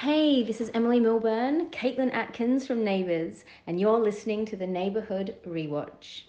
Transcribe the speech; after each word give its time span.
Hey, 0.00 0.42
this 0.42 0.62
is 0.62 0.70
Emily 0.72 0.98
Milburn, 0.98 1.68
Caitlin 1.72 2.10
Atkins 2.14 2.66
from 2.66 2.82
Neighbours, 2.82 3.44
and 3.66 3.78
you're 3.78 3.98
listening 3.98 4.46
to 4.46 4.56
the 4.56 4.66
Neighbourhood 4.66 5.36
Rewatch. 5.46 6.22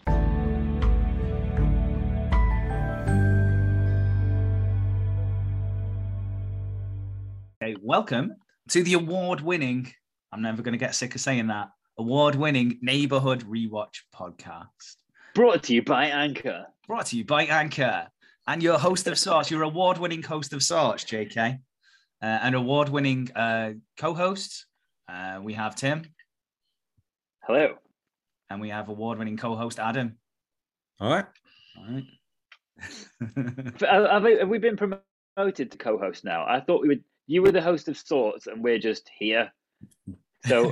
Okay, 7.64 7.78
welcome 7.82 8.36
to 8.72 8.84
the 8.84 8.96
award-winning. 8.96 9.94
I'm 10.34 10.42
never 10.42 10.62
going 10.62 10.74
to 10.74 10.78
get 10.78 10.94
sick 10.94 11.16
of 11.16 11.22
saying 11.22 11.48
that. 11.48 11.70
Award-winning 11.98 12.78
neighborhood 12.82 13.46
rewatch 13.46 14.02
podcast, 14.14 14.98
Brought 15.34 15.64
to 15.64 15.76
you 15.76 15.82
by 15.82 16.08
Anchor. 16.08 16.66
brought 16.86 17.06
to 17.06 17.18
you 17.18 17.24
by 17.24 17.46
Anchor 17.46 18.06
and 18.48 18.62
your 18.62 18.78
host 18.78 19.08
of 19.08 19.18
sorts, 19.18 19.50
your 19.50 19.62
award-winning 19.62 20.24
host 20.24 20.52
of 20.52 20.62
sorts, 20.62 21.06
JK, 21.06 21.58
uh, 22.22 22.26
and 22.26 22.56
award-winning 22.56 23.32
uh, 23.36 23.74
co-hosts. 23.98 24.66
Uh, 25.08 25.40
we 25.44 25.54
have 25.54 25.76
Tim, 25.76 26.04
Hello. 27.44 27.76
and 28.50 28.62
we 28.62 28.70
have 28.70 28.90
award-winning 28.90 29.38
co-host 29.38 29.80
Adam. 29.80 30.18
All 31.00 31.10
right. 31.10 31.26
All 31.78 31.94
right. 31.94 32.04
Have, 33.82 34.24
have 34.24 34.50
we- 34.50 34.58
been 34.58 34.76
promoted 34.78 35.72
to 35.72 35.78
co-host 35.78 36.24
now? 36.24 36.46
I 36.48 36.62
thought 36.62 36.82
we 36.82 36.88
would. 36.88 37.04
You 37.28 37.44
were 37.44 37.52
the 37.52 37.62
host 37.62 37.88
of 37.88 37.98
sorts, 37.98 38.48
and 38.48 38.64
we're 38.64 38.80
just 38.80 39.10
here. 39.18 39.52
So 40.48 40.72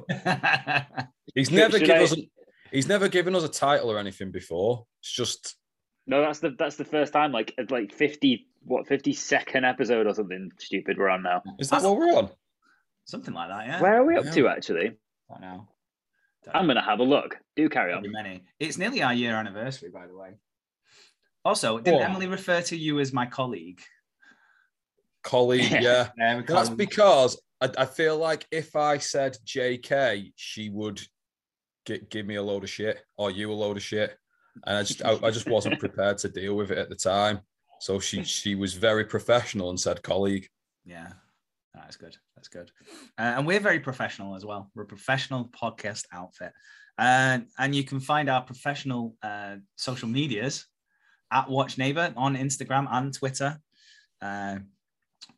He's 1.35 1.51
never 1.51 1.77
given 1.77 1.97
I- 1.97 2.03
us. 2.03 2.13
A, 2.17 2.29
he's 2.71 2.87
never 2.87 3.07
given 3.07 3.35
us 3.35 3.43
a 3.43 3.49
title 3.49 3.91
or 3.91 3.99
anything 3.99 4.31
before. 4.31 4.85
It's 5.01 5.11
just 5.11 5.55
no, 6.09 6.21
that's 6.21 6.39
the 6.39 6.55
that's 6.57 6.75
the 6.75 6.83
first 6.85 7.13
time. 7.13 7.31
Like 7.31 7.53
like 7.69 7.93
fifty 7.93 8.47
what 8.63 8.87
fifty 8.87 9.13
second 9.13 9.63
episode 9.65 10.07
or 10.07 10.13
something 10.13 10.51
stupid 10.57 10.97
we're 10.97 11.09
on 11.09 11.23
now. 11.23 11.41
is 11.59 11.69
that 11.69 11.83
what 11.83 11.97
we're 11.97 12.17
on? 12.17 12.29
Something 13.05 13.33
like 13.33 13.49
that, 13.49 13.65
yeah. 13.67 13.81
Where 13.81 14.01
are 14.01 14.05
we 14.05 14.17
up 14.17 14.25
Yeah. 14.25 14.31
to 14.31 14.47
actually? 14.49 14.97
I 15.33 15.39
know. 15.39 15.67
I'm 16.53 16.67
gonna 16.67 16.83
have 16.83 16.99
a 16.99 17.03
look. 17.03 17.37
Do 17.55 17.69
carry 17.69 17.93
on. 17.93 18.03
Many. 18.11 18.43
It's 18.59 18.77
nearly 18.77 19.01
our 19.03 19.13
year 19.13 19.35
anniversary, 19.35 19.89
by 19.89 20.07
the 20.07 20.15
way. 20.17 20.31
Also, 21.45 21.79
didn't 21.79 22.01
Oh. 22.01 22.03
Emily 22.05 22.27
refer 22.27 22.61
to 22.63 22.75
you 22.75 22.99
as 22.99 23.13
my 23.13 23.25
colleague? 23.25 23.79
Colleague, 25.23 25.69
yeah. 25.71 26.09
Yeah, 26.17 26.41
That's 26.47 26.69
because 26.69 27.39
I, 27.61 27.69
I 27.77 27.85
feel 27.85 28.17
like 28.17 28.45
if 28.51 28.75
I 28.75 28.97
said 28.97 29.37
JK, 29.45 30.33
she 30.35 30.69
would 30.69 31.01
gi- 31.85 32.01
give 32.09 32.25
me 32.25 32.35
a 32.35 32.43
load 32.43 32.63
of 32.63 32.69
shit 32.69 32.99
or 33.17 33.29
you 33.31 33.51
a 33.51 33.53
load 33.53 33.77
of 33.77 33.83
shit, 33.83 34.17
and 34.65 34.77
I 34.77 34.83
just 34.83 35.03
I, 35.03 35.17
I 35.23 35.31
just 35.31 35.47
wasn't 35.47 35.79
prepared 35.85 36.17
to 36.19 36.29
deal 36.29 36.55
with 36.55 36.71
it 36.71 36.77
at 36.77 36.89
the 36.89 36.95
time. 36.95 37.39
So 37.79 37.99
she 37.99 38.23
she 38.23 38.55
was 38.55 38.73
very 38.73 39.05
professional 39.05 39.69
and 39.69 39.79
said 39.79 40.03
colleague. 40.03 40.47
Yeah, 40.85 41.11
that's 41.73 41.95
good. 41.95 42.17
That's 42.35 42.47
good. 42.47 42.71
Uh, 43.17 43.35
and 43.37 43.47
we're 43.47 43.59
very 43.59 43.79
professional 43.79 44.35
as 44.35 44.45
well. 44.45 44.69
We're 44.75 44.83
a 44.83 44.87
professional 44.87 45.45
podcast 45.45 46.05
outfit. 46.11 46.53
And 46.97 47.47
and 47.57 47.73
you 47.73 47.83
can 47.83 47.99
find 47.99 48.29
our 48.29 48.41
professional 48.41 49.15
uh, 49.23 49.57
social 49.75 50.09
medias 50.09 50.65
at 51.31 51.49
Watch 51.49 51.77
Neighbor 51.77 52.13
on 52.17 52.35
Instagram 52.35 52.87
and 52.91 53.13
Twitter. 53.13 53.57
Uh, 54.21 54.57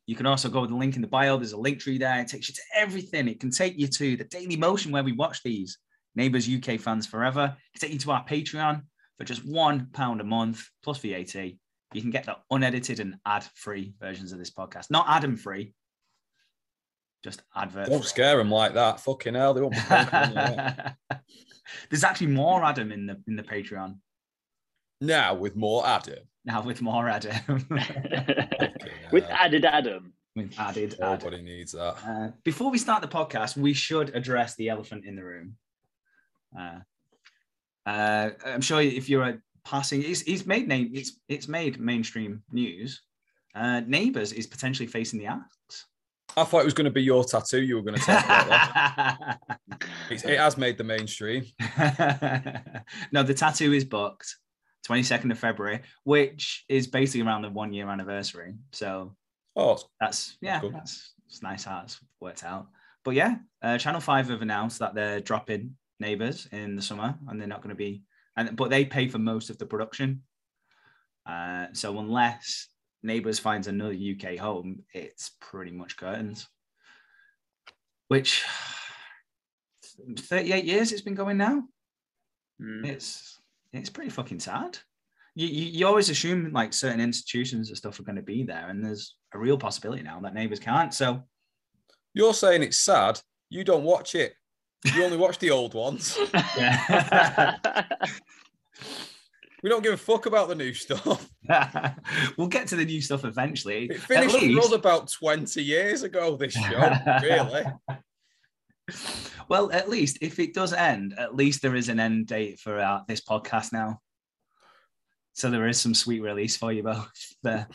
you 0.07 0.15
can 0.15 0.25
also 0.25 0.49
go 0.49 0.61
with 0.61 0.71
the 0.71 0.75
link 0.75 0.95
in 0.95 1.01
the 1.01 1.07
bio. 1.07 1.37
There's 1.37 1.51
a 1.51 1.57
link 1.57 1.79
tree 1.79 1.97
there. 1.97 2.19
It 2.19 2.27
takes 2.27 2.49
you 2.49 2.55
to 2.55 2.61
everything. 2.75 3.27
It 3.27 3.39
can 3.39 3.51
take 3.51 3.77
you 3.77 3.87
to 3.87 4.17
the 4.17 4.23
Daily 4.23 4.57
Motion 4.57 4.91
where 4.91 5.03
we 5.03 5.11
watch 5.11 5.43
these. 5.43 5.77
Neighbors 6.15 6.49
UK 6.49 6.79
fans 6.79 7.07
forever. 7.07 7.55
It 7.55 7.79
can 7.79 7.87
take 7.87 7.93
you 7.93 7.99
to 7.99 8.11
our 8.11 8.25
Patreon 8.25 8.81
for 9.22 9.25
just 9.25 9.45
one 9.45 9.88
pound 9.94 10.19
a 10.19 10.23
month 10.23 10.67
plus 10.81 10.97
VAT. 10.97 11.36
You 11.36 12.02
can 12.02 12.09
get 12.09 12.25
the 12.25 12.38
unedited 12.50 13.00
and 13.00 13.17
ad-free 13.25 13.94
versions 14.00 14.31
of 14.31 14.39
this 14.39 14.50
podcast. 14.50 14.89
Not 14.89 15.05
Adam-free, 15.08 15.73
just 17.23 17.44
advert. 17.55 17.86
Don't 17.88 18.03
scare 18.03 18.39
him 18.39 18.50
like 18.50 18.73
that. 18.73 19.00
Fucking 19.02 19.36
hell, 19.36 19.53
they 19.53 19.61
won't. 19.61 19.73
Be 19.75 19.80
thinking. 19.81 20.59
There's 21.91 22.03
actually 22.03 22.28
more 22.28 22.63
Adam 22.63 22.91
in 22.91 23.05
the 23.05 23.22
in 23.28 23.36
the 23.36 23.44
Patreon 23.44 23.97
now 25.01 25.35
with 25.35 25.56
more 25.56 25.85
Adam. 25.85 26.19
now 26.44 26.63
with 26.63 26.81
more 26.81 27.07
Adam 27.07 27.68
With 29.12 29.25
added 29.29 29.66
Adam. 29.66 30.13
with 30.35 30.56
added 30.57 30.95
Adam. 31.00 31.19
Nobody 31.19 31.44
needs 31.44 31.74
that. 31.74 31.95
Uh, 32.07 32.31
before 32.44 32.72
we 32.72 32.79
start 32.79 33.03
the 33.03 33.07
podcast, 33.07 33.56
we 33.56 33.74
should 33.74 34.16
address 34.16 34.56
the 34.56 34.69
elephant 34.69 35.06
in 35.06 35.16
the 35.16 35.24
room. 35.24 35.57
Uh, 36.57 36.79
uh, 37.86 38.30
I'm 38.46 38.62
sure 38.62 38.81
if 38.81 39.09
you're 39.09 39.24
a 39.24 39.40
passing, 39.64 40.03
it's, 40.03 40.22
it's 40.24 40.46
made 40.46 40.68
name, 40.68 40.92
it's 40.94 41.19
it's 41.28 41.47
made 41.47 41.80
mainstream 41.80 42.44
news. 42.52 43.02
Uh, 43.53 43.81
Neighbours 43.81 44.31
is 44.31 44.47
potentially 44.47 44.88
facing 44.88 45.19
the 45.19 45.25
axe. 45.25 45.88
I 46.38 46.46
thought 46.46 46.62
it 46.62 46.66
was 46.66 46.74
going 46.74 46.86
to 46.86 46.92
be 46.92 47.03
your 47.03 47.25
tattoo. 47.25 47.62
You 47.62 47.75
were 47.75 47.81
going 47.81 48.00
to 48.00 48.02
talk 48.02 48.24
about 48.24 48.47
that. 48.47 49.40
It, 50.09 50.25
it 50.25 50.40
has 50.40 50.58
made 50.58 50.78
the 50.78 50.84
mainstream. 50.84 51.46
no, 53.12 53.24
the 53.24 53.34
tattoo 53.34 53.72
is 53.72 53.86
booked 53.86 54.36
22nd 54.88 55.31
of 55.31 55.40
February, 55.40 55.81
which 56.03 56.66
is 56.68 56.88
basically 56.88 57.25
around 57.25 57.44
the 57.44 57.50
one 57.50 57.72
year 57.74 57.90
anniversary. 57.90 58.56
So 58.74 59.16
Oh, 59.56 59.78
that's 60.00 60.38
yeah, 60.42 60.62
that's 60.72 61.13
it's 61.28 61.44
nice 61.44 61.66
how 61.66 61.81
it's 61.84 62.00
worked 62.19 62.44
out. 62.44 62.68
But 63.03 63.16
yeah, 63.16 63.36
uh, 63.62 63.78
Channel 63.78 64.02
Five 64.02 64.30
have 64.30 64.42
announced 64.42 64.80
that 64.80 64.96
they're 64.96 65.19
dropping 65.19 65.75
Neighbours 66.01 66.47
in 66.51 66.75
the 66.75 66.81
summer, 66.81 67.16
and 67.28 67.39
they're 67.39 67.47
not 67.47 67.62
going 67.62 67.69
to 67.69 67.75
be, 67.75 68.03
and 68.35 68.56
but 68.56 68.69
they 68.69 68.84
pay 68.84 69.07
for 69.07 69.19
most 69.19 69.50
of 69.50 69.57
the 69.57 69.66
production. 69.66 70.23
Uh, 71.25 71.67
so 71.73 71.97
unless 72.00 72.67
Neighbours 73.03 73.39
finds 73.39 73.67
another 73.67 73.94
UK 73.94 74.38
home, 74.38 74.84
it's 74.94 75.31
pretty 75.39 75.72
much 75.72 75.95
curtains. 75.95 76.47
Which 78.07 78.44
38 80.17 80.66
years 80.66 80.91
it's 80.91 81.01
been 81.01 81.16
going 81.16 81.38
now. 81.38 81.63
Mm. 82.62 82.85
It's 82.85 83.39
it's 83.72 83.89
pretty 83.89 84.09
fucking 84.09 84.39
sad. 84.39 84.78
You, 85.33 85.47
you, 85.47 85.66
you 85.68 85.88
always 85.88 86.09
assume 86.09 86.51
like 86.51 86.73
certain 86.73 87.00
institutions 87.00 87.69
and 87.69 87.78
stuff 87.78 88.00
are 88.00 88.03
going 88.03 88.18
to 88.18 88.22
be 88.22 88.44
there, 88.44 88.69
and 88.69 88.83
there's 88.83 89.16
a 89.33 89.39
real 89.39 89.57
possibility 89.57 90.03
now 90.03 90.19
that 90.22 90.33
neighbours 90.33 90.59
can't. 90.59 90.94
So 90.94 91.23
you're 92.13 92.33
saying 92.33 92.63
it's 92.63 92.78
sad. 92.78 93.19
You 93.50 93.63
don't 93.63 93.83
watch 93.83 94.16
it. 94.16 94.33
You 94.84 95.03
only 95.03 95.18
watch 95.18 95.38
the 95.40 95.52
old 95.52 95.74
ones. 95.74 96.18
We 99.64 99.69
don't 99.69 99.84
give 99.84 99.94
a 99.94 99.97
fuck 99.97 100.25
about 100.25 100.47
the 100.47 100.56
new 100.56 100.74
stuff. 100.74 101.30
we'll 102.38 102.47
get 102.47 102.68
to 102.68 102.75
the 102.75 102.86
new 102.86 103.02
stuff 103.02 103.25
eventually. 103.25 103.86
It 103.86 104.02
finished 104.02 104.36
for 104.36 104.42
least- 104.46 104.74
about 104.74 105.12
20 105.12 105.62
years 105.62 106.03
ago, 106.03 106.36
this 106.36 106.53
show, 106.53 106.94
really. 107.22 107.64
well, 109.47 109.72
at 109.72 109.90
least 109.90 110.18
if 110.22 110.40
it 110.40 110.56
does 110.56 110.74
end, 110.74 111.13
at 111.18 111.36
least 111.36 111.62
there 111.62 111.75
is 111.75 111.90
an 111.90 112.00
end 112.00 112.28
date 112.28 112.59
for 112.59 112.80
uh, 112.80 113.02
this 113.08 113.22
podcast 113.22 113.72
now. 113.72 114.00
So 115.34 115.50
there 115.50 115.68
is 115.68 115.80
some 115.80 115.94
sweet 115.94 116.22
release 116.22 116.58
for 116.58 116.74
you 116.74 116.84
both 116.84 117.12
there, 117.44 117.68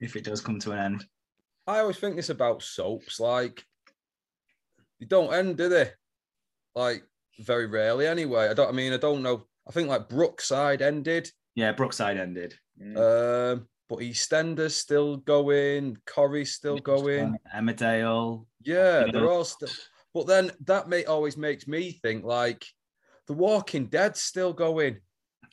if 0.00 0.16
it 0.16 0.24
does 0.24 0.40
come 0.40 0.58
to 0.60 0.72
an 0.72 0.78
end. 0.78 1.06
I 1.66 1.80
always 1.80 1.98
think 1.98 2.16
this 2.16 2.30
about 2.30 2.62
soaps. 2.62 3.20
Like, 3.20 3.62
they 4.98 5.06
don't 5.06 5.34
end, 5.34 5.58
do 5.58 5.68
they? 5.68 5.90
Like, 6.74 7.04
very 7.40 7.66
rarely 7.66 8.06
anyway. 8.06 8.48
I 8.48 8.54
don't, 8.54 8.68
I 8.68 8.72
mean, 8.72 8.92
I 8.92 8.96
don't 8.96 9.22
know. 9.22 9.46
I 9.68 9.72
think 9.72 9.88
like 9.88 10.08
Brookside 10.08 10.82
ended, 10.82 11.30
Yeah, 11.54 11.72
Brookside 11.72 12.18
ended. 12.18 12.54
Mm. 12.80 12.96
um, 13.52 13.68
but 13.88 13.98
EastEnders 14.00 14.72
still 14.72 15.18
going, 15.18 15.96
Corrie's 16.06 16.54
still 16.54 16.78
going. 16.78 17.36
Emmerdale. 17.54 18.46
Yeah, 18.62 19.06
You 19.06 19.12
they're 19.12 19.30
all 19.30 19.44
still. 19.44 19.68
But 20.12 20.26
then 20.26 20.52
that 20.64 20.88
may 20.88 21.04
always 21.04 21.36
makes 21.36 21.66
me 21.66 21.92
think 22.02 22.24
like, 22.24 22.64
The 23.26 23.32
Walking 23.34 23.86
Dead's 23.86 24.20
still 24.20 24.52
going. 24.52 24.98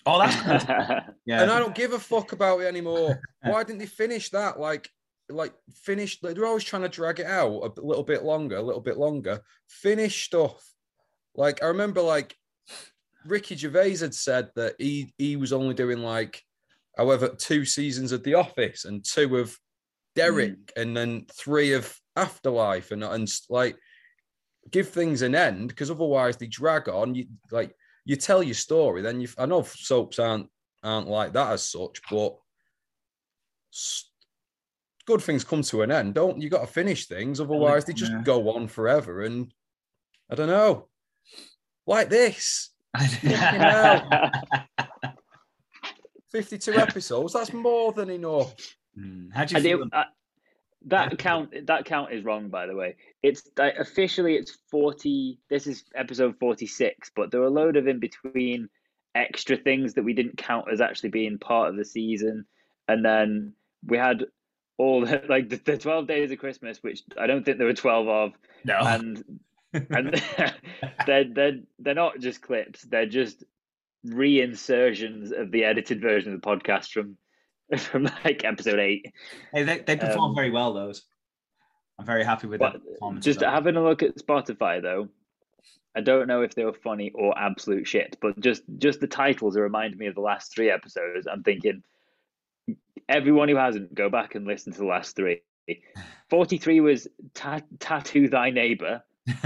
Oh, 0.06 0.20
that's 0.20 0.36
good. 0.42 1.03
Yeah. 1.26 1.44
and 1.44 1.52
I 1.52 1.59
don't 1.59 1.76
give 1.76 1.94
a 1.94 2.00
fuck 2.00 2.32
about 2.32 2.62
it 2.62 2.66
anymore. 2.66 3.22
Why 3.44 3.64
didn't 3.64 3.80
they 3.80 3.86
finish 3.86 4.30
that? 4.32 4.59
Like, 4.59 4.90
like 5.30 5.53
finish. 5.84 6.18
like, 6.24 6.36
They're 6.36 6.46
always 6.48 6.64
trying 6.64 6.82
to 6.82 6.90
drag 6.90 7.20
it 7.20 7.28
out 7.28 7.52
a 7.78 7.82
little 7.82 8.03
bit 8.03 8.24
longer, 8.24 8.56
a 8.58 8.62
little 8.62 8.82
bit 8.82 8.97
longer. 8.97 9.40
Finish 9.67 10.26
stuff. 10.26 10.64
Like 11.35 11.63
I 11.63 11.67
remember, 11.67 12.01
like 12.01 12.35
Ricky 13.25 13.55
Gervais 13.55 13.97
had 13.97 14.13
said 14.13 14.49
that 14.55 14.75
he 14.79 15.13
he 15.17 15.35
was 15.35 15.53
only 15.53 15.73
doing 15.73 15.99
like, 15.99 16.41
however, 16.97 17.29
two 17.29 17.66
seasons 17.66 18.11
of 18.11 18.23
The 18.23 18.35
Office 18.35 18.85
and 18.85 19.03
two 19.03 19.37
of 19.37 19.57
Derek, 20.16 20.73
mm. 20.75 20.81
and 20.81 20.95
then 20.95 21.25
three 21.31 21.73
of 21.73 21.95
Afterlife, 22.16 22.91
and 22.91 23.03
and 23.03 23.31
like 23.49 23.78
give 24.69 24.89
things 24.89 25.22
an 25.22 25.35
end 25.35 25.69
because 25.69 25.89
otherwise 25.89 26.37
they 26.37 26.47
drag 26.47 26.89
on. 26.89 27.16
You 27.16 27.28
like 27.51 27.75
you 28.05 28.16
tell 28.16 28.43
your 28.43 28.55
story, 28.55 29.01
then 29.01 29.22
you. 29.22 29.28
I 29.37 29.45
know 29.45 29.63
soaps 29.63 30.19
aren't 30.19 30.49
aren't 30.83 31.07
like 31.07 31.33
that 31.33 31.51
as 31.51 31.63
such, 31.63 32.01
but 32.09 32.35
good 35.05 35.22
things 35.22 35.43
come 35.43 35.61
to 35.61 35.81
an 35.81 35.91
end. 35.91 36.13
Don't 36.13 36.41
you 36.41 36.49
got 36.49 36.61
to 36.61 36.67
finish 36.67 37.07
things? 37.07 37.39
Otherwise, 37.39 37.85
they 37.85 37.93
just 37.93 38.11
Yeah. 38.11 38.22
go 38.23 38.55
on 38.55 38.67
forever. 38.67 39.22
And 39.22 39.53
I 40.29 40.35
don't 40.35 40.47
know, 40.47 40.89
like 41.87 42.09
this, 42.09 42.69
fifty-two 46.31 46.73
episodes. 46.73 47.33
That's 47.33 47.53
more 47.53 47.91
than 47.93 48.09
enough. 48.09 48.53
Hmm, 48.95 49.29
How 49.33 49.45
do 49.45 49.53
you 49.55 49.59
I 49.59 49.63
feel? 49.63 49.78
do. 49.85 49.89
I, 49.93 50.05
that 50.87 51.17
count 51.19 51.53
that 51.67 51.85
count 51.85 52.11
is 52.11 52.23
wrong 52.23 52.49
by 52.49 52.66
the 52.66 52.73
way 52.75 52.95
it's 53.22 53.43
like, 53.55 53.75
officially 53.78 54.33
it's 54.35 54.57
40 54.72 55.37
this 55.47 55.67
is 55.67 55.83
episode 55.93 56.35
46 56.39 57.11
but 57.16 57.29
there 57.29 57.39
are 57.41 57.45
a 57.45 57.49
load 57.51 57.78
of 57.78 57.87
in 57.87 57.99
between 57.99 58.67
extra 59.13 59.57
things 59.57 59.93
that 59.93 60.01
we 60.03 60.13
didn't 60.13 60.37
count 60.37 60.66
as 60.73 60.81
actually 60.81 61.09
being 61.09 61.37
part 61.37 61.69
of 61.69 61.75
the 61.78 61.85
season 61.85 62.45
and 62.87 63.05
then 63.05 63.53
we 63.85 63.95
had 63.95 64.25
all 64.79 65.05
the, 65.05 65.22
like 65.29 65.49
the, 65.49 65.57
the 65.63 65.78
12 65.78 66.07
days 66.07 66.31
of 66.31 66.39
christmas 66.39 66.79
which 66.81 67.03
i 67.16 67.28
don't 67.28 67.45
think 67.45 67.59
there 67.59 67.67
were 67.67 67.73
12 67.73 68.07
of 68.07 68.31
No. 68.63 68.79
and 68.79 69.23
and 69.73 70.14
they're, 71.06 71.26
they're 71.26 71.59
they're 71.79 71.94
not 71.94 72.20
just 72.20 72.41
clips 72.41 72.82
they're 72.84 73.06
just 73.06 73.44
reinsertions 74.06 75.32
of 75.32 75.52
the 75.52 75.64
edited 75.64 76.02
version 76.02 76.34
of 76.34 76.41
the 76.41 76.47
podcast 76.47 76.91
from 76.91 77.18
from 77.78 78.03
like 78.26 78.44
episode 78.44 78.79
8 78.79 79.14
hey, 79.53 79.64
they, 79.64 79.79
they 79.79 79.96
perform 79.96 80.32
um, 80.32 80.35
very 80.35 80.52
well, 80.52 80.73
those. 80.73 81.03
I'm 82.00 82.06
very 82.06 82.23
happy 82.23 82.47
with 82.47 82.59
that 82.59 82.84
performance. 82.84 83.23
just 83.23 83.41
having 83.41 83.76
a 83.76 83.84
look 83.84 84.03
at 84.03 84.18
Spotify 84.18 84.82
though, 84.82 85.08
I 85.96 86.02
don't 86.02 86.28
know 86.28 86.41
if 86.41 86.56
they 86.56 86.66
were 86.66 86.74
funny 86.74 87.12
or 87.14 87.38
absolute 87.38 87.88
shit, 87.88 88.17
but 88.22 88.40
just 88.40 88.64
just 88.78 89.00
the 89.00 89.08
titles 89.08 89.58
remind 89.58 89.97
me 89.97 90.08
of 90.08 90.16
the 90.16 90.22
last 90.22 90.53
three 90.53 90.70
episodes. 90.70 91.28
I'm 91.32 91.44
thinking 91.44 91.84
everyone 93.08 93.50
who 93.50 93.56
hasn't 93.56 93.94
go 93.94 94.09
back 94.09 94.35
and 94.35 94.47
listen 94.47 94.74
to 94.74 94.79
the 94.79 94.85
last 94.85 95.16
three. 95.16 95.41
Forty 96.29 96.58
three 96.58 96.79
was 96.79 97.08
ta- 97.34 97.62
tattoo 97.79 98.29
thy 98.29 98.50
neighbor. 98.50 99.03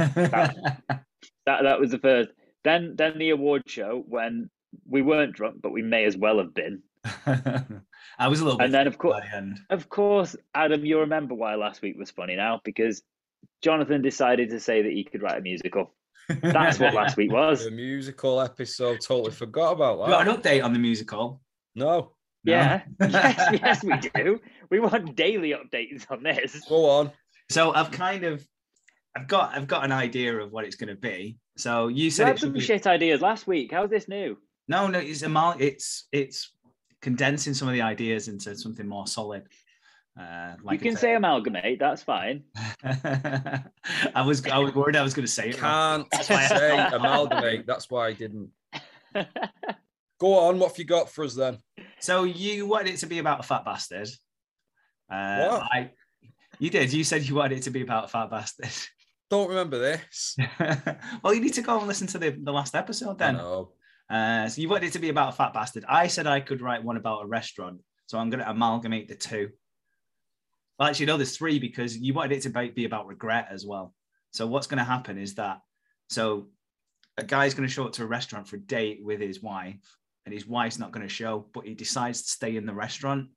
That 1.48 1.62
that 1.64 1.80
was 1.80 1.92
the 1.92 2.00
first. 2.00 2.30
Then 2.64 2.96
then 2.96 3.20
the 3.20 3.30
award 3.30 3.64
show 3.68 4.04
when 4.08 4.50
we 4.90 5.02
weren't 5.04 5.34
drunk, 5.34 5.58
but 5.62 5.72
we 5.72 5.82
may 5.84 6.06
as 6.06 6.18
well 6.18 6.40
have 6.40 6.54
been. 6.56 6.82
I 8.18 8.28
was 8.28 8.40
a 8.40 8.44
little 8.46 8.58
bit 8.58 8.66
And 8.66 8.74
then, 8.74 8.88
of 8.88 8.98
course- 8.98 9.24
the. 9.32 9.56
Of 9.70 9.90
course, 9.90 10.36
Adam, 10.56 10.84
you 10.86 11.00
remember 11.02 11.36
why 11.36 11.54
last 11.56 11.82
week 11.84 11.98
was 11.98 12.10
funny 12.10 12.36
now 12.36 12.62
because 12.64 13.04
Jonathan 13.62 14.02
decided 14.02 14.50
to 14.50 14.60
say 14.60 14.82
that 14.82 14.92
he 14.92 15.04
could 15.04 15.22
write 15.22 15.38
a 15.38 15.42
musical. 15.42 15.94
That's 16.42 16.80
what 16.80 16.96
last 16.96 17.16
week 17.16 17.32
was. 17.32 17.64
The 17.66 17.72
musical 17.72 18.42
episode. 18.42 19.02
Totally 19.02 19.32
forgot 19.32 19.74
about 19.74 20.00
We 20.00 20.08
got 20.08 20.26
that. 20.26 20.36
an 20.36 20.42
update 20.42 20.64
on 20.64 20.74
the 20.74 20.80
musical. 20.80 21.42
No, 21.76 22.14
No? 22.44 22.52
Yeah. 22.54 22.82
yes, 23.00 23.60
yes, 23.62 23.84
we 23.84 23.98
do. 24.24 24.40
We 24.72 24.80
want 24.80 25.16
daily 25.16 25.52
updates 25.54 26.10
on 26.10 26.24
this. 26.24 26.60
go 26.68 26.90
on. 26.90 27.12
So 27.52 27.72
I've 27.74 27.92
kind 27.92 28.24
of, 28.24 28.44
I've 29.16 29.28
got, 29.28 29.56
I've 29.56 29.68
got 29.68 29.86
an 29.86 29.92
idea 29.92 30.36
of 30.38 30.52
what 30.52 30.66
it's 30.66 30.76
going 30.76 30.90
to 30.90 30.96
be. 30.96 31.38
So 31.58 31.88
you 31.88 32.06
You 32.06 32.12
said 32.12 32.28
had 32.28 32.36
it 32.36 32.40
should 32.40 32.46
some 32.48 32.54
be, 32.54 32.60
shit 32.60 32.86
ideas 32.88 33.22
last 33.22 33.48
week. 33.48 33.72
How's 33.72 33.90
this 33.90 34.08
new? 34.08 34.38
no, 34.68 34.88
no, 34.88 35.00
it's 35.00 35.22
amal- 35.22 35.56
it's 35.60 36.08
it's 36.12 36.52
condensing 37.02 37.54
some 37.54 37.68
of 37.68 37.74
the 37.76 37.82
ideas 37.82 38.28
into 38.28 38.56
something 38.58 38.88
more 38.88 39.06
solid. 39.08 39.44
Uh, 40.20 40.56
like 40.64 40.82
you 40.82 40.90
can 40.90 40.98
say 40.98 41.14
amalgamate. 41.14 41.78
That's 41.80 42.02
fine. 42.02 42.44
I 42.84 44.22
was, 44.26 44.46
I 44.48 44.58
was 44.60 44.74
worried 44.74 44.96
I 44.96 45.04
was 45.04 45.14
going 45.14 45.26
to 45.26 45.32
say 45.32 45.50
it. 45.50 45.58
Can't 45.58 46.08
why 46.28 46.48
say 46.48 46.88
amalgamate. 46.94 47.66
That's 47.68 47.90
why 47.90 48.08
I 48.08 48.14
didn't. 48.14 48.50
Go 50.20 50.40
on. 50.40 50.58
What 50.60 50.70
have 50.72 50.80
you 50.80 50.86
got 50.86 51.10
for 51.10 51.26
us 51.26 51.36
then? 51.36 51.58
So 52.00 52.24
you 52.24 52.66
wanted 52.66 52.94
it 52.94 52.98
to 52.98 53.08
be 53.08 53.20
about 53.20 53.42
a 53.42 53.44
fat 53.44 53.66
bastard. 53.66 54.08
Uh, 55.12 55.46
What? 55.48 55.62
I, 55.72 55.92
you 56.60 56.70
did. 56.70 56.94
You 56.94 57.04
said 57.04 57.24
you 57.24 57.36
wanted 57.36 57.58
it 57.60 57.64
to 57.64 57.72
be 57.72 57.82
about 57.82 58.06
a 58.06 58.08
fat 58.08 58.30
bastard. 58.30 58.70
Don't 59.30 59.50
remember 59.50 59.80
this. 59.80 60.38
well, 61.24 61.34
you 61.34 61.42
need 61.42 61.56
to 61.56 61.62
go 61.62 61.80
and 61.80 61.88
listen 61.88 62.08
to 62.08 62.20
the, 62.20 62.30
the 62.32 62.52
last 62.52 62.76
episode 62.76 63.22
I 63.22 63.26
then. 63.26 63.38
know. 63.38 63.72
Uh, 64.10 64.48
so 64.48 64.62
you 64.62 64.70
wanted 64.70 64.88
it 64.88 64.94
to 64.94 65.00
be 65.00 65.10
about 65.10 65.34
a 65.34 65.36
fat 65.36 65.54
bastard. 65.54 65.84
I 65.88 66.08
said 66.08 66.28
I 66.28 66.40
could 66.40 66.62
write 66.62 66.84
one 66.84 66.98
about 66.98 67.24
a 67.24 67.28
restaurant. 67.28 67.82
So 68.06 68.20
I'm 68.20 68.30
going 68.30 68.44
to 68.44 68.50
amalgamate 68.50 69.08
the 69.08 69.16
two. 69.16 69.50
Well, 70.78 70.90
actually, 70.90 71.08
no, 71.08 71.18
there's 71.18 71.36
three 71.36 71.58
because 71.58 71.98
you 71.98 72.14
wanted 72.14 72.38
it 72.38 72.42
to 72.42 72.50
be- 72.50 72.70
be 72.70 72.86
about 72.86 73.08
regret 73.08 73.48
as 73.50 73.66
well. 73.66 73.96
So 74.32 74.46
what's 74.46 74.68
going 74.68 74.78
to 74.78 74.84
happen 74.84 75.18
is 75.18 75.36
that 75.36 75.60
so 76.10 76.48
a 77.18 77.24
guy's 77.24 77.54
going 77.54 77.68
to 77.68 77.74
show 77.74 77.86
up 77.86 77.94
to 77.94 78.04
a 78.04 78.08
restaurant 78.08 78.48
for 78.48 78.58
a 78.58 78.60
date 78.60 79.00
with 79.02 79.22
his 79.22 79.42
wife, 79.42 79.80
and 80.26 80.34
his 80.34 80.46
wife's 80.46 80.78
not 80.78 80.92
going 80.92 81.08
to 81.08 81.14
show, 81.14 81.48
but 81.54 81.66
he 81.66 81.74
decides 81.74 82.22
to 82.24 82.30
stay 82.30 82.58
in 82.58 82.66
the 82.66 82.74
restaurant. 82.74 83.30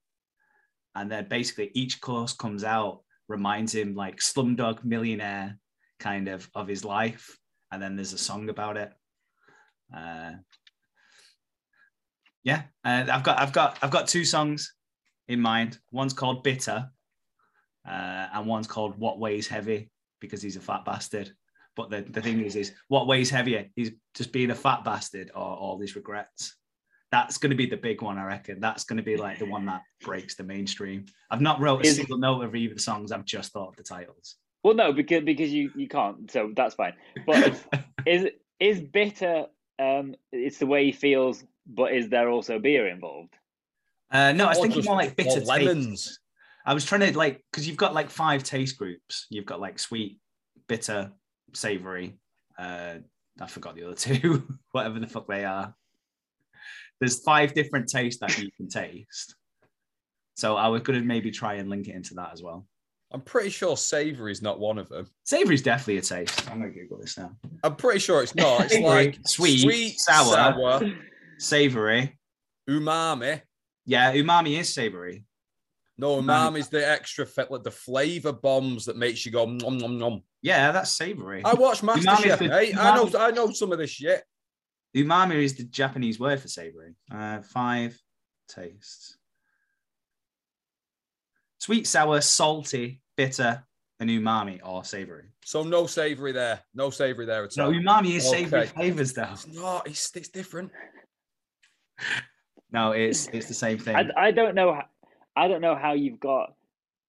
And 0.95 1.11
then 1.11 1.29
basically 1.29 1.71
each 1.75 2.01
course 2.01 2.33
comes 2.33 2.65
out 2.65 3.03
reminds 3.29 3.75
him 3.75 3.95
like 3.95 4.19
Slumdog 4.19 4.85
Millionaire 4.85 5.59
kind 5.99 6.29
of 6.29 6.49
of 6.55 6.69
his 6.69 6.85
life, 6.85 7.39
and 7.71 7.83
then 7.83 7.97
there's 7.97 8.13
a 8.13 8.19
song 8.19 8.49
about 8.49 8.77
it. 8.77 8.93
Uh, 9.95 10.33
yeah, 12.45 12.63
uh, 12.85 13.07
I've 13.11 13.23
got 13.23 13.41
I've 13.41 13.53
got 13.53 13.79
I've 13.83 13.91
got 13.91 14.09
two 14.09 14.25
songs 14.25 14.75
in 15.29 15.41
mind. 15.41 15.79
One's 15.93 16.13
called 16.13 16.43
Bitter, 16.43 16.89
uh, 17.87 18.27
and 18.33 18.47
one's 18.47 18.67
called 18.67 18.99
What 18.99 19.19
Weighs 19.19 19.49
Heavy 19.49 19.91
because 20.21 20.43
he's 20.43 20.57
a 20.57 20.61
fat 20.61 20.85
bastard. 20.85 21.33
But 21.77 21.91
the, 21.91 22.03
the 22.03 22.21
thing 22.21 22.45
is, 22.45 22.57
is 22.57 22.73
what 22.89 23.07
weighs 23.07 23.31
heavier? 23.31 23.67
He's 23.77 23.93
just 24.13 24.33
being 24.33 24.51
a 24.51 24.55
fat 24.55 24.83
bastard 24.83 25.31
or 25.33 25.43
all 25.45 25.79
these 25.79 25.95
regrets. 25.95 26.57
That's 27.13 27.39
going 27.39 27.51
to 27.51 27.57
be 27.57 27.67
the 27.67 27.77
big 27.77 28.03
one, 28.03 28.19
I 28.19 28.25
reckon. 28.25 28.59
That's 28.59 28.83
going 28.83 28.97
to 28.97 29.03
be 29.05 29.17
like 29.17 29.39
the 29.39 29.47
one 29.47 29.65
that 29.67 29.83
breaks 30.03 30.35
the 30.35 30.43
mainstream. 30.43 31.07
I've 31.31 31.41
not 31.41 31.61
wrote 31.61 31.85
a 31.85 31.89
Is- 31.89 31.97
single 31.97 32.19
note 32.19 32.43
of 32.43 32.57
either 32.57 32.75
the 32.75 32.81
songs. 32.81 33.13
I've 33.13 33.25
just 33.25 33.53
thought 33.53 33.69
of 33.69 33.77
the 33.77 33.85
titles. 33.85 34.37
Well, 34.65 34.75
no, 34.75 34.93
because 34.93 35.25
because 35.25 35.51
you 35.53 35.71
you 35.77 35.89
can't. 35.89 36.31
So 36.31 36.53
that's 36.57 36.75
fine. 36.75 36.95
But 37.27 37.59
is 38.07 38.27
is 38.61 38.81
bitter? 38.81 39.47
Um, 39.79 40.15
it's 40.33 40.59
the 40.59 40.67
way 40.67 40.85
he 40.87 40.93
feels. 40.93 41.45
But 41.67 41.93
is 41.93 42.09
there 42.09 42.31
also 42.31 42.59
beer 42.59 42.89
involved? 42.89 43.35
Uh, 44.11 44.33
no, 44.33 44.47
I 44.47 44.49
was 44.49 44.59
Or 44.59 44.63
thinking 44.63 44.79
just- 44.81 44.89
more 44.89 44.97
like 44.97 45.17
bitter 45.17 45.41
or 45.41 45.45
lemons. 45.45 45.87
tastes. 46.05 46.19
I 46.67 46.75
was 46.75 46.85
trying 46.85 47.01
to 47.03 47.17
like 47.17 47.45
because 47.51 47.67
you've 47.69 47.77
got 47.77 47.95
like 47.95 48.11
five 48.11 48.43
taste 48.43 48.77
groups. 48.79 49.27
You've 49.31 49.47
got 49.47 49.61
like 49.61 49.79
sweet, 49.79 50.19
bitter, 50.67 51.13
savory. 51.55 52.19
Uh, 52.59 52.97
I 53.41 53.47
forgot 53.47 53.77
the 53.77 53.85
other 53.85 53.95
two, 54.07 54.47
whatever 54.73 54.99
the 54.99 55.07
fuck 55.07 55.29
they 55.29 55.45
are. 55.45 55.75
There's 57.01 57.23
five 57.23 57.55
different 57.55 57.89
tastes 57.89 58.21
that 58.21 58.37
you 58.39 58.51
can 58.57 58.69
taste. 58.69 59.37
So 60.37 60.57
I 60.57 60.69
was 60.69 60.83
going 60.83 60.99
to 61.01 61.05
maybe 61.07 61.31
try 61.31 61.55
and 61.55 61.69
link 61.71 61.87
it 61.89 61.95
into 61.95 62.15
that 62.15 62.31
as 62.33 62.43
well. 62.43 62.67
I'm 63.11 63.23
pretty 63.23 63.49
sure 63.51 63.77
savory 63.77 64.33
is 64.33 64.43
not 64.43 64.61
one 64.61 64.77
of 64.79 64.89
them. 64.91 65.09
Savory's 65.25 65.63
definitely 65.63 65.97
a 65.99 66.03
taste. 66.03 66.51
I'm 66.51 66.61
going 66.61 66.73
to 66.73 66.79
Google 66.79 66.99
this 66.99 67.17
now. 67.17 67.33
I'm 67.65 67.75
pretty 67.77 68.01
sure 68.01 68.23
it's 68.23 68.35
not. 68.35 68.67
It's 68.71 68.79
like 68.81 69.19
sweet, 69.27 69.99
sour. 69.99 70.35
sour, 70.35 70.81
Savory. 71.39 72.19
umami. 72.69 73.41
Yeah, 73.87 74.13
umami 74.15 74.59
is 74.61 74.73
savory. 74.75 75.25
No, 75.97 76.21
Umami. 76.21 76.27
umami 76.53 76.59
is 76.59 76.69
the 76.69 76.87
extra 76.89 77.27
fit, 77.27 77.51
like 77.51 77.63
the 77.65 77.71
flavor 77.71 78.33
bombs 78.33 78.85
that 78.85 78.97
makes 78.97 79.25
you 79.27 79.33
go 79.33 79.47
nom 79.47 79.79
nom 79.79 79.99
nom. 79.99 80.23
Yeah, 80.43 80.71
that's 80.71 80.91
savory. 80.91 81.43
I 81.45 81.55
watch 81.55 81.81
Umami 81.81 81.99
is 81.99 82.07
MasterChef, 82.07 82.39
the- 82.39 82.49
mate. 82.49 82.77
I 82.79 82.95
know, 82.97 83.11
I 83.19 83.31
know 83.33 83.51
some 83.51 83.73
of 83.73 83.79
this 83.79 83.91
shit. 83.91 84.23
Umami 84.97 85.43
is 85.43 85.57
the 85.57 85.65
Japanese 85.65 86.21
word 86.21 86.41
for 86.41 86.49
savory. 86.49 86.95
Uh, 87.13 87.41
five 87.43 87.99
tastes 88.49 89.18
sweet, 91.59 91.87
sour, 91.87 92.21
salty, 92.21 93.01
bitter, 93.17 93.63
and 94.01 94.09
umami 94.11 94.61
or 94.65 94.85
savory. 94.85 95.25
So 95.45 95.63
no 95.65 95.87
savory 95.87 96.33
there. 96.33 96.61
No 96.75 96.91
savory 96.91 97.27
there 97.27 97.45
at 97.45 97.59
all. 97.59 97.71
No, 97.73 97.79
umami 97.79 98.17
is 98.17 98.29
savory 98.29 98.61
Okay. 98.63 98.71
flavors, 98.71 99.13
though. 99.13 99.29
It's 99.33 99.47
not. 99.49 99.87
It's, 99.87 100.15
it's 100.17 100.29
different. 100.29 100.71
No, 102.71 102.93
it's 102.93 103.29
it's 103.29 103.49
the 103.49 103.55
same 103.55 103.79
thing. 103.79 103.97
I, 103.97 104.27
I 104.27 104.31
don't 104.31 104.55
know. 104.55 104.77
h- 104.77 104.85
I 105.35 105.49
don't 105.49 105.63
know 105.63 105.75
how 105.75 105.95
you've 105.95 106.21
got 106.21 106.53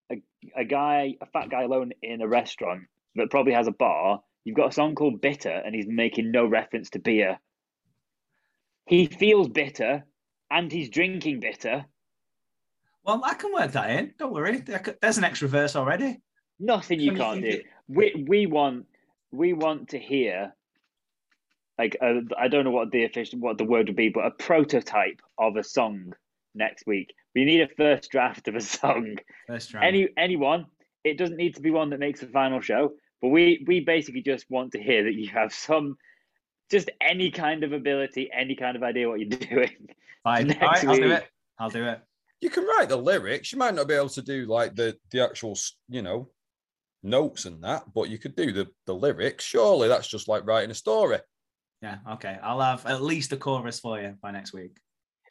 a, 0.10 0.22
a 0.56 0.63
guy, 0.63 1.15
a 1.22 1.25
fat 1.25 1.50
guy 1.50 1.63
alone 1.63 1.91
in 2.01 2.22
a 2.22 2.27
restaurant 2.29 2.84
that 3.15 3.29
probably 3.29 3.51
has 3.51 3.68
a 3.68 3.72
bar. 3.74 4.22
You've 4.46 4.56
got 4.56 4.70
a 4.70 4.72
song 4.72 4.96
called 4.96 5.20
Bitter, 5.20 5.50
and 5.51 5.75
he's 5.75 5.86
making 5.86 6.32
no 6.32 6.46
reference 6.46 6.89
to 6.91 7.00
beer. 7.00 7.39
He 8.86 9.08
feels 9.08 9.50
bitter, 9.50 10.06
and 10.50 10.72
he's 10.72 10.89
drinking 10.89 11.41
bitter. 11.41 11.86
Well, 13.03 13.22
I 13.24 13.34
can 13.34 13.53
work 13.53 13.72
that 13.72 13.89
in. 13.91 14.13
Don't 14.20 14.34
worry. 14.34 14.63
There's 15.01 15.18
an 15.18 15.24
extra 15.24 15.48
verse 15.48 15.75
already. 15.75 16.20
Nothing 16.60 17.00
you 17.00 17.12
Can 17.12 17.18
you 17.18 17.24
can't 17.24 17.41
do. 17.41 17.62
We 17.88 18.25
we 18.27 18.46
want 18.46 18.86
we 19.32 19.53
want 19.53 19.89
to 19.89 20.00
hear 20.00 20.53
like 21.77 21.96
I 22.01 22.22
I 22.38 22.48
don't 22.50 22.65
know 22.65 22.72
what 22.72 22.91
the 22.91 23.06
official 23.06 23.39
what 23.39 23.58
the 23.58 23.63
word 23.63 23.88
would 23.88 23.96
be, 23.96 24.10
but 24.10 24.25
a 24.25 24.32
prototype 24.32 25.22
of 25.38 25.56
a 25.56 25.63
song 25.63 26.13
next 26.53 26.86
week. 26.86 27.13
We 27.34 27.46
need 27.46 27.62
a 27.62 27.70
first 27.77 28.12
draft 28.12 28.48
of 28.48 28.56
a 28.56 28.62
song. 28.62 29.15
First 29.48 29.74
round. 29.74 29.86
Any 29.86 30.10
anyone. 30.18 30.65
It 31.06 31.18
doesn't 31.18 31.38
need 31.38 31.56
to 31.56 31.62
be 31.62 31.72
one 31.72 31.91
that 31.91 32.00
makes 32.00 32.20
the 32.20 32.27
final 32.27 32.60
show, 32.60 32.91
but 33.22 33.29
we 33.29 33.63
we 33.65 33.79
basically 33.79 34.22
just 34.22 34.46
want 34.50 34.74
to 34.74 34.84
hear 34.84 35.06
that 35.06 35.13
you 35.13 35.29
have 35.29 35.53
some 35.53 35.96
just 36.70 36.91
any 37.01 37.32
kind 37.32 37.63
of 37.63 37.72
ability, 37.72 38.29
any 38.38 38.56
kind 38.56 38.75
of 38.75 38.84
idea 38.84 39.08
what 39.08 39.20
you're 39.20 39.29
doing. 39.50 39.89
Fine. 40.24 40.48
next 40.48 40.62
All 40.62 40.70
right, 40.70 40.86
I'll 40.86 40.96
do 40.96 41.12
it. 41.12 41.27
I'll 41.58 41.70
do 41.70 41.86
it. 41.86 42.01
You 42.41 42.50
can 42.50 42.65
write 42.65 42.89
the 42.89 42.96
lyrics. 42.98 43.51
You 43.51 43.58
might 43.60 43.75
not 43.75 43.88
be 43.88 43.93
able 43.93 44.10
to 44.10 44.22
do 44.22 44.46
like 44.46 44.75
the 44.75 44.98
the 45.12 45.22
actual, 45.24 45.58
you 45.89 46.01
know, 46.01 46.29
notes 47.03 47.46
and 47.46 47.62
that, 47.63 47.84
but 47.93 48.10
you 48.10 48.17
could 48.17 48.36
do 48.36 48.51
the 48.51 48.67
the 48.86 48.93
lyrics. 48.96 49.43
Surely 49.43 49.88
that's 49.88 50.08
just 50.08 50.27
like 50.27 50.46
writing 50.46 50.72
a 50.72 50.75
story. 50.75 51.19
Yeah. 51.81 51.98
Okay. 52.12 52.38
I'll 52.43 52.62
have 52.62 52.86
at 52.86 53.01
least 53.01 53.31
a 53.34 53.38
chorus 53.38 53.79
for 53.79 54.00
you 54.01 54.15
by 54.22 54.31
next 54.31 54.53
week. 54.53 54.72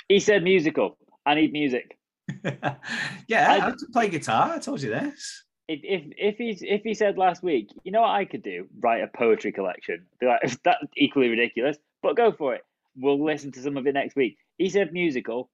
He 0.08 0.18
said 0.20 0.42
musical. 0.42 0.96
I 1.26 1.34
need 1.34 1.52
music. 1.52 1.98
yeah, 2.44 3.52
I- 3.52 3.66
I, 3.66 3.70
can 3.70 3.76
play 3.92 4.08
guitar. 4.08 4.52
I 4.54 4.58
told 4.58 4.80
you 4.82 4.90
this. 4.90 5.44
if 5.68 5.80
if 5.82 6.02
if 6.16 6.36
he's 6.38 6.62
if 6.62 6.82
he 6.82 6.94
said 6.94 7.18
last 7.18 7.42
week, 7.42 7.68
you 7.84 7.92
know 7.92 8.02
what 8.02 8.10
I 8.10 8.24
could 8.24 8.42
do? 8.42 8.66
Write 8.80 9.02
a 9.02 9.08
poetry 9.16 9.52
collection. 9.52 10.06
Be 10.20 10.26
like, 10.26 10.40
that's 10.64 10.82
equally 10.96 11.28
ridiculous, 11.28 11.76
but 12.02 12.16
go 12.16 12.32
for 12.32 12.54
it. 12.54 12.62
We'll 12.96 13.22
listen 13.22 13.52
to 13.52 13.62
some 13.62 13.76
of 13.76 13.86
it 13.86 13.92
next 13.94 14.16
week. 14.16 14.36
He 14.56 14.68
said 14.70 14.92
musical. 14.92 15.50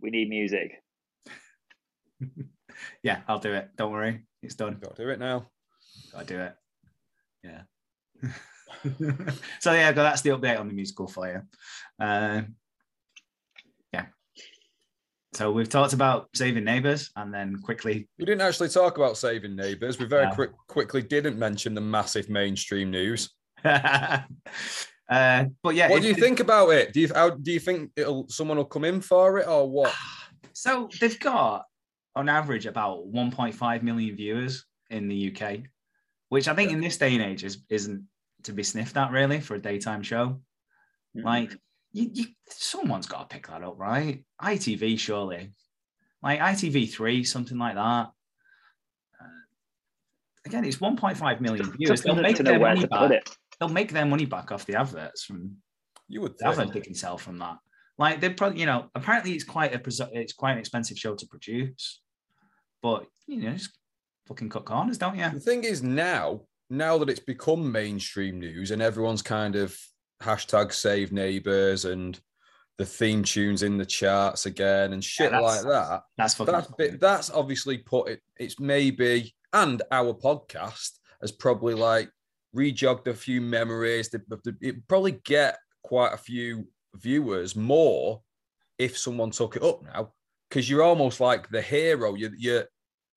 We 0.00 0.10
need 0.10 0.28
music. 0.28 0.72
Yeah, 3.02 3.20
I'll 3.28 3.38
do 3.38 3.54
it. 3.54 3.70
Don't 3.76 3.92
worry. 3.92 4.24
It's 4.42 4.54
done. 4.54 4.78
Got 4.80 4.96
to 4.96 5.02
do 5.02 5.08
it 5.10 5.18
now. 5.18 5.46
Gotta 6.12 6.24
do 6.24 6.40
it. 6.40 6.54
Yeah. 7.42 7.62
so 9.60 9.72
yeah, 9.72 9.92
that's 9.92 10.22
the 10.22 10.30
update 10.30 10.58
on 10.58 10.68
the 10.68 10.74
musical 10.74 11.08
for 11.08 11.28
you. 11.28 11.42
Uh, 12.04 12.42
yeah. 13.92 14.06
So 15.34 15.52
we've 15.52 15.68
talked 15.68 15.92
about 15.92 16.28
saving 16.34 16.64
neighbors, 16.64 17.10
and 17.16 17.32
then 17.32 17.56
quickly. 17.62 18.08
We 18.18 18.24
didn't 18.24 18.42
actually 18.42 18.68
talk 18.68 18.96
about 18.96 19.16
saving 19.16 19.56
neighbours. 19.56 19.98
We 19.98 20.06
very 20.06 20.26
No. 20.26 20.34
quick, 20.34 20.50
quickly 20.68 21.02
didn't 21.02 21.38
mention 21.38 21.74
the 21.74 21.80
massive 21.80 22.28
mainstream 22.28 22.90
news. 22.90 23.30
uh, 23.64 24.20
but 25.08 25.74
yeah, 25.74 25.90
What 25.90 26.02
do 26.02 26.08
you 26.08 26.14
think 26.14 26.40
about 26.40 26.70
it? 26.70 26.92
Do 26.92 27.00
you 27.00 27.08
how, 27.14 27.30
do 27.30 27.52
you 27.52 27.60
think 27.60 27.90
it'll 27.96 28.28
someone 28.28 28.56
will 28.56 28.64
come 28.64 28.84
in 28.84 29.00
for 29.00 29.38
it 29.38 29.48
or 29.48 29.68
what? 29.68 29.94
So 30.54 30.88
they've 31.00 31.20
got 31.20 31.66
on 32.18 32.28
average 32.28 32.66
about 32.66 33.06
1.5 33.12 33.82
million 33.82 34.16
viewers 34.16 34.66
in 34.90 35.06
the 35.06 35.32
UK, 35.32 35.60
which 36.30 36.48
I 36.48 36.54
think 36.54 36.72
in 36.72 36.80
this 36.80 36.96
day 36.98 37.14
and 37.14 37.22
age 37.22 37.44
is, 37.44 37.62
isn't 37.70 38.04
to 38.42 38.52
be 38.52 38.64
sniffed 38.64 38.96
at 38.96 39.12
really 39.12 39.38
for 39.38 39.54
a 39.54 39.60
daytime 39.60 40.02
show. 40.02 40.40
Like, 41.14 41.56
you, 41.92 42.10
you, 42.12 42.26
someone's 42.48 43.06
got 43.06 43.30
to 43.30 43.34
pick 43.34 43.46
that 43.46 43.62
up, 43.62 43.78
right? 43.78 44.24
ITV 44.42 44.98
surely, 44.98 45.52
like 46.20 46.40
ITV3, 46.40 47.24
something 47.24 47.56
like 47.58 47.76
that. 47.76 48.10
Uh, 49.20 49.42
again, 50.44 50.64
it's 50.64 50.78
1.5 50.78 51.40
million 51.40 51.72
viewers. 51.78 52.02
They'll 52.02 52.16
make 52.16 52.38
their 52.38 52.58
money 52.58 52.84
back. 52.84 53.28
They'll 53.58 53.68
make 53.68 53.92
their 53.92 54.06
money 54.06 54.26
back 54.26 54.50
off 54.50 54.66
the 54.66 54.74
adverts 54.74 55.24
from 55.24 55.56
You 56.08 56.20
would 56.22 56.34
the 56.38 56.48
advert 56.48 56.64
think. 56.64 56.74
they 56.74 56.80
can 56.80 56.94
sell 56.94 57.16
from 57.16 57.38
that. 57.38 57.58
Like 57.96 58.20
they 58.20 58.30
probably, 58.30 58.60
you 58.60 58.66
know, 58.66 58.90
apparently 58.94 59.32
it's 59.32 59.44
quite 59.44 59.74
a 59.74 60.08
it's 60.12 60.32
quite 60.32 60.52
an 60.52 60.58
expensive 60.58 60.96
show 60.96 61.16
to 61.16 61.26
produce, 61.26 62.00
but 62.82 63.06
you 63.26 63.42
know, 63.42 63.52
just 63.52 63.76
fucking 64.26 64.48
cut 64.48 64.64
corners, 64.64 64.98
don't 64.98 65.16
you? 65.16 65.28
The 65.30 65.40
thing 65.40 65.64
is 65.64 65.82
now, 65.82 66.42
now 66.70 66.98
that 66.98 67.08
it's 67.08 67.20
become 67.20 67.70
mainstream 67.70 68.38
news 68.38 68.70
and 68.70 68.82
everyone's 68.82 69.22
kind 69.22 69.56
of 69.56 69.76
hashtag 70.22 70.72
save 70.72 71.12
neighbors 71.12 71.84
and 71.84 72.18
the 72.76 72.84
theme 72.84 73.22
tunes 73.24 73.62
in 73.62 73.76
the 73.76 73.86
charts 73.86 74.46
again 74.46 74.92
and 74.92 75.02
shit 75.02 75.30
that's- 75.32 75.64
like 75.64 75.72
that. 75.72 76.02
That's 76.16 76.34
fucking. 76.34 76.52
That's 76.52 76.70
bit, 76.78 77.00
that's 77.00 77.30
obviously 77.30 77.78
put 77.78 78.08
it. 78.08 78.20
It's 78.38 78.60
maybe 78.60 79.34
and 79.52 79.82
our 79.90 80.14
podcast 80.14 80.92
has 81.20 81.32
probably 81.32 81.74
like 81.74 82.10
rejogged 82.52 83.08
a 83.08 83.14
few 83.14 83.40
memories. 83.40 84.10
It 84.14 84.88
probably 84.88 85.12
get 85.24 85.58
quite 85.82 86.12
a 86.12 86.18
few 86.18 86.68
viewers 86.94 87.56
more 87.56 88.22
if 88.78 88.96
someone 88.96 89.30
took 89.30 89.56
it 89.56 89.62
up 89.62 89.82
now 89.82 90.12
because 90.48 90.68
you're 90.68 90.82
almost 90.82 91.20
like 91.20 91.48
the 91.50 91.62
hero. 91.62 92.14
You're 92.14 92.34
you're 92.36 92.64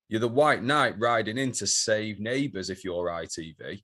you're 0.10 0.20
the 0.20 0.28
white 0.28 0.64
knight 0.64 0.96
riding 1.00 1.38
in 1.38 1.52
to 1.54 1.68
save 1.68 2.20
neighbors 2.20 2.70
if 2.70 2.84
you're 2.84 3.08
ITV. 3.10 3.82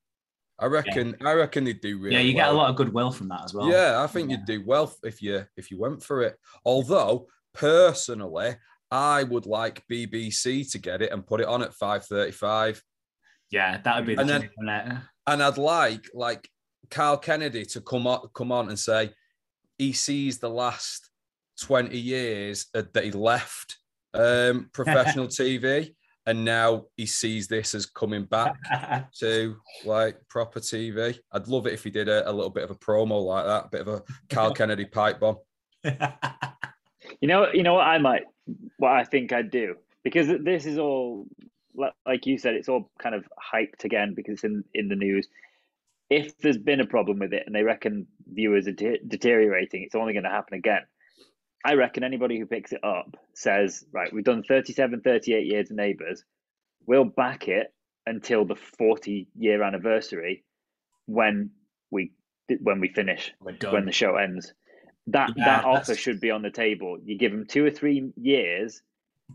I 0.59 0.65
reckon. 0.65 1.15
I 1.23 1.33
reckon 1.33 1.63
they 1.65 1.73
do 1.73 1.99
really. 1.99 2.15
yeah, 2.15 2.21
you 2.21 2.33
get 2.33 2.49
a 2.49 2.51
lot 2.51 2.69
of 2.69 2.75
goodwill 2.75 3.11
from 3.11 3.27
that 3.29 3.43
as 3.45 3.53
well. 3.53 3.69
Yeah, 3.69 4.01
I 4.03 4.07
think 4.07 4.29
Yeah. 4.29 4.37
you'd 4.37 4.45
do 4.45 4.63
well 4.65 4.93
if 5.03 5.21
you 5.21 5.45
if 5.55 5.69
you 5.71 5.79
went 5.79 6.03
for 6.03 6.23
it. 6.23 6.35
Although 6.65 7.27
personally, 7.53 8.55
I 8.91 9.23
would 9.23 9.45
like 9.45 9.83
BBC 9.91 10.69
to 10.71 10.79
get 10.79 11.01
it 11.01 11.11
and 11.11 11.25
put 11.25 11.41
it 11.41 11.47
on 11.47 11.61
at 11.61 11.73
five 11.73 12.05
thirty-five, 12.05 12.81
yeah, 13.51 13.79
that 13.81 13.95
would 13.97 14.05
be 14.05 14.15
the 14.15 14.21
And 14.21 14.29
then- 14.29 15.01
and 15.27 15.43
I'd 15.43 15.57
like 15.57 16.09
like 16.13 16.49
Karl 16.89 17.17
Kennedy 17.17 17.65
to 17.65 17.81
come 17.81 18.07
on 18.07 18.27
come 18.33 18.51
on 18.51 18.69
and 18.69 18.79
say 18.79 19.11
he 19.77 19.93
sees 19.93 20.39
the 20.39 20.49
last 20.49 21.09
twenty 21.59 21.97
years 21.97 22.67
that 22.73 22.93
that 22.93 23.03
he 23.05 23.11
left 23.11 23.77
um, 24.13 24.69
professional 24.73 25.27
TV, 25.27 25.93
and 26.25 26.43
now 26.43 26.85
he 26.95 27.05
sees 27.05 27.47
this 27.47 27.75
as 27.75 27.85
coming 27.85 28.25
back 28.25 28.55
to 29.19 29.55
like 29.85 30.17
proper 30.29 30.59
TV. 30.59 31.17
I'd 31.31 31.47
love 31.47 31.67
it 31.67 31.73
if 31.73 31.83
he 31.83 31.89
did 31.89 32.09
a, 32.09 32.29
a 32.29 32.31
little 32.31 32.51
bit 32.51 32.63
of 32.63 32.71
a 32.71 32.75
promo 32.75 33.23
like 33.23 33.45
that, 33.45 33.65
a 33.65 33.69
bit 33.69 33.81
of 33.81 33.87
a 33.87 34.03
Karl 34.29 34.53
Kennedy 34.53 34.85
pipe 34.85 35.19
bomb. 35.19 35.37
You 37.21 37.27
know, 37.27 37.47
you 37.51 37.63
know 37.63 37.75
what 37.75 37.87
I 37.87 37.97
might, 37.97 38.23
what 38.77 38.91
I 38.91 39.03
think 39.03 39.31
I'd 39.31 39.49
do 39.49 39.75
because 40.03 40.27
this 40.41 40.65
is 40.65 40.77
all, 40.77 41.27
like 42.05 42.25
you 42.25 42.37
said, 42.37 42.53
it's 42.53 42.69
all 42.69 42.89
kind 42.97 43.13
of 43.13 43.27
hyped 43.53 43.83
again 43.83 44.13
because 44.13 44.35
it's 44.35 44.43
in 44.43 44.63
in 44.73 44.87
the 44.87 44.95
news. 44.95 45.27
If 46.09 46.37
there's 46.37 46.57
been 46.57 46.79
a 46.79 46.85
problem 46.85 47.19
with 47.19 47.33
it 47.33 47.43
and 47.45 47.53
they 47.53 47.63
reckon 47.63 48.07
viewers 48.31 48.67
are 48.67 48.71
de- 48.71 49.01
deteriorating, 49.05 49.83
it's 49.83 49.95
only 49.95 50.13
going 50.13 50.23
to 50.23 50.29
happen 50.29 50.57
again. 50.57 50.83
I 51.67 51.74
reckon 51.74 52.05
anybody 52.05 52.39
who 52.39 52.45
picks 52.45 52.71
it 52.71 52.81
up 52.81 53.17
says, 53.33 53.83
right, 53.91 54.12
we've 54.13 54.24
done 54.24 54.41
37, 54.41 55.01
38 55.01 55.45
years 55.45 55.69
of 55.69 55.75
Neighbours. 55.75 56.24
We'll 56.86 57.03
back 57.03 57.50
it 57.50 57.74
until 58.05 58.45
the 58.45 58.55
40 58.55 59.27
year 59.38 59.62
anniversary 59.62 60.45
when 61.07 61.50
we 61.91 62.13
when 62.62 62.79
we 62.79 62.88
finish 62.88 63.33
when 63.41 63.86
the 63.86 63.91
show 63.91 64.15
ends. 64.15 64.53
That 65.07 65.33
Yeah, 65.36 65.43
that 65.43 65.63
that's- 65.63 65.65
offer 65.89 65.95
should 65.95 66.21
be 66.21 66.31
on 66.31 66.41
the 66.41 66.51
table. 66.51 66.97
You 67.03 67.17
give 67.17 67.33
them 67.33 67.45
two 67.45 67.65
or 67.65 67.69
three 67.71 68.13
years 68.15 68.81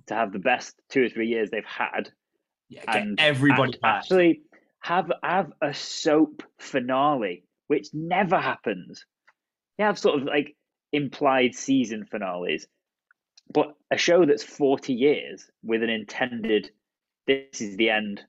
to 0.07 0.15
have 0.15 0.33
the 0.33 0.39
best 0.39 0.81
two 0.89 1.05
or 1.05 1.09
three 1.11 1.29
years 1.29 1.51
they've 1.51 1.63
had, 1.67 2.11
yeah, 2.71 2.85
and 2.89 3.21
everybody 3.21 3.77
back. 3.77 4.05
actually 4.05 4.41
have 4.81 5.13
have 5.23 5.53
a 5.61 5.75
soap 5.75 6.43
finale, 6.59 7.45
which 7.67 7.89
never 7.93 8.39
happens. 8.39 9.05
You 9.79 9.85
have 9.85 9.99
sort 9.99 10.19
of 10.19 10.25
like 10.27 10.57
implied 10.93 11.55
season 11.55 12.05
finales, 12.05 12.67
but 13.53 13.75
a 13.91 13.97
show 13.97 14.25
that's 14.25 14.43
forty 14.45 14.93
years 14.95 15.51
with 15.63 15.83
an 15.83 15.91
intended 15.91 16.71
this 17.27 17.61
is 17.61 17.77
the 17.77 17.91
end. 17.91 18.23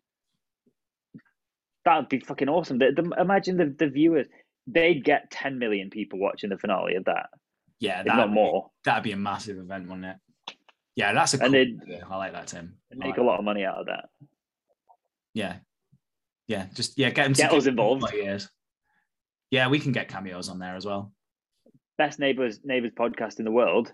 That 1.85 1.97
would 1.97 2.09
be 2.09 2.19
fucking 2.19 2.47
awesome. 2.47 2.77
The, 2.77 2.91
the, 2.95 3.19
imagine 3.19 3.57
the, 3.57 3.75
the 3.77 3.89
viewers; 3.89 4.27
they'd 4.67 5.03
get 5.03 5.31
ten 5.31 5.59
million 5.59 5.89
people 5.89 6.19
watching 6.19 6.49
the 6.49 6.57
finale 6.57 6.95
of 6.95 7.05
that, 7.05 7.29
yeah, 7.79 7.99
if 7.99 8.05
that'd 8.05 8.19
not 8.19 8.27
be- 8.27 8.33
more, 8.33 8.71
That'd 8.85 9.03
be 9.03 9.11
a 9.11 9.17
massive 9.17 9.57
event, 9.57 9.87
wouldn't 9.87 10.05
it? 10.05 10.15
Yeah, 10.95 11.13
that's 11.13 11.33
a 11.33 11.39
cool. 11.39 11.47
And 11.47 11.81
idea. 11.81 12.07
I 12.09 12.17
like 12.17 12.33
that, 12.33 12.47
Tim. 12.47 12.75
make 12.91 13.09
like 13.09 13.17
a 13.17 13.23
lot 13.23 13.39
of 13.39 13.45
money 13.45 13.65
out 13.65 13.77
of 13.77 13.87
that. 13.87 14.09
Yeah. 15.33 15.55
Yeah. 16.47 16.67
Just 16.75 16.97
yeah, 16.97 17.09
get 17.09 17.23
them 17.23 17.33
Get 17.33 17.51
us 17.51 17.65
involved. 17.65 18.13
Years. 18.13 18.47
Yeah, 19.49 19.69
we 19.69 19.79
can 19.79 19.91
get 19.91 20.07
cameos 20.07 20.49
on 20.49 20.59
there 20.59 20.75
as 20.75 20.85
well. 20.85 21.11
Best 21.97 22.19
neighbors 22.19 22.59
neighbors 22.63 22.91
podcast 22.97 23.39
in 23.39 23.45
the 23.45 23.51
world. 23.51 23.91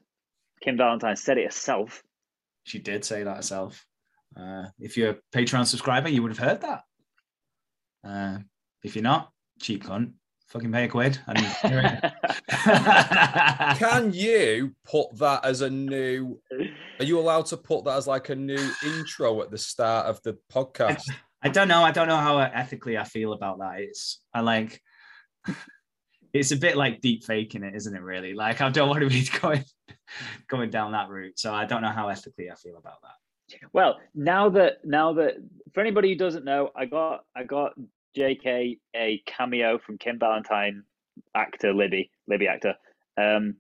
Kym 0.65 0.77
Valentine 0.77 1.15
said 1.15 1.37
it 1.37 1.45
herself. 1.45 2.03
She 2.63 2.79
did 2.79 3.05
say 3.05 3.23
that 3.23 3.37
herself. 3.37 3.85
Uh, 4.37 4.65
if 4.79 4.97
you're 4.97 5.11
a 5.11 5.17
Patreon 5.33 5.65
subscriber, 5.65 6.09
you 6.09 6.21
would 6.21 6.31
have 6.31 6.49
heard 6.49 6.61
that. 6.61 6.83
Uh, 8.03 8.37
if 8.83 8.95
you're 8.95 9.03
not, 9.03 9.31
cheap 9.59 9.83
cunt, 9.83 10.13
fucking 10.47 10.71
pay 10.71 10.85
a 10.85 10.87
quid. 10.87 11.19
And. 11.27 11.37
Can 13.79 14.13
you 14.13 14.75
put 14.85 15.17
that 15.17 15.45
as 15.45 15.61
a 15.61 15.69
new? 15.69 16.39
Are 16.99 17.05
you 17.05 17.19
allowed 17.19 17.47
to 17.47 17.57
put 17.57 17.85
that 17.85 17.97
as 17.97 18.07
like 18.07 18.29
a 18.29 18.35
new 18.35 18.71
intro 18.85 19.41
at 19.41 19.51
the 19.51 19.57
start 19.57 20.05
of 20.05 20.21
the 20.23 20.37
podcast? 20.51 21.03
I 21.41 21.49
don't 21.49 21.67
know. 21.67 21.83
I 21.83 21.91
don't 21.91 22.07
know 22.07 22.17
how 22.17 22.39
ethically 22.39 22.97
I 22.97 23.03
feel 23.03 23.33
about 23.33 23.59
that. 23.59 23.79
It's 23.79 24.21
I 24.33 24.41
like. 24.41 24.81
It's 26.33 26.51
a 26.51 26.57
bit 26.57 26.77
like 26.77 27.01
deep 27.01 27.23
faking 27.23 27.63
it, 27.63 27.75
isn't 27.75 27.95
it? 27.95 28.01
Really, 28.01 28.33
like 28.33 28.61
I 28.61 28.69
don't 28.69 28.89
want 28.89 29.01
to 29.01 29.09
be 29.09 29.27
going 29.41 29.63
going 30.47 30.69
down 30.69 30.91
that 30.91 31.09
route. 31.09 31.39
So 31.39 31.53
I 31.53 31.65
don't 31.65 31.81
know 31.81 31.89
how 31.89 32.09
ethically 32.09 32.49
I 32.51 32.55
feel 32.55 32.77
about 32.77 33.01
that. 33.01 33.59
well, 33.73 33.99
now 34.13 34.49
that 34.49 34.85
now 34.85 35.13
that 35.13 35.35
for 35.73 35.81
anybody 35.81 36.09
who 36.09 36.15
doesn't 36.15 36.45
know, 36.45 36.69
I 36.75 36.85
got 36.85 37.25
I 37.35 37.43
got 37.43 37.73
JK 38.17 38.79
a 38.95 39.21
cameo 39.25 39.77
from 39.77 39.97
Kym 39.97 40.19
Valentine 40.19 40.83
actor 41.35 41.73
Libby 41.73 42.11
Libby 42.27 42.47
actor. 42.47 42.75
Um, 43.17 43.55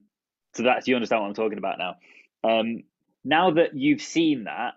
so 0.53 0.63
that's 0.63 0.87
you 0.87 0.95
understand 0.95 1.21
what 1.21 1.27
I'm 1.27 1.33
talking 1.33 1.57
about 1.57 1.77
now. 1.77 1.95
Um, 2.43 2.83
now 3.23 3.51
that 3.51 3.75
you've 3.75 4.01
seen 4.01 4.45
that, 4.45 4.75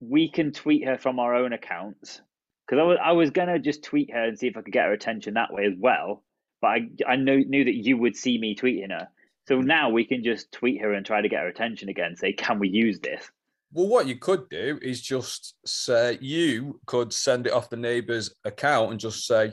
we 0.00 0.28
can 0.30 0.52
tweet 0.52 0.84
her 0.84 0.98
from 0.98 1.18
our 1.18 1.34
own 1.34 1.52
accounts 1.52 2.20
because 2.66 2.80
I 2.80 2.84
was 2.84 2.98
I 3.02 3.12
was 3.12 3.30
gonna 3.30 3.58
just 3.58 3.84
tweet 3.84 4.12
her 4.12 4.24
and 4.24 4.38
see 4.38 4.46
if 4.46 4.56
I 4.56 4.62
could 4.62 4.72
get 4.72 4.86
her 4.86 4.92
attention 4.92 5.34
that 5.34 5.52
way 5.52 5.66
as 5.66 5.74
well. 5.78 6.22
But 6.62 6.68
I 6.68 6.88
I 7.06 7.16
knew 7.16 7.44
knew 7.44 7.64
that 7.64 7.74
you 7.74 7.98
would 7.98 8.16
see 8.16 8.38
me 8.38 8.54
tweeting 8.54 8.90
her. 8.90 9.08
So 9.48 9.60
now 9.60 9.90
we 9.90 10.04
can 10.04 10.24
just 10.24 10.50
tweet 10.52 10.80
her 10.80 10.92
and 10.92 11.04
try 11.04 11.20
to 11.20 11.28
get 11.28 11.40
her 11.40 11.48
attention 11.48 11.90
again. 11.90 12.16
Say, 12.16 12.32
can 12.32 12.58
we 12.58 12.68
use 12.68 13.00
this? 13.00 13.30
Well, 13.72 13.88
what 13.88 14.06
you 14.06 14.16
could 14.16 14.48
do 14.48 14.78
is 14.80 15.02
just 15.02 15.56
say 15.66 16.18
you 16.20 16.80
could 16.86 17.12
send 17.12 17.46
it 17.46 17.52
off 17.52 17.68
the 17.68 17.76
neighbour's 17.76 18.34
account 18.44 18.92
and 18.92 19.00
just 19.00 19.26
say 19.26 19.52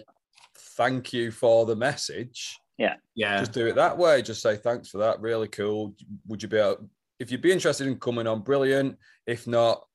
thank 0.77 1.11
you 1.11 1.31
for 1.31 1.65
the 1.65 1.75
message. 1.75 2.57
Yeah, 2.77 2.95
yeah. 3.15 3.39
Just 3.39 3.51
do 3.51 3.65
it 3.67 3.75
that 3.75 3.97
way. 3.97 4.21
Just 4.21 4.41
say 4.41 4.55
thanks 4.57 4.89
for 4.89 4.99
that. 4.99 5.19
Really 5.19 5.47
cool. 5.47 5.95
Would 6.27 6.43
you 6.43 6.49
be 6.49 6.57
able, 6.57 6.89
if 7.19 7.31
you'd 7.31 7.41
be 7.41 7.51
interested 7.51 7.87
in 7.87 7.99
coming 7.99 8.27
on? 8.27 8.41
Brilliant. 8.41 8.97
If 9.25 9.47
not, 9.47 9.85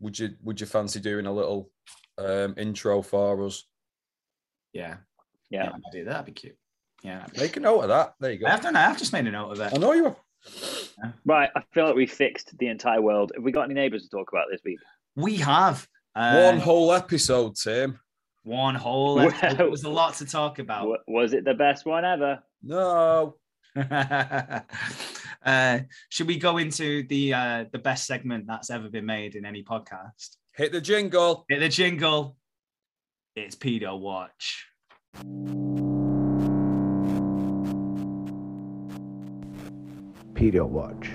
would 0.00 0.18
you 0.18 0.30
would 0.42 0.60
you 0.60 0.66
fancy 0.66 1.00
doing 1.00 1.26
a 1.26 1.32
little 1.32 1.70
um, 2.18 2.54
intro 2.58 3.00
for 3.00 3.44
us? 3.44 3.64
Yeah. 4.72 4.96
Yeah. 5.50 5.70
I'll 5.72 5.90
do 5.92 6.04
that. 6.04 6.10
That'd 6.10 6.26
be 6.26 6.32
cute. 6.32 6.56
Yeah. 7.02 7.26
Make 7.38 7.56
a 7.56 7.60
note 7.60 7.80
of 7.82 7.88
that. 7.88 8.14
There 8.20 8.32
you 8.32 8.38
go. 8.38 8.46
I 8.46 8.50
have 8.50 8.62
done. 8.62 8.74
I've 8.76 8.98
just 8.98 9.12
made 9.12 9.26
a 9.26 9.30
note 9.30 9.50
of 9.52 9.60
it. 9.60 9.72
I 9.74 9.76
know 9.78 9.92
you. 9.92 10.06
Are. 10.06 10.16
Right. 11.24 11.50
I 11.54 11.62
feel 11.72 11.86
like 11.86 11.94
we 11.96 12.06
fixed 12.06 12.56
the 12.58 12.68
entire 12.68 13.00
world. 13.00 13.32
Have 13.34 13.44
we 13.44 13.52
got 13.52 13.62
any 13.64 13.74
neighbours 13.74 14.02
to 14.04 14.08
talk 14.08 14.30
about 14.32 14.46
this 14.50 14.60
week? 14.64 14.78
We 15.14 15.36
have 15.36 15.86
uh, 16.14 16.42
One 16.50 16.58
whole 16.58 16.92
episode, 16.92 17.56
Tim. 17.56 17.98
one 18.44 18.74
whole. 18.74 19.16
Well- 19.16 19.28
episode. 19.28 19.58
There 19.58 19.70
was 19.70 19.84
a 19.84 19.90
lot 19.90 20.14
to 20.14 20.26
talk 20.26 20.58
about. 20.58 20.88
Wa- 20.88 20.96
Was 21.08 21.32
it 21.32 21.44
the 21.44 21.54
best 21.54 21.84
one 21.86 22.04
ever? 22.04 22.40
No. 22.62 23.36
uh, 25.44 25.78
should 26.08 26.26
we 26.26 26.38
go 26.38 26.56
into 26.58 27.02
the 27.08 27.34
uh, 27.34 27.64
the 27.72 27.78
best 27.78 28.06
segment 28.06 28.46
that's 28.46 28.70
ever 28.70 28.88
been 28.88 29.06
made 29.06 29.34
in 29.34 29.44
any 29.44 29.62
podcast? 29.62 30.36
Hit 30.54 30.72
the 30.72 30.80
jingle. 30.80 31.44
Hit 31.48 31.60
the 31.60 31.68
jingle. 31.68 32.36
It's 33.34 33.54
Pedo 33.54 33.98
Watch. 34.00 34.66
Pedo 40.34 40.68
Watch. 40.68 41.10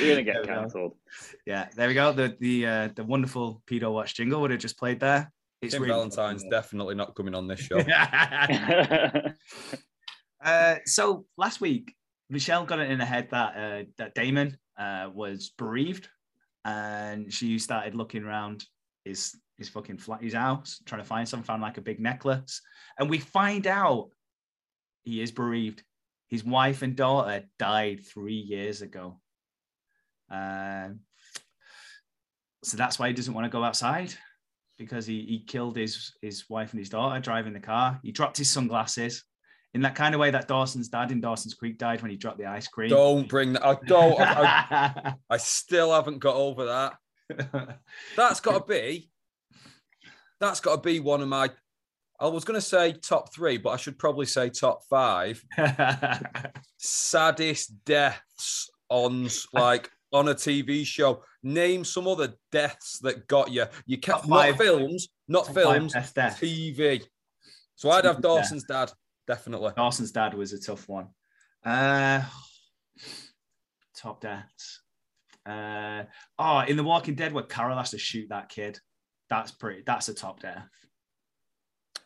We're 0.00 0.10
gonna 0.10 0.22
get 0.22 0.44
cancelled. 0.44 0.96
Yeah, 1.44 1.68
there 1.76 1.88
we 1.88 1.94
go. 1.94 2.12
The 2.12 2.36
the 2.38 2.66
uh, 2.66 2.88
the 2.94 3.04
wonderful 3.04 3.62
Pedo 3.66 3.92
Watch 3.92 4.14
jingle 4.14 4.40
would 4.40 4.50
have 4.50 4.60
just 4.60 4.78
played 4.78 5.00
there. 5.00 5.32
It's 5.60 5.74
Tim 5.74 5.82
really 5.82 5.92
Valentine's 5.92 6.42
fucking 6.42 6.50
definitely 6.50 6.94
not 6.94 7.16
coming 7.16 7.34
on 7.34 7.48
this 7.48 7.60
show. 7.60 7.78
uh, 10.42 10.76
so 10.84 11.26
last 11.36 11.60
week, 11.60 11.94
Michelle 12.30 12.64
got 12.64 12.78
it 12.78 12.90
in 12.90 13.00
her 13.00 13.06
head 13.06 13.28
that 13.32 13.56
uh, 13.56 13.84
that 13.96 14.14
Damon 14.14 14.56
uh, 14.78 15.10
was 15.12 15.50
bereaved, 15.58 16.08
and 16.64 17.32
she 17.32 17.58
started 17.58 17.94
looking 17.94 18.24
around 18.24 18.64
his 19.04 19.36
his 19.56 19.68
fucking 19.68 19.98
flat, 19.98 20.22
his 20.22 20.34
house, 20.34 20.80
trying 20.86 21.00
to 21.00 21.06
find 21.06 21.28
something. 21.28 21.46
Found 21.46 21.62
like 21.62 21.78
a 21.78 21.82
big 21.82 22.00
necklace, 22.00 22.60
and 22.98 23.10
we 23.10 23.18
find 23.18 23.66
out 23.66 24.10
he 25.02 25.20
is 25.20 25.32
bereaved. 25.32 25.82
His 26.28 26.44
wife 26.44 26.82
and 26.82 26.94
daughter 26.94 27.44
died 27.58 28.04
three 28.04 28.34
years 28.34 28.82
ago. 28.82 29.18
Um, 30.30 31.00
so 32.62 32.76
that's 32.76 32.98
why 32.98 33.08
he 33.08 33.14
doesn't 33.14 33.32
want 33.32 33.46
to 33.46 33.50
go 33.50 33.64
outside 33.64 34.12
because 34.76 35.06
he, 35.06 35.24
he 35.24 35.40
killed 35.40 35.76
his 35.76 36.12
his 36.20 36.48
wife 36.50 36.72
and 36.72 36.78
his 36.78 36.90
daughter 36.90 37.20
driving 37.20 37.54
the 37.54 37.60
car. 37.60 37.98
He 38.02 38.12
dropped 38.12 38.36
his 38.36 38.50
sunglasses 38.50 39.24
in 39.78 39.82
that 39.82 39.94
kind 39.94 40.12
of 40.12 40.20
way 40.20 40.32
that 40.32 40.48
Dawson's 40.48 40.88
dad 40.88 41.12
in 41.12 41.20
Dawson's 41.20 41.54
Creek 41.54 41.78
died 41.78 42.02
when 42.02 42.10
he 42.10 42.16
dropped 42.16 42.38
the 42.38 42.46
ice 42.46 42.66
cream. 42.66 42.90
Don't 42.90 43.28
bring 43.28 43.52
that. 43.52 43.64
I 43.64 43.76
don't. 43.86 44.20
I, 44.20 45.14
I, 45.30 45.36
still 45.36 45.92
haven't 45.92 46.18
got 46.18 46.34
over 46.34 46.64
that. 46.64 47.78
That's 48.16 48.40
got 48.40 48.58
to 48.58 48.64
be. 48.68 49.08
That's 50.40 50.58
got 50.58 50.82
to 50.82 50.82
be 50.82 50.98
one 50.98 51.22
of 51.22 51.28
my. 51.28 51.50
I 52.18 52.26
was 52.26 52.44
going 52.44 52.56
to 52.56 52.66
say 52.66 52.92
top 52.92 53.32
three, 53.32 53.56
but 53.56 53.70
I 53.70 53.76
should 53.76 54.00
probably 54.00 54.26
say 54.26 54.50
top 54.50 54.80
five 54.90 55.40
saddest 56.78 57.84
deaths 57.84 58.68
on 58.88 59.28
like 59.52 59.88
on 60.12 60.26
a 60.26 60.34
TV 60.34 60.84
show. 60.84 61.22
Name 61.44 61.84
some 61.84 62.08
other 62.08 62.34
deaths 62.50 62.98
that 63.02 63.28
got 63.28 63.52
you. 63.52 63.66
You 63.86 63.98
can't 63.98 64.22
Top 64.22 64.28
not 64.28 64.56
films, 64.58 65.08
not 65.28 65.54
films. 65.54 65.94
TV. 65.94 67.04
So 67.76 67.90
I'd 67.90 68.06
have 68.06 68.20
Dawson's 68.20 68.64
dad, 68.64 68.90
definitely. 69.28 69.72
Dawson's 69.76 70.10
dad 70.10 70.34
was 70.34 70.52
a 70.52 70.60
tough 70.60 70.88
one. 70.88 71.06
Uh, 71.64 72.22
top 73.96 74.20
deaths. 74.20 74.80
Uh, 75.46 76.04
oh, 76.38 76.60
in 76.60 76.76
The 76.76 76.82
Walking 76.82 77.14
Dead, 77.14 77.32
where 77.32 77.44
Carol 77.44 77.78
has 77.78 77.90
to 77.92 77.98
shoot 77.98 78.28
that 78.30 78.48
kid. 78.48 78.80
That's 79.30 79.52
pretty. 79.52 79.82
That's 79.86 80.08
a 80.08 80.14
top 80.14 80.40
death. 80.40 80.68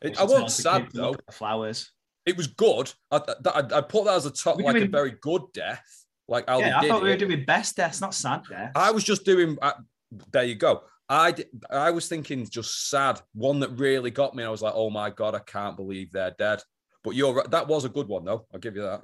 It, 0.02 0.18
I 0.18 0.24
wasn't 0.24 0.50
sad 0.50 0.88
though. 0.92 1.14
Flowers. 1.30 1.90
It 2.26 2.36
was 2.36 2.48
good. 2.48 2.92
I, 3.10 3.16
I, 3.16 3.62
I 3.74 3.80
put 3.80 4.04
that 4.04 4.14
as 4.14 4.26
a 4.26 4.30
top, 4.30 4.56
We're 4.56 4.64
like 4.64 4.82
a 4.82 4.86
very 4.86 5.14
good 5.22 5.42
death. 5.54 5.84
Like 6.28 6.48
how 6.48 6.60
yeah, 6.60 6.78
I 6.78 6.88
thought 6.88 7.02
we 7.02 7.08
were 7.08 7.14
it. 7.14 7.18
doing 7.18 7.44
best 7.44 7.76
deaths, 7.76 8.00
not 8.00 8.14
sad 8.14 8.42
deaths. 8.48 8.72
I 8.76 8.90
was 8.90 9.04
just 9.04 9.24
doing. 9.24 9.56
Uh, 9.60 9.72
there 10.32 10.44
you 10.44 10.54
go. 10.54 10.82
I 11.08 11.34
I 11.68 11.90
was 11.90 12.08
thinking 12.08 12.48
just 12.48 12.90
sad. 12.90 13.20
One 13.34 13.60
that 13.60 13.70
really 13.70 14.10
got 14.10 14.34
me. 14.34 14.44
I 14.44 14.48
was 14.48 14.62
like, 14.62 14.74
oh 14.74 14.90
my 14.90 15.10
god, 15.10 15.34
I 15.34 15.40
can't 15.40 15.76
believe 15.76 16.12
they're 16.12 16.34
dead. 16.38 16.62
But 17.04 17.14
you're 17.14 17.34
right. 17.34 17.50
That 17.50 17.68
was 17.68 17.84
a 17.84 17.88
good 17.88 18.08
one 18.08 18.24
though. 18.24 18.46
I'll 18.52 18.60
give 18.60 18.76
you 18.76 18.82
that. 18.82 19.00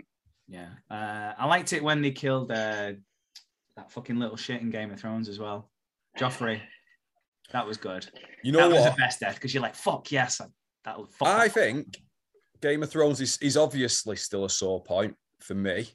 Yeah, 0.49 0.69
uh, 0.91 1.35
I 1.39 1.47
liked 1.47 1.73
it 1.73 1.83
when 1.83 2.01
they 2.01 2.11
killed 2.11 2.51
uh, 2.51 2.93
that 3.77 3.91
fucking 3.91 4.19
little 4.19 4.37
shit 4.37 4.63
in 4.63 4.71
Game 4.71 4.91
of 4.91 5.01
Thrones 5.01 5.29
as 5.29 5.39
well, 5.39 5.71
Joffrey. 6.19 6.61
That 7.53 7.67
was 7.67 7.77
good. 7.77 8.07
You 8.43 8.53
that 8.53 8.59
know 8.59 8.69
was 8.71 8.81
what? 8.81 8.97
the 8.97 9.01
best 9.01 9.21
death 9.21 9.35
because 9.35 9.53
you're 9.53 9.63
like, 9.63 9.75
fuck 9.75 10.11
yes, 10.13 10.39
that. 10.39 10.97
Fuck 10.97 11.29
I 11.29 11.49
that. 11.49 11.55
think 11.55 11.99
Game 12.61 12.83
of 12.83 12.91
Thrones 12.91 13.21
is, 13.21 13.39
is 13.41 13.57
obviously 13.57 14.17
still 14.17 14.45
a 14.45 14.51
sore 14.51 14.83
point 14.83 15.15
for 15.41 15.55
me. 15.55 15.89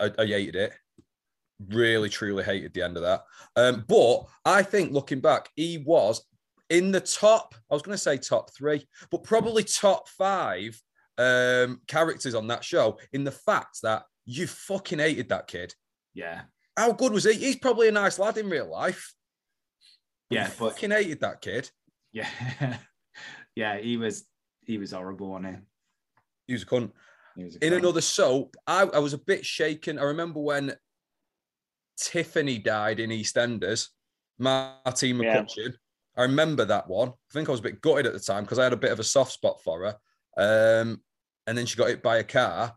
I, 0.00 0.10
I 0.18 0.26
hated 0.26 0.56
it. 0.56 0.72
Really, 1.68 2.08
truly 2.08 2.44
hated 2.44 2.74
the 2.74 2.82
end 2.82 2.96
of 2.96 3.02
that. 3.02 3.22
Um, 3.56 3.84
but 3.86 4.24
I 4.44 4.62
think 4.62 4.92
looking 4.92 5.20
back, 5.20 5.48
he 5.54 5.78
was 5.78 6.24
in 6.72 6.90
the 6.90 7.00
top, 7.00 7.54
I 7.70 7.74
was 7.74 7.82
going 7.82 7.94
to 7.94 8.02
say 8.02 8.16
top 8.16 8.50
three, 8.56 8.88
but 9.10 9.22
probably 9.24 9.62
top 9.62 10.08
five 10.08 10.80
um, 11.18 11.82
characters 11.86 12.34
on 12.34 12.46
that 12.46 12.64
show 12.64 12.98
in 13.12 13.24
the 13.24 13.30
fact 13.30 13.80
that 13.82 14.04
you 14.24 14.46
fucking 14.46 14.98
hated 14.98 15.28
that 15.28 15.46
kid. 15.48 15.74
Yeah, 16.14 16.42
How 16.76 16.92
good 16.92 17.12
was 17.12 17.24
he? 17.24 17.34
He's 17.34 17.56
probably 17.56 17.88
a 17.88 17.92
nice 17.92 18.18
lad 18.18 18.38
in 18.38 18.48
real 18.48 18.70
life. 18.70 19.12
yeah, 20.30 20.50
but 20.58 20.72
fucking 20.72 20.90
hated 20.92 21.20
that 21.20 21.42
kid. 21.42 21.70
yeah, 22.10 22.26
yeah, 23.54 23.76
he 23.78 23.98
was 23.98 24.24
he 24.64 24.78
was 24.78 24.92
horrible 24.92 25.32
on 25.32 25.44
it. 25.44 25.60
He 26.46 26.54
was 26.54 26.62
a 26.62 26.66
cunt. 26.66 26.90
Was 27.36 27.56
a 27.56 27.66
in 27.66 27.72
cunt. 27.74 27.78
another 27.78 28.00
soap, 28.00 28.56
I, 28.66 28.82
I 28.84 28.98
was 28.98 29.12
a 29.12 29.18
bit 29.18 29.44
shaken. 29.44 29.98
I 29.98 30.04
remember 30.04 30.40
when 30.40 30.74
Tiffany 31.98 32.58
died 32.58 32.98
in 32.98 33.10
EastEnders, 33.10 33.88
Martine 34.38 35.20
Yeah. 35.20 35.42
McCutcheon. 35.42 35.74
I 36.16 36.22
remember 36.22 36.64
that 36.64 36.88
one. 36.88 37.08
I 37.08 37.32
think 37.32 37.48
I 37.48 37.52
was 37.52 37.60
a 37.60 37.64
bit 37.64 37.80
gutted 37.80 38.06
at 38.06 38.12
the 38.12 38.20
time 38.20 38.44
because 38.44 38.58
I 38.58 38.64
had 38.64 38.72
a 38.72 38.78
bit 38.78 38.92
of 38.92 39.00
a 39.00 39.04
soft 39.04 39.32
spot 39.32 39.62
for 39.62 39.84
her. 39.84 39.96
Um, 40.36 41.00
and 41.46 41.56
then 41.56 41.66
she 41.66 41.76
got 41.76 41.88
hit 41.88 42.02
by 42.02 42.18
a 42.18 42.24
car. 42.24 42.74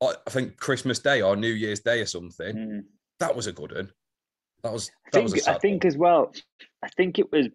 I 0.00 0.14
I 0.26 0.30
think 0.30 0.56
Christmas 0.56 0.98
Day 0.98 1.22
or 1.22 1.36
New 1.36 1.52
Year's 1.52 1.80
Day 1.80 2.00
or 2.00 2.06
something. 2.06 2.56
Mm. 2.56 2.84
That 3.18 3.34
was 3.34 3.46
a 3.46 3.52
good 3.52 3.72
one. 3.72 3.90
That 4.62 4.72
was 4.72 4.90
I 5.06 5.10
that 5.12 5.22
was 5.22 5.32
a 5.32 5.36
think, 5.36 5.48
I 5.48 5.58
think 5.58 5.84
as 5.84 5.96
well. 5.96 6.32
I 6.82 6.88
think 6.88 7.18
it 7.18 7.30
was. 7.32 7.48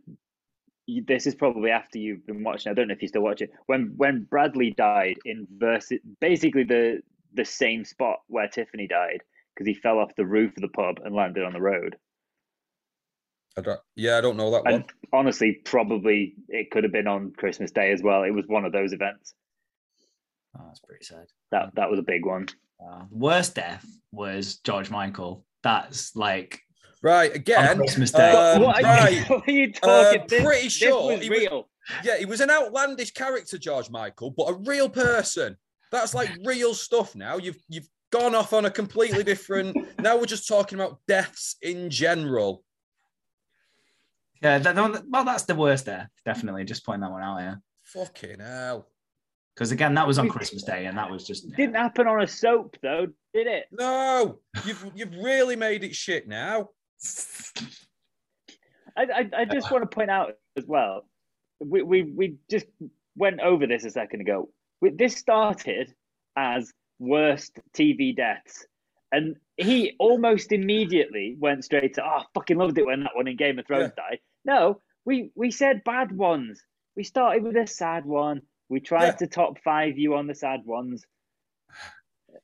This 0.87 1.25
is 1.25 1.33
probably 1.33 1.71
after 1.71 1.97
you've 1.97 2.27
been 2.27 2.43
watching. 2.43 2.71
I 2.71 2.75
don't 2.75 2.89
know 2.89 2.93
if 2.93 3.01
you 3.01 3.07
still 3.07 3.23
watch 3.23 3.41
it. 3.41 3.51
When 3.65 3.93
when 3.97 4.23
Bradley 4.29 4.71
died 4.71 5.17
in 5.25 5.47
versus 5.57 5.99
basically 6.19 6.63
the 6.63 7.01
the 7.33 7.45
same 7.45 7.83
spot 7.83 8.19
where 8.27 8.47
Tiffany 8.47 8.87
died 8.87 9.21
because 9.53 9.67
he 9.67 9.73
fell 9.73 9.99
off 9.99 10.15
the 10.15 10.25
roof 10.25 10.55
of 10.57 10.61
the 10.61 10.67
pub 10.67 10.99
and 11.03 11.15
landed 11.15 11.43
on 11.43 11.53
the 11.53 11.61
road. 11.61 11.97
I 13.57 13.61
don't, 13.61 13.79
yeah, 13.95 14.17
I 14.17 14.21
don't 14.21 14.37
know 14.37 14.51
that 14.51 14.63
one. 14.65 14.85
Honestly, 15.13 15.61
probably 15.63 16.35
it 16.49 16.71
could 16.71 16.83
have 16.83 16.91
been 16.91 17.07
on 17.07 17.31
Christmas 17.37 17.71
Day 17.71 17.91
as 17.91 18.01
well. 18.03 18.23
It 18.23 18.31
was 18.31 18.45
one 18.47 18.65
of 18.65 18.73
those 18.73 18.91
events. 18.91 19.33
Oh, 20.57 20.63
that's 20.67 20.79
pretty 20.79 21.05
sad. 21.05 21.27
That 21.51 21.73
that 21.75 21.89
was 21.89 21.99
a 21.99 22.03
big 22.03 22.25
one. 22.25 22.47
Uh, 22.85 23.03
worst 23.09 23.55
death 23.55 23.85
was 24.11 24.57
George 24.57 24.89
Michael. 24.89 25.45
That's 25.63 26.15
like 26.15 26.61
Right, 27.01 27.29
on 27.31 27.35
again. 27.35 27.77
Christmas 27.77 28.11
Day. 28.11 28.31
Um, 28.31 28.63
what, 28.63 28.77
are 28.77 28.81
right. 28.83 29.13
you, 29.13 29.21
what 29.35 29.47
are 29.47 29.51
you 29.51 29.71
talking? 29.73 30.21
Uh, 30.21 30.25
This- 30.27 30.43
pretty 30.43 30.63
this 30.63 30.73
sure 30.73 31.11
was 31.13 31.21
he 31.21 31.29
was- 31.29 31.39
real. 31.39 31.69
Yeah, 32.03 32.17
he 32.17 32.25
was 32.25 32.41
an 32.41 32.49
outlandish 32.49 33.11
character, 33.11 33.59
George 33.59 33.91
Michael, 33.91 34.31
but 34.31 34.49
a 34.49 34.53
real 34.53 34.89
person. 34.89 35.55
That's 35.91 36.15
like 36.15 36.31
real 36.43 36.73
stuff 36.73 37.15
now. 37.15 37.37
You've 37.37 37.61
you've 37.69 37.87
gone 38.11 38.33
off 38.35 38.53
on 38.53 38.65
a 38.65 38.71
completely 38.71 39.23
different. 39.23 39.77
now 40.01 40.17
we're 40.17 40.25
just 40.25 40.47
talking 40.47 40.79
about 40.79 40.99
deaths 41.07 41.55
in 41.61 41.89
general. 41.91 42.63
Yeah, 44.41 44.59
that, 44.59 45.03
well, 45.09 45.23
that's 45.23 45.43
the 45.43 45.55
worst 45.55 45.85
there. 45.85 46.09
Definitely, 46.25 46.63
just 46.63 46.85
pointing 46.85 47.01
that 47.01 47.11
one 47.11 47.23
out 47.23 47.39
here. 47.39 47.61
Fucking 47.83 48.39
hell. 48.39 48.87
Because 49.55 49.71
again, 49.71 49.93
that 49.93 50.05
was 50.05 50.19
on 50.19 50.27
Christmas 50.27 50.63
Day, 50.63 50.85
and 50.85 50.97
that 50.97 51.09
was 51.09 51.25
just 51.25 51.49
Didn't 51.55 51.75
happen 51.75 52.07
on 52.07 52.21
a 52.21 52.27
soap 52.27 52.75
though, 52.81 53.07
did 53.33 53.47
it? 53.47 53.65
No, 53.71 54.39
you've 54.65 54.91
you've 54.93 55.15
really 55.15 55.55
made 55.55 55.83
it 55.83 55.95
shit 55.95 56.27
now. 56.27 56.69
I, 58.97 59.03
I, 59.03 59.29
I 59.39 59.45
just 59.45 59.71
want 59.71 59.83
to 59.83 59.93
point 59.93 60.09
out 60.09 60.33
as 60.57 60.65
well. 60.67 61.05
We, 61.59 61.83
we 61.83 62.01
we 62.03 62.35
just 62.49 62.65
went 63.15 63.39
over 63.39 63.65
this 63.65 63.85
a 63.85 63.91
second 63.91 64.21
ago. 64.21 64.49
We, 64.81 64.89
this 64.89 65.15
started 65.15 65.93
as 66.35 66.73
worst 66.99 67.57
TV 67.73 68.15
deaths, 68.15 68.65
and 69.11 69.35
he 69.57 69.95
almost 69.99 70.51
immediately 70.51 71.35
went 71.39 71.63
straight 71.63 71.93
to 71.95 72.05
oh, 72.05 72.23
fucking 72.33 72.57
loved 72.57 72.77
it 72.77 72.85
when 72.85 73.01
that 73.03 73.15
one 73.15 73.27
in 73.27 73.37
Game 73.37 73.59
of 73.59 73.65
Thrones 73.67 73.91
died. 73.95 74.19
No, 74.43 74.81
we 75.05 75.31
we 75.35 75.51
said 75.51 75.83
bad 75.83 76.11
ones. 76.11 76.61
We 76.95 77.03
started 77.03 77.43
with 77.43 77.55
a 77.57 77.67
sad 77.67 78.05
one. 78.05 78.41
We 78.69 78.79
tried 78.79 79.05
Yeah. 79.05 79.11
to 79.13 79.27
top 79.27 79.59
five 79.63 79.97
you 79.97 80.15
on 80.15 80.27
the 80.27 80.35
sad 80.35 80.61
ones. 80.65 81.05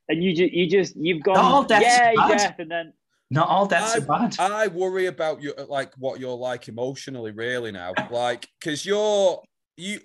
and 0.08 0.24
you 0.24 0.34
just 0.36 0.54
you 0.54 0.69
just 0.69 0.95
you've 0.95 1.24
gone 1.24 1.38
all 1.38 1.63
deaths 1.63 1.86
yeah 1.86 2.13
bad. 2.15 2.39
yeah, 2.39 2.54
and 2.60 2.71
then 2.71 2.93
Not 3.30 3.47
all 3.50 3.65
deaths 3.65 3.95
I- 3.95 3.97
are 3.97 4.02
bad. 4.02 4.36
I 4.39 4.67
worry 4.67 5.08
about 5.08 5.41
you, 5.41 5.54
like 5.67 5.93
what 5.97 6.19
you're 6.19 6.38
like 6.38 6.67
emotionally, 6.67 7.32
really 7.32 7.71
now, 7.71 7.93
like 8.10 8.47
because 8.60 8.86
you're 8.86 9.41
you. 9.78 10.00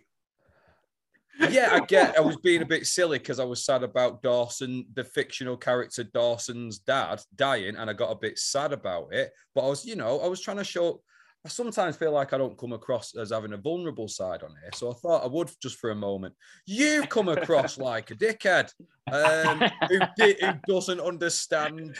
Yeah, 1.39 1.71
I 1.73 1.81
get. 1.81 2.17
I 2.17 2.21
was 2.21 2.37
being 2.37 2.63
a 2.63 2.67
bit 2.67 2.87
silly 2.87 3.19
because 3.19 3.39
I 3.39 3.45
was 3.45 3.65
sad 3.65 3.83
about 3.83 4.23
Dawson, 4.23 4.87
the 4.95 5.05
fictional 5.05 5.57
character 5.57 6.05
Dawson's 6.05 6.79
dad 6.79 7.21
dying, 7.35 7.77
and 7.77 7.91
I 7.91 7.93
got 7.93 8.11
a 8.11 8.17
bit 8.17 8.39
sad 8.39 8.73
about 8.73 9.13
it. 9.13 9.33
But 9.55 9.67
I 9.67 9.69
was, 9.69 9.85
you 9.85 9.97
know, 9.97 10.21
I 10.21 10.29
was 10.29 10.41
trying 10.41 10.57
to 10.59 10.65
show. 10.65 11.03
I 11.45 11.49
sometimes 11.49 11.97
feel 11.97 12.11
like 12.11 12.33
I 12.33 12.39
don't 12.39 12.59
come 12.59 12.73
across 12.73 13.15
as 13.15 13.31
having 13.31 13.53
a 13.53 13.57
vulnerable 13.57 14.09
side 14.09 14.43
on 14.43 14.51
here, 14.63 14.71
so 14.75 14.91
I 14.91 14.95
thought 14.95 15.23
I 15.23 15.29
would 15.29 15.51
just 15.63 15.79
for 15.79 15.91
a 15.91 15.95
moment. 15.95 16.35
You 16.67 17.05
come 17.09 17.29
across 17.29 17.79
like 17.91 18.11
a 18.11 18.17
dickhead 18.17 18.73
um, 19.13 19.63
who, 19.89 20.01
di- 20.17 20.37
who 20.41 20.53
doesn't 20.67 21.01
understand 21.01 21.95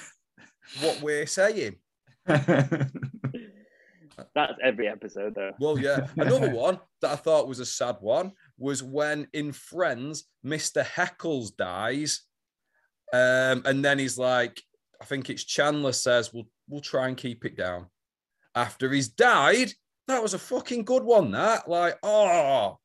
what 0.81 1.01
we're 1.01 1.27
saying. 1.27 1.77
that's 4.35 4.59
every 4.63 4.89
episode 4.89 5.35
though. 5.35 5.53
Well, 5.61 5.79
yeah. 5.79 6.09
Another 6.17 6.51
one 6.55 6.81
that 7.01 7.13
I 7.13 7.17
thought 7.17 7.49
was 7.49 7.61
a 7.61 7.67
sad 7.67 7.97
one 8.01 8.33
was 8.59 8.83
when 8.83 9.29
in 9.33 9.53
Friends, 9.53 10.25
Mr. 10.45 10.85
Heckles 10.85 11.57
dies. 11.57 12.23
Um, 13.13 13.63
and 13.65 13.85
then 13.85 13.99
he's 13.99 14.19
like, 14.19 14.63
I 15.01 15.05
think 15.05 15.31
it's 15.31 15.45
Chandler 15.45 15.93
says, 15.93 16.33
We'll 16.33 16.47
we'll 16.69 16.81
try 16.81 17.09
and 17.09 17.17
keep 17.17 17.45
it 17.45 17.57
down. 17.57 17.87
After 18.55 18.91
he's 18.91 19.09
died, 19.09 19.73
that 20.09 20.23
was 20.23 20.35
a 20.35 20.39
fucking 20.39 20.85
good 20.85 21.03
one. 21.03 21.31
That 21.33 21.69
like, 21.69 21.99
oh, 22.03 22.79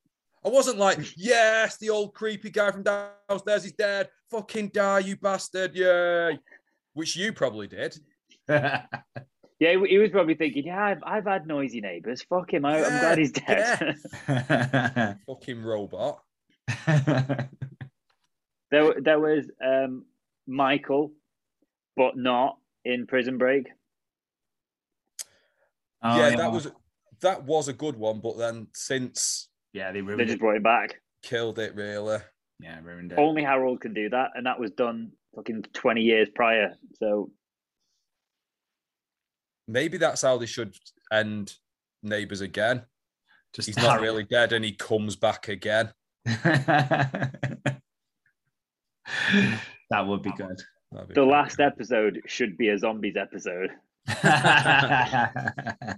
I 0.44 0.50
wasn't 0.50 0.80
like, 0.80 1.00
yes, 1.16 1.78
the 1.78 1.90
old 1.90 2.14
creepy 2.14 2.50
guy 2.50 2.72
from 2.72 2.84
downstairs 2.84 3.66
is 3.66 3.74
dead. 3.74 4.10
Fucking 4.32 4.70
die, 4.70 5.00
you 5.00 5.16
bastard. 5.18 5.76
Yay. 5.76 6.40
Which 6.94 7.16
you 7.16 7.32
probably 7.32 7.68
did. 7.68 7.98
Yeah, 9.62 9.78
he 9.78 9.90
he 9.90 9.98
was 10.00 10.10
probably 10.10 10.34
thinking, 10.34 10.66
yeah, 10.66 10.84
I've, 10.84 11.04
I've 11.04 11.26
had 11.26 11.46
noisy 11.46 11.82
neighbours. 11.82 12.24
Fuck 12.24 12.52
him. 12.52 12.66
I, 12.66 12.78
I'm 12.78 12.82
Yeah, 12.82 13.00
glad 13.00 13.18
he's 13.20 13.32
dead. 13.32 13.96
Fucking 15.28 15.62
robot. 15.64 16.20
there, 16.88 17.48
there 19.00 19.20
was 19.20 19.46
um, 19.64 20.06
Michael, 20.48 21.12
but 21.96 22.18
not 22.18 22.58
in 22.86 23.06
Prison 23.06 23.38
Break. 23.38 23.68
Oh, 26.02 26.18
yeah, 26.18 26.36
that 26.38 26.52
was 26.52 26.72
that 27.22 27.44
was 27.44 27.68
a 27.68 27.74
good 27.74 27.96
one, 27.96 28.20
but 28.20 28.40
then 28.40 28.66
since 28.74 29.50
yeah, 29.74 29.92
they 29.92 30.02
They 30.02 30.24
just 30.24 30.38
it. 30.38 30.40
brought 30.40 30.56
it 30.56 30.64
back. 30.64 30.96
killed 31.22 31.60
it 31.60 31.76
really. 31.76 32.18
Yeah, 32.60 32.80
ruined 32.84 33.12
it. 33.12 33.20
Only 33.20 33.44
Harold 33.44 33.82
can 33.82 33.94
do 33.94 34.10
that, 34.10 34.32
and 34.34 34.48
that 34.48 34.60
was 34.60 34.72
done 34.72 35.12
fucking 35.36 35.66
20 35.74 36.02
years 36.02 36.30
prior. 36.34 36.74
So 36.96 37.32
Maybe 39.68 39.98
that's 39.98 40.22
how 40.22 40.38
they 40.38 40.46
should 40.46 40.76
end 41.12 41.56
Neighbours 42.04 42.42
again. 42.42 42.84
Just 43.54 43.68
He's 43.68 43.78
not 43.78 44.02
really 44.02 44.24
dead 44.24 44.54
and 44.54 44.64
he 44.64 44.72
comes 44.74 45.16
back 45.16 45.48
again. 45.48 45.92
that 46.26 47.32
would 49.94 50.24
be 50.24 50.32
good. 50.38 50.62
Be 51.08 51.14
the 51.14 51.24
last 51.24 51.58
good. 51.58 51.66
episode 51.66 52.22
should 52.28 52.58
be 52.58 52.70
a 52.70 52.78
zombies 52.78 53.18
episode. 53.18 53.72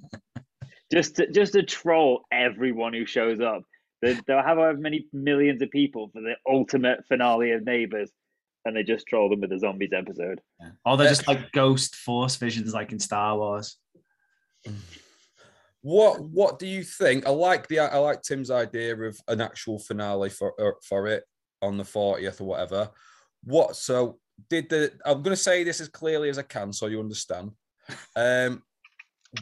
Just 0.93 1.15
to, 1.15 1.31
just 1.31 1.53
to 1.53 1.63
troll 1.63 2.21
everyone 2.31 2.93
who 2.93 3.07
shows 3.07 3.39
up. 3.39 3.63
They, 4.03 4.13
they'll 4.27 4.43
have 4.43 4.57
however 4.57 4.77
many 4.77 5.07
millions 5.11 5.59
of 5.63 5.71
people 5.71 6.11
for 6.13 6.21
the 6.21 6.35
ultimate 6.47 7.03
finale 7.07 7.51
of 7.53 7.65
Neighbours, 7.65 8.11
and 8.65 8.75
they 8.75 8.83
just 8.83 9.07
troll 9.07 9.29
them 9.29 9.41
with 9.41 9.51
a 9.51 9.59
zombies 9.59 9.91
episode. 9.93 10.41
or 10.85 10.97
they're 10.97 11.09
just 11.09 11.27
like 11.27 11.51
ghost 11.51 11.95
force 11.95 12.35
visions, 12.35 12.73
like 12.73 12.91
in 12.91 12.99
Star 12.99 13.37
Wars. 13.37 13.77
What 15.81 16.21
what 16.21 16.59
do 16.59 16.65
you 16.65 16.83
think? 16.83 17.27
I 17.27 17.29
like 17.29 17.67
the 17.67 17.79
I 17.79 17.97
like 17.97 18.21
Tim's 18.21 18.49
idea 18.49 18.95
of 18.95 19.19
an 19.27 19.41
actual 19.41 19.79
finale 19.79 20.29
for 20.29 20.53
uh, 20.59 20.71
for 20.81 21.07
it 21.07 21.25
on 21.61 21.77
the 21.77 21.83
40th 21.83 22.39
or 22.39 22.45
whatever. 22.45 22.89
What 23.43 23.75
so 23.75 24.19
did 24.49 24.69
the 24.69 24.93
I'm 25.05 25.21
gonna 25.21 25.35
say 25.35 25.63
this 25.63 25.81
as 25.81 25.89
clearly 25.89 26.29
as 26.29 26.39
I 26.39 26.43
can 26.43 26.71
so 26.71 26.87
you 26.87 27.01
understand. 27.01 27.51
Um 28.15 28.63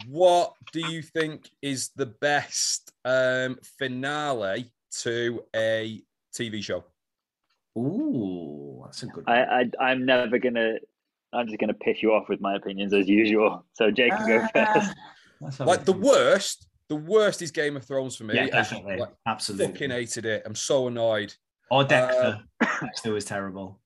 what 0.07 0.53
do 0.71 0.79
you 0.79 1.03
think 1.03 1.47
is 1.62 1.91
the 1.95 2.07
best 2.07 2.91
um 3.05 3.60
finale 3.77 4.71
to 5.01 5.43
a 5.55 6.01
TV 6.34 6.63
show? 6.63 6.86
Ooh, 7.77 8.70
that's 8.91 9.04
a 9.04 9.08
good. 9.08 9.23
I, 9.27 9.39
one. 9.39 9.71
I 9.80 9.86
I'm 9.91 10.06
never 10.06 10.38
gonna. 10.38 10.75
I'm 11.34 11.47
just 11.47 11.60
gonna 11.60 11.73
piss 11.73 12.04
you 12.04 12.13
off 12.13 12.27
with 12.27 12.41
my 12.41 12.56
opinions 12.56 12.93
as 12.93 13.08
usual. 13.08 13.65
So 13.73 13.89
Jake 13.89 14.12
can 14.12 14.27
go 14.27 14.47
Ah, 14.56 14.73
first. 14.73 14.95
let's 15.41 15.60
Like 15.62 15.86
the 15.86 15.93
worst, 15.93 16.67
the 16.89 16.97
worst 16.97 17.41
is 17.41 17.51
Game 17.51 17.77
of 17.77 17.86
Thrones 17.86 18.15
for 18.15 18.25
me. 18.25 18.36
Yeah, 18.36 18.43
I 18.43 18.49
definitely, 18.49 18.97
like, 18.97 19.13
absolutely. 19.25 19.67
fucking 19.67 19.91
hated 19.91 20.25
it. 20.25 20.43
I'm 20.45 20.56
so 20.56 20.88
annoyed. 20.88 21.34
Or 21.71 21.86
Dexter. 21.86 22.41
Dexter 22.82 23.13
was 23.13 23.23
terrible. 23.25 23.80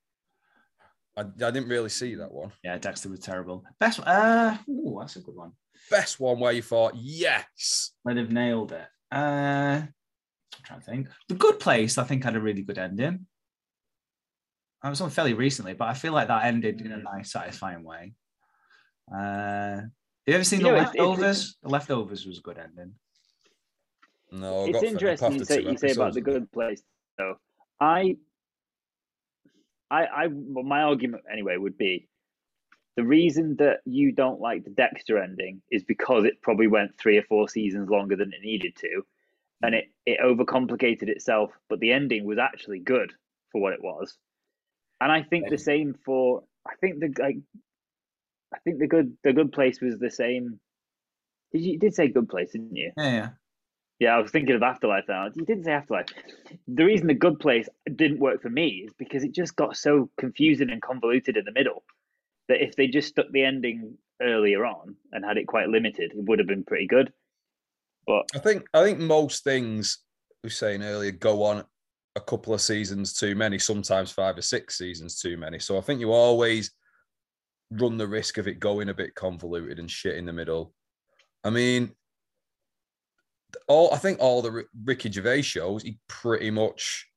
I, 1.16 1.22
I 1.22 1.24
didn't 1.52 1.70
really 1.70 1.90
see 1.90 2.16
that 2.16 2.32
one. 2.32 2.52
Yeah, 2.64 2.78
Dexter 2.80 3.10
was 3.10 3.20
terrible. 3.20 3.64
Best. 3.80 4.00
Uh, 4.00 4.58
ooh, 4.68 4.98
that's 5.00 5.16
a 5.18 5.22
good 5.22 5.36
one. 5.36 5.52
Best 5.92 6.20
one 6.20 6.40
where 6.40 6.52
you 6.52 6.64
thought, 6.64 6.94
yes. 6.96 7.92
They'd 8.04 8.18
have 8.18 8.32
nailed 8.32 8.72
it. 8.72 8.88
Uh, 9.12 9.84
I'm 9.86 9.94
trying 10.64 10.80
to 10.80 10.86
think. 10.86 11.08
The 11.30 11.36
Good 11.36 11.60
Place, 11.60 12.00
I 12.00 12.04
think, 12.06 12.24
had 12.24 12.36
a 12.36 12.42
really 12.42 12.64
good 12.64 12.80
ending. 12.80 13.28
I 14.86 14.90
was 14.90 15.02
on 15.02 15.10
fairly 15.10 15.34
recently, 15.34 15.74
but 15.74 15.88
I 15.88 15.96
feel 15.96 16.14
like 16.14 16.28
that 16.28 16.46
ended 16.46 16.80
in 16.80 16.92
a 16.92 16.98
nice, 16.98 17.32
satisfying 17.32 17.84
way. 17.84 18.14
Uh, 19.12 19.82
you 20.28 20.36
ever 20.36 20.44
seen 20.44 20.60
You 20.60 20.66
The 20.68 20.72
know, 20.72 20.76
it's- 20.78 20.94
it's- 20.94 21.08
Leftovers? 21.08 21.58
the 21.64 21.70
Leftovers 21.70 22.26
was 22.28 22.38
a 22.38 22.42
good 22.42 22.60
ending. 22.60 22.94
No, 24.32 24.66
I 24.66 24.70
it's 24.70 24.74
got 24.74 24.84
interesting 24.84 25.34
you 25.34 25.46
say 25.46 25.62
you 25.64 25.78
say 25.78 25.92
about 25.92 26.14
the 26.14 26.22
good 26.22 26.52
place 26.52 26.84
though. 27.18 27.40
I, 27.80 28.18
I, 29.90 30.06
I, 30.06 30.28
well, 30.28 30.64
my 30.64 30.84
argument 30.84 31.24
anyway 31.32 31.58
would 31.58 31.78
be 31.80 32.08
the 32.96 33.04
reason 33.04 33.56
that 33.56 33.80
you 33.86 34.12
don't 34.12 34.40
like 34.40 34.66
the 34.66 34.70
Dexter 34.70 35.18
ending 35.18 35.64
is 35.72 35.84
because 35.84 36.26
it 36.26 36.42
probably 36.44 36.68
went 36.68 36.96
three 37.00 37.18
or 37.18 37.24
four 37.24 37.50
seasons 37.50 37.90
longer 37.90 38.16
than 38.16 38.32
it 38.34 38.42
needed 38.42 38.76
to, 38.78 39.04
and 39.64 39.74
it 39.74 39.92
it 40.06 40.20
overcomplicated 40.20 41.10
itself. 41.10 41.58
But 41.70 41.80
the 41.80 41.92
ending 41.92 42.24
was 42.26 42.38
actually 42.38 42.80
good 42.80 43.14
for 43.52 43.60
what 43.62 43.74
it 43.74 43.82
was, 43.82 44.16
and 45.02 45.12
I 45.12 45.24
think 45.24 45.50
the 45.50 45.58
same 45.58 45.96
for 46.06 46.44
I 46.68 46.76
think 46.76 47.00
the 47.00 47.14
like, 47.22 47.38
I 48.54 48.58
think 48.60 48.80
the 48.80 48.88
good 48.88 49.18
the 49.24 49.34
good 49.34 49.52
place 49.52 49.82
was 49.82 49.98
the 49.98 50.12
same. 50.12 50.60
Did 51.52 51.62
you, 51.62 51.74
you 51.74 51.80
did 51.80 51.94
say 51.94 52.08
good 52.08 52.30
place, 52.30 52.52
didn't 52.52 52.76
you? 52.76 52.92
Yeah, 52.98 53.12
yeah. 53.12 53.30
Yeah, 54.00 54.16
I 54.16 54.20
was 54.20 54.32
thinking 54.32 54.56
of 54.56 54.62
Afterlife 54.62 55.06
now. 55.08 55.30
You 55.34 55.46
didn't 55.46 55.64
say 55.64 55.72
Afterlife. 55.72 56.08
The 56.68 56.84
reason 56.84 57.08
The 57.08 57.14
Good 57.14 57.40
Place 57.40 57.70
didn't 57.96 58.20
work 58.20 58.42
for 58.42 58.50
me 58.50 58.84
is 58.86 58.94
because 58.98 59.24
it 59.24 59.32
just 59.32 59.56
got 59.56 59.78
so 59.78 60.10
confusing 60.18 60.70
and 60.70 60.82
convoluted 60.82 61.38
in 61.38 61.46
the 61.46 61.54
middle 61.54 61.84
that 62.50 62.62
if 62.62 62.76
they 62.76 62.88
just 62.88 63.08
stuck 63.08 63.28
the 63.32 63.46
ending 63.46 63.98
earlier 64.22 64.66
on 64.66 64.96
and 65.14 65.24
had 65.24 65.38
it 65.38 65.48
quite 65.48 65.70
limited, 65.70 66.12
it 66.12 66.26
would 66.26 66.40
have 66.40 66.48
been 66.48 66.66
pretty 66.66 66.88
good. 66.88 67.14
But 68.06 68.26
I 68.36 68.40
think 68.40 68.66
I 68.74 68.84
think 68.84 69.00
most 69.00 69.44
things 69.44 70.00
we 70.44 70.48
were 70.48 70.52
saying 70.52 70.84
earlier 70.84 71.12
go 71.12 71.44
on 71.44 71.64
a 72.16 72.22
couple 72.22 72.54
of 72.54 72.62
seasons 72.62 73.14
too 73.14 73.36
many, 73.36 73.60
sometimes 73.60 74.12
five 74.12 74.38
or 74.38 74.42
six 74.42 74.78
seasons 74.78 75.20
too 75.20 75.38
many. 75.38 75.60
So 75.60 75.78
I 75.78 75.82
think 75.82 76.00
you 76.00 76.12
always 76.12 76.72
run 77.72 77.98
the 77.98 78.08
risk 78.08 78.38
of 78.38 78.48
it 78.48 78.60
going 78.60 78.90
a 78.90 78.94
bit 78.94 79.16
convoluted 79.16 79.80
and 79.80 79.90
shit 79.92 80.16
in 80.16 80.26
the 80.26 80.34
middle. 80.34 80.74
I 81.44 81.50
mean, 81.50 81.92
all 83.68 83.94
I 83.94 83.98
think 83.98 84.20
all 84.20 84.42
the 84.42 84.52
Ri- 84.52 84.64
Ricky 84.84 85.12
Gervais 85.12 85.42
shows, 85.44 85.84
he 85.84 85.98
pretty 86.08 86.52
much 86.52 87.08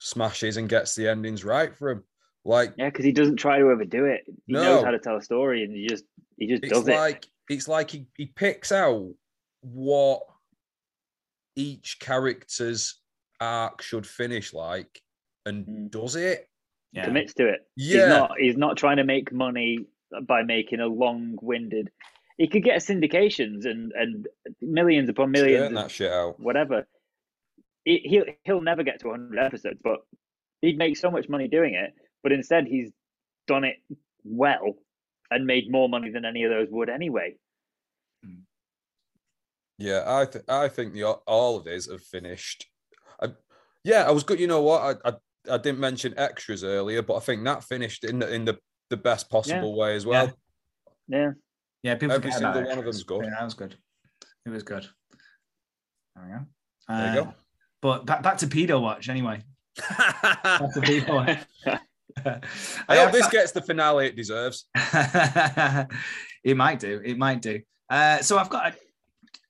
smashes 0.00 0.56
and 0.56 0.68
gets 0.68 0.94
the 0.94 1.08
endings 1.08 1.44
right 1.44 1.74
for 1.76 1.90
him. 1.90 2.04
Like 2.44 2.74
yeah, 2.76 2.86
because 2.88 3.04
he 3.04 3.12
doesn't 3.12 3.36
try 3.36 3.58
to 3.58 3.70
overdo 3.70 4.04
it. 4.06 4.22
He 4.46 4.52
No. 4.54 4.62
knows 4.62 4.84
how 4.84 4.90
to 4.90 4.98
tell 4.98 5.16
a 5.16 5.22
story, 5.22 5.64
and 5.64 5.74
he 5.74 5.86
just 5.86 6.04
he 6.36 6.46
just 6.46 6.64
it's 6.64 6.72
does 6.72 6.86
like 6.86 7.26
it's 7.48 7.68
like 7.68 7.90
he, 7.90 8.06
he 8.16 8.26
picks 8.26 8.72
out 8.72 9.08
what 9.60 10.22
each 11.56 11.98
character's 12.00 13.00
arc 13.40 13.82
should 13.82 14.06
finish 14.06 14.52
like 14.52 15.00
and 15.46 15.66
Mm. 15.66 15.90
does 15.90 16.16
it. 16.16 16.22
it. 16.40 16.48
yeah. 16.92 17.04
Commits 17.04 17.34
to 17.34 17.48
it. 17.48 17.60
Yeah. 17.76 17.92
He's 18.00 18.08
not 18.08 18.30
he's 18.38 18.56
not 18.56 18.76
trying 18.76 18.96
to 18.98 19.04
make 19.04 19.32
money 19.32 19.78
by 20.26 20.42
making 20.42 20.80
a 20.80 20.86
long-winded. 20.86 21.90
He 22.38 22.48
could 22.48 22.62
get 22.64 22.80
syndications 22.80 23.64
and 23.66 23.92
and 23.92 24.26
millions 24.62 25.08
upon 25.08 25.30
millions 25.32 25.64
Churn 25.68 25.76
of 25.76 25.82
that 25.82 25.90
shit 25.90 26.12
out. 26.12 26.40
whatever. 26.40 26.86
He, 27.84 28.00
he'll 28.04 28.24
he'll 28.44 28.60
never 28.60 28.82
get 28.82 29.00
to 29.00 29.08
100 29.08 29.38
episodes, 29.38 29.80
but 29.82 30.00
he'd 30.62 30.78
make 30.78 30.96
so 30.96 31.10
much 31.10 31.28
money 31.28 31.48
doing 31.48 31.74
it. 31.74 31.92
But 32.22 32.32
instead, 32.32 32.66
he's 32.66 32.90
done 33.46 33.64
it 33.64 33.76
well 34.24 34.74
and 35.30 35.46
made 35.46 35.70
more 35.70 35.88
money 35.88 36.10
than 36.10 36.24
any 36.24 36.44
of 36.44 36.50
those 36.50 36.68
would 36.70 36.88
anyway. 36.90 37.34
Yeah, 39.78 40.02
I 40.06 40.24
th- 40.26 40.44
I 40.48 40.68
think 40.68 40.92
the 40.92 41.04
all 41.04 41.56
of 41.56 41.64
these 41.64 41.90
have 41.90 42.02
finished. 42.02 42.66
I, 43.88 43.90
yeah, 43.90 44.08
I 44.08 44.10
was 44.10 44.22
good. 44.22 44.40
You 44.40 44.46
know 44.46 44.62
what? 44.62 44.98
I, 45.04 45.08
I 45.08 45.12
I 45.50 45.56
didn't 45.58 45.78
mention 45.80 46.14
extras 46.16 46.62
earlier, 46.64 47.02
but 47.02 47.16
I 47.16 47.20
think 47.20 47.44
that 47.44 47.64
finished 47.64 48.04
in 48.04 48.18
the 48.18 48.32
in 48.32 48.44
the, 48.44 48.58
the 48.90 48.96
best 48.96 49.30
possible 49.30 49.76
way 49.76 49.96
as 49.96 50.04
well. 50.06 50.32
Yeah. 51.08 51.30
Yeah, 51.82 51.94
people 51.94 52.16
Every 52.16 52.30
forget 52.30 52.40
about 52.40 52.54
single 52.54 52.70
it. 52.70 52.76
one 52.76 52.78
of 52.78 52.84
them's 52.84 53.02
good. 53.04 53.24
Yeah, 53.24 53.30
that 53.30 53.44
was 53.44 53.54
good. 53.54 53.76
It 54.44 54.50
was 54.50 54.62
good. 54.62 54.86
There 56.16 56.24
we 56.24 56.32
go. 56.32 56.46
There 56.88 57.14
you 57.14 57.20
Uh, 57.20 57.24
go. 57.24 57.34
But 57.80 58.06
back, 58.06 58.22
back 58.22 58.38
to 58.38 58.46
pedo 58.46 58.80
watch 58.82 59.08
anyway. 59.08 59.42
Back 59.78 60.72
to 60.74 60.80
pedo 60.80 61.14
watch. 61.14 61.80
I 62.88 62.96
hope 62.96 63.12
this 63.12 63.28
gets 63.28 63.52
the 63.52 63.62
finale 63.62 64.06
it 64.08 64.16
deserves. 64.16 64.66
it 64.74 66.56
might 66.56 66.80
do. 66.80 67.00
It 67.04 67.16
might 67.16 67.40
do. 67.40 67.60
Uh, 67.88 68.18
so 68.18 68.38
I've 68.38 68.50
got 68.50 68.72
a, 68.72 68.76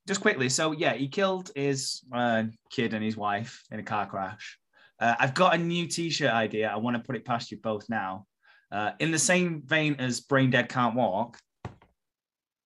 just 0.09 0.23
quickly. 0.23 0.49
So 0.49 0.73
yeah, 0.73 0.95
he 0.95 1.07
killed 1.07 1.53
his 1.55 2.01
uh, 2.13 2.45
kid 2.71 2.95
and 2.95 3.05
his 3.05 3.17
wife 3.17 3.63
in 3.71 3.79
a 3.79 3.83
car 3.83 4.07
crash. 4.07 4.59
Uh, 4.99 5.15
I've 5.21 5.35
got 5.35 5.55
a 5.55 5.59
new 5.59 5.87
T-shirt 5.87 6.33
idea. 6.33 6.69
I 6.69 6.77
want 6.77 6.97
to 6.97 7.03
put 7.03 7.15
it 7.15 7.25
past 7.25 7.53
you 7.53 7.59
both 7.59 7.89
now. 7.89 8.27
Uh, 8.73 8.93
in 8.99 9.13
the 9.13 9.19
same 9.19 9.63
vein 9.63 9.97
as 9.99 10.21
Brain 10.21 10.51
Dead 10.51 10.69
Can't 10.69 10.95
Walk, 10.95 11.39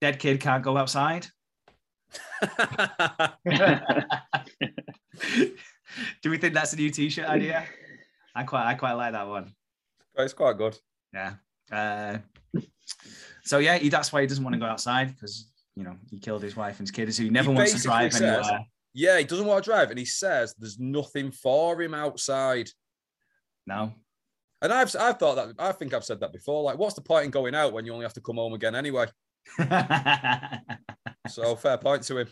Dead 0.01 0.17
Kid 0.17 0.39
Can't 0.39 0.63
Go 0.63 0.77
Outside. 0.77 1.27
Do 6.21 6.29
we 6.29 6.37
think 6.37 6.53
that's 6.53 6.73
a 6.73 6.77
new 6.77 6.89
T-shirt 6.89 7.25
idea? 7.25 7.65
I 8.33 8.43
quite, 8.43 8.65
I 8.65 8.73
quite 8.73 8.93
like 8.93 9.11
that 9.11 9.27
one. 9.27 9.53
it's 10.17 10.33
quite 10.33 10.57
good. 10.57 10.77
Yeah. 11.13 11.33
Uh, 11.71 12.17
so 13.43 13.59
yeah, 13.59 13.77
he, 13.77 13.89
that's 13.89 14.11
why 14.11 14.21
he 14.21 14.27
doesn't 14.27 14.43
want 14.43 14.53
to 14.55 14.59
go 14.59 14.65
outside 14.65 15.13
because 15.13 15.51
you 15.75 15.83
know 15.83 15.97
he 16.09 16.19
killed 16.19 16.43
his 16.43 16.55
wife 16.55 16.79
and 16.79 16.87
his 16.87 16.91
kids. 16.91 17.17
So 17.17 17.23
he 17.23 17.29
never 17.29 17.51
He 17.51 17.57
wants 17.57 17.73
to 17.73 17.79
drive 17.81 18.13
says- 18.13 18.21
anywhere. 18.21 18.65
Yeah, 18.95 19.17
he 19.17 19.23
doesn't 19.23 19.47
want 19.47 19.63
to 19.63 19.69
drive, 19.71 19.89
and 19.89 19.97
he 19.97 20.05
says 20.05 20.53
there's 20.59 20.77
nothing 20.79 21.31
for 21.31 21.81
him 21.81 21.95
outside. 21.95 22.69
No. 23.65 23.91
And 24.61 24.71
I've 24.71 24.95
I've 24.97 25.17
thought 25.17 25.35
that 25.35 25.55
I 25.57 25.71
think 25.71 25.93
I've 25.93 26.03
said 26.05 26.19
that 26.19 26.31
before. 26.31 26.61
Like, 26.63 26.77
what's 26.77 26.93
the 26.93 27.01
point 27.01 27.25
in 27.25 27.31
going 27.31 27.55
out 27.55 27.73
when 27.73 27.85
you 27.85 27.93
only 27.93 28.05
have 28.05 28.13
to 28.13 28.21
come 28.21 28.35
home 28.35 28.53
again 28.53 28.75
anyway? 28.75 29.07
So 31.29 31.55
fair 31.55 31.77
point 31.77 32.03
to 32.03 32.17
him. 32.17 32.27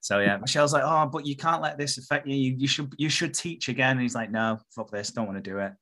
so 0.00 0.18
yeah, 0.18 0.36
Michelle's 0.36 0.72
like, 0.72 0.82
oh, 0.84 1.08
but 1.12 1.24
you 1.24 1.36
can't 1.36 1.62
let 1.62 1.78
this 1.78 1.96
affect 1.96 2.26
you. 2.26 2.34
You, 2.34 2.56
you 2.58 2.66
should 2.68 2.92
you 2.98 3.08
should 3.08 3.34
teach 3.34 3.68
again. 3.68 3.92
And 3.92 4.00
he's 4.02 4.14
like, 4.16 4.30
no, 4.30 4.58
fuck 4.74 4.90
this, 4.90 5.10
don't 5.10 5.26
want 5.26 5.42
to 5.42 5.50
do 5.50 5.58
it. 5.58 5.72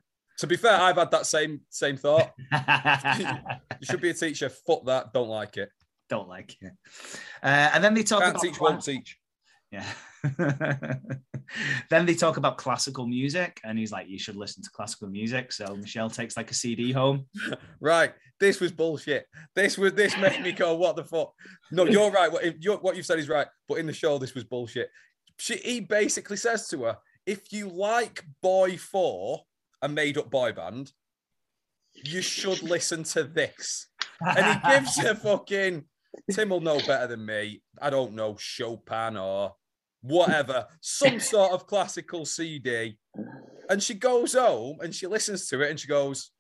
To 0.41 0.47
be 0.47 0.57
fair, 0.57 0.81
I've 0.81 0.97
had 0.97 1.11
that 1.11 1.27
same 1.27 1.61
same 1.69 1.97
thought. 1.97 2.33
You 3.81 3.87
should 3.87 4.01
be 4.03 4.11
a 4.11 4.15
teacher. 4.15 4.51
Fuck 4.51 4.85
that. 4.87 5.13
Don't 5.15 5.29
like 5.29 5.57
it. 5.57 5.71
don't 6.11 6.29
like 6.29 6.55
it. 6.61 6.73
Uh, 7.43 7.71
and 7.73 7.83
then 7.83 7.95
they 7.95 8.03
talk 8.03 8.21
Can't 8.21 8.33
about 8.33 8.43
teach, 8.43 8.59
cla- 8.59 8.71
won't 8.71 8.85
teach. 8.85 9.19
Yeah. 9.71 9.87
then 11.89 12.05
they 12.05 12.15
talk 12.15 12.37
about 12.37 12.59
classical 12.59 13.07
music, 13.07 13.59
and 13.65 13.79
he's 13.79 13.91
like, 13.93 14.09
you 14.09 14.19
should 14.19 14.37
listen 14.37 14.63
to 14.63 14.71
classical 14.71 15.09
music. 15.09 15.51
So 15.53 15.77
Michelle 15.77 16.11
takes 16.11 16.37
like 16.37 16.51
a 16.51 16.55
CD 16.55 16.93
home. 16.93 17.27
Right. 17.81 18.13
This 18.39 18.61
was 18.61 18.73
bullshit. 18.73 19.27
This 19.55 19.79
was 19.79 19.93
this 19.95 20.17
made 20.19 20.43
me 20.43 20.53
go, 20.53 20.75
what 20.75 20.97
the 20.97 21.05
fuck? 21.05 21.33
No, 21.71 21.85
you're 21.85 22.11
right. 22.11 22.31
What, 22.31 22.63
you're, 22.63 22.79
what 22.79 22.97
you've 22.97 23.07
said 23.07 23.19
is 23.19 23.29
right. 23.29 23.47
But 23.69 23.79
in 23.79 23.87
the 23.87 23.93
show, 23.93 24.19
this 24.19 24.35
was 24.35 24.45
bullshit. 24.45 24.91
She, 25.39 25.57
he 25.57 25.81
basically 25.81 26.37
says 26.37 26.69
to 26.69 26.85
her, 26.85 26.99
if 27.27 27.53
you 27.53 27.69
like 27.69 28.25
Boy 28.43 28.77
Four, 28.77 29.43
a 29.83 29.89
made-up 29.89 30.31
boy 30.31 30.53
band, 30.53 30.93
you 31.95 32.23
should 32.23 32.63
listen 32.63 33.03
to 33.05 33.25
this. 33.25 33.87
And 34.21 34.47
he 34.47 34.71
gives 34.71 34.99
her 34.99 35.15
fucking 35.15 35.85
Tim 36.31 36.51
will 36.51 36.61
know 36.61 36.79
better 36.87 37.07
than 37.07 37.25
me. 37.25 37.63
I 37.81 37.91
don't 37.91 38.15
know 38.15 38.37
Chopin 38.39 39.17
or 39.17 39.55
whatever, 40.03 40.67
some 40.81 41.21
sort 41.21 41.53
of 41.53 41.67
classical 41.67 42.25
CD. 42.25 42.99
And 43.69 43.83
she 43.83 43.95
goes 43.95 44.35
home 44.35 44.79
and 44.81 44.95
she 44.95 45.07
listens 45.07 45.49
to 45.49 45.61
it 45.63 45.71
and 45.71 45.79
she 45.79 45.89
goes, 45.89 46.31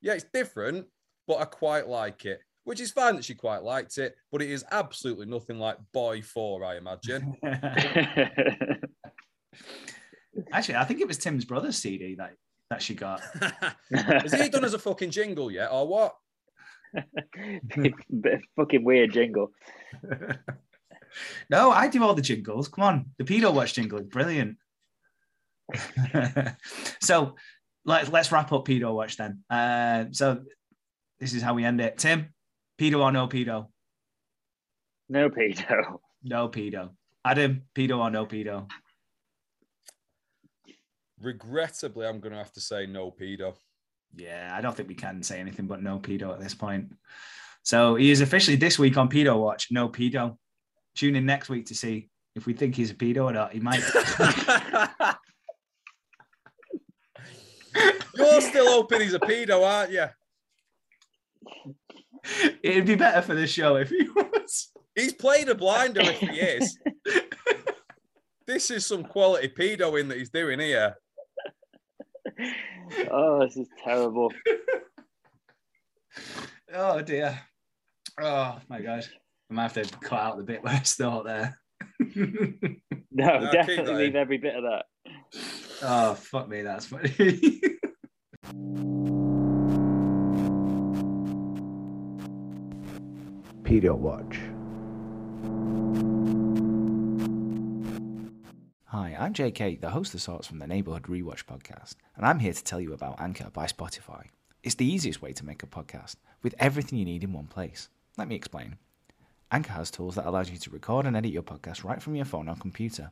Yeah, 0.00 0.14
it's 0.14 0.26
different, 0.32 0.86
but 1.26 1.40
I 1.40 1.44
quite 1.44 1.88
like 1.88 2.24
it. 2.24 2.40
Which 2.64 2.80
is 2.80 2.90
fine 2.90 3.16
that 3.16 3.24
she 3.24 3.34
quite 3.34 3.62
liked 3.62 3.96
it, 3.96 4.14
but 4.30 4.42
it 4.42 4.50
is 4.50 4.64
absolutely 4.70 5.24
nothing 5.24 5.58
like 5.58 5.78
Boy 5.92 6.20
4, 6.20 6.62
I 6.64 6.76
imagine. 6.76 7.34
Actually, 10.52 10.76
I 10.76 10.84
think 10.84 11.00
it 11.00 11.08
was 11.08 11.16
Tim's 11.16 11.46
brother's 11.46 11.78
CD 11.78 12.16
that, 12.16 12.34
that 12.70 12.82
she 12.82 12.94
got. 12.94 13.22
Is 14.24 14.32
he 14.32 14.48
done 14.48 14.64
as 14.64 14.74
a 14.74 14.78
fucking 14.78 15.10
jingle 15.10 15.50
yet, 15.50 15.70
or 15.72 15.86
what? 15.86 16.14
Bit 18.20 18.40
fucking 18.56 18.84
weird 18.84 19.12
jingle. 19.12 19.52
no, 21.50 21.70
I 21.70 21.88
do 21.88 22.02
all 22.02 22.14
the 22.14 22.22
jingles. 22.22 22.68
Come 22.68 22.84
on, 22.84 23.06
the 23.18 23.24
pedo 23.24 23.52
watch 23.52 23.74
jingle 23.74 23.98
is 23.98 24.06
brilliant. 24.06 24.56
so 27.02 27.36
let's 27.84 28.10
let's 28.10 28.32
wrap 28.32 28.52
up 28.52 28.66
pedo 28.66 28.94
watch 28.94 29.16
then. 29.16 29.42
Uh, 29.50 30.06
so 30.12 30.42
this 31.20 31.34
is 31.34 31.42
how 31.42 31.54
we 31.54 31.64
end 31.64 31.80
it. 31.80 31.98
Tim, 31.98 32.32
pedo 32.78 33.00
or 33.00 33.12
no 33.12 33.28
pedo? 33.28 33.68
No 35.08 35.30
pedo. 35.30 36.00
No 36.22 36.48
pedo. 36.48 36.90
Adam, 37.24 37.62
pedo 37.74 37.98
or 37.98 38.10
no 38.10 38.26
pedo? 38.26 38.68
Regrettably, 41.20 42.06
I'm 42.06 42.20
going 42.20 42.32
to 42.32 42.38
have 42.38 42.52
to 42.52 42.60
say 42.60 42.86
no 42.86 43.10
pedo. 43.10 43.54
Yeah, 44.14 44.52
I 44.54 44.60
don't 44.60 44.76
think 44.76 44.88
we 44.88 44.94
can 44.94 45.22
say 45.22 45.40
anything 45.40 45.66
but 45.66 45.82
no 45.82 45.98
pedo 45.98 46.32
at 46.32 46.40
this 46.40 46.54
point. 46.54 46.94
So 47.62 47.96
he 47.96 48.10
is 48.10 48.20
officially 48.20 48.56
this 48.56 48.78
week 48.78 48.96
on 48.96 49.10
pedo 49.10 49.38
watch. 49.38 49.68
No 49.70 49.88
pedo. 49.88 50.36
Tune 50.94 51.16
in 51.16 51.26
next 51.26 51.48
week 51.48 51.66
to 51.66 51.74
see 51.74 52.08
if 52.34 52.46
we 52.46 52.52
think 52.54 52.74
he's 52.74 52.90
a 52.90 52.94
pedo 52.94 53.24
or 53.24 53.32
not. 53.32 53.52
He 53.52 53.60
might. 53.60 53.82
You're 58.16 58.40
still 58.40 58.70
hoping 58.72 59.02
he's 59.02 59.14
a 59.14 59.20
pedo, 59.20 59.64
aren't 59.64 59.92
you? 59.92 60.06
It'd 62.62 62.86
be 62.86 62.94
better 62.94 63.22
for 63.22 63.34
the 63.34 63.46
show 63.46 63.76
if 63.76 63.90
he 63.90 64.08
was. 64.08 64.70
He's 64.94 65.12
played 65.12 65.48
a 65.48 65.54
blinder 65.54 66.00
if 66.00 66.18
he 66.18 66.40
is. 66.40 66.78
this 68.46 68.70
is 68.70 68.86
some 68.86 69.04
quality 69.04 69.48
pedoing 69.48 70.08
that 70.08 70.18
he's 70.18 70.30
doing 70.30 70.58
here. 70.58 70.96
Oh, 73.10 73.44
this 73.44 73.56
is 73.56 73.68
terrible. 73.84 74.32
Oh 76.74 77.02
dear. 77.02 77.38
Oh 78.20 78.58
my 78.68 78.80
god. 78.80 79.06
I 79.50 79.54
might 79.54 79.72
have 79.72 79.86
to 79.90 79.98
cut 79.98 80.20
out 80.20 80.36
the 80.38 80.44
bit 80.44 80.62
where 80.62 80.74
I 80.74 80.82
start 80.82 81.24
there. 81.26 81.58
No, 83.10 83.40
No, 83.40 83.50
definitely 83.50 83.94
leave 83.94 84.14
every 84.14 84.38
bit 84.38 84.54
of 84.54 84.62
that. 84.62 84.84
oh 85.82 86.14
fuck 86.14 86.48
me, 86.48 86.62
that's 86.62 86.86
funny. 86.86 87.10
Pedo 93.64 93.96
Watch. 93.96 94.38
Hi, 98.92 99.14
I'm 99.20 99.34
JK, 99.34 99.82
the 99.82 99.90
host 99.90 100.14
of 100.14 100.22
sorts 100.22 100.46
from 100.46 100.60
the 100.60 100.66
Neighborhood 100.66 101.02
Rewatch 101.02 101.44
podcast, 101.44 101.96
and 102.16 102.24
I'm 102.24 102.38
here 102.38 102.54
to 102.54 102.64
tell 102.64 102.80
you 102.80 102.94
about 102.94 103.20
Anchor 103.20 103.50
by 103.52 103.66
Spotify. 103.66 104.28
It's 104.62 104.76
the 104.76 104.90
easiest 104.90 105.20
way 105.20 105.34
to 105.34 105.44
make 105.44 105.62
a 105.62 105.66
podcast 105.66 106.16
with 106.42 106.54
everything 106.58 106.98
you 106.98 107.04
need 107.04 107.22
in 107.22 107.34
one 107.34 107.48
place. 107.48 107.90
Let 108.16 108.28
me 108.28 108.34
explain. 108.34 108.78
Anchor 109.52 109.74
has 109.74 109.90
tools 109.90 110.14
that 110.14 110.24
allows 110.24 110.48
you 110.50 110.56
to 110.56 110.70
record 110.70 111.04
and 111.04 111.14
edit 111.14 111.32
your 111.32 111.42
podcast 111.42 111.84
right 111.84 112.00
from 112.00 112.16
your 112.16 112.24
phone 112.24 112.48
or 112.48 112.56
computer. 112.56 113.10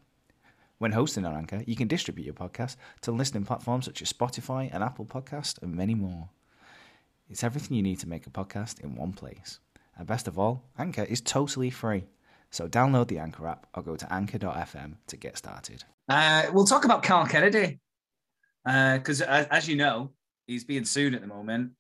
When 0.78 0.92
hosting 0.92 1.26
on 1.26 1.36
Anchor, 1.36 1.62
you 1.66 1.76
can 1.76 1.88
distribute 1.88 2.24
your 2.24 2.32
podcast 2.32 2.76
to 3.02 3.12
listening 3.12 3.44
platforms 3.44 3.84
such 3.84 4.00
as 4.00 4.10
Spotify 4.10 4.70
and 4.72 4.82
Apple 4.82 5.04
Podcast 5.04 5.60
and 5.60 5.74
many 5.74 5.94
more. 5.94 6.30
It's 7.28 7.44
everything 7.44 7.76
you 7.76 7.82
need 7.82 8.00
to 8.00 8.08
make 8.08 8.26
a 8.26 8.30
podcast 8.30 8.80
in 8.80 8.94
one 8.94 9.12
place. 9.12 9.60
And 9.94 10.06
best 10.06 10.26
of 10.26 10.38
all, 10.38 10.64
Anchor 10.78 11.04
is 11.04 11.20
totally 11.20 11.68
free. 11.68 12.06
So 12.56 12.66
download 12.66 13.08
the 13.08 13.18
Anchor 13.18 13.48
app 13.48 13.66
or 13.74 13.82
go 13.82 13.96
to 13.96 14.10
anchor.fm 14.10 14.94
to 15.08 15.16
get 15.18 15.36
started. 15.36 15.84
uh, 16.08 16.44
we'll 16.54 16.64
talk 16.64 16.86
about 16.86 17.02
Karl 17.02 17.26
Kennedy. 17.26 17.80
Because 18.64 19.20
as, 19.20 19.46
as 19.48 19.68
you 19.68 19.76
know, 19.76 20.14
he's 20.46 20.64
being 20.64 20.86
sued 20.86 21.14
at 21.14 21.20
the 21.20 21.26
moment. 21.26 21.72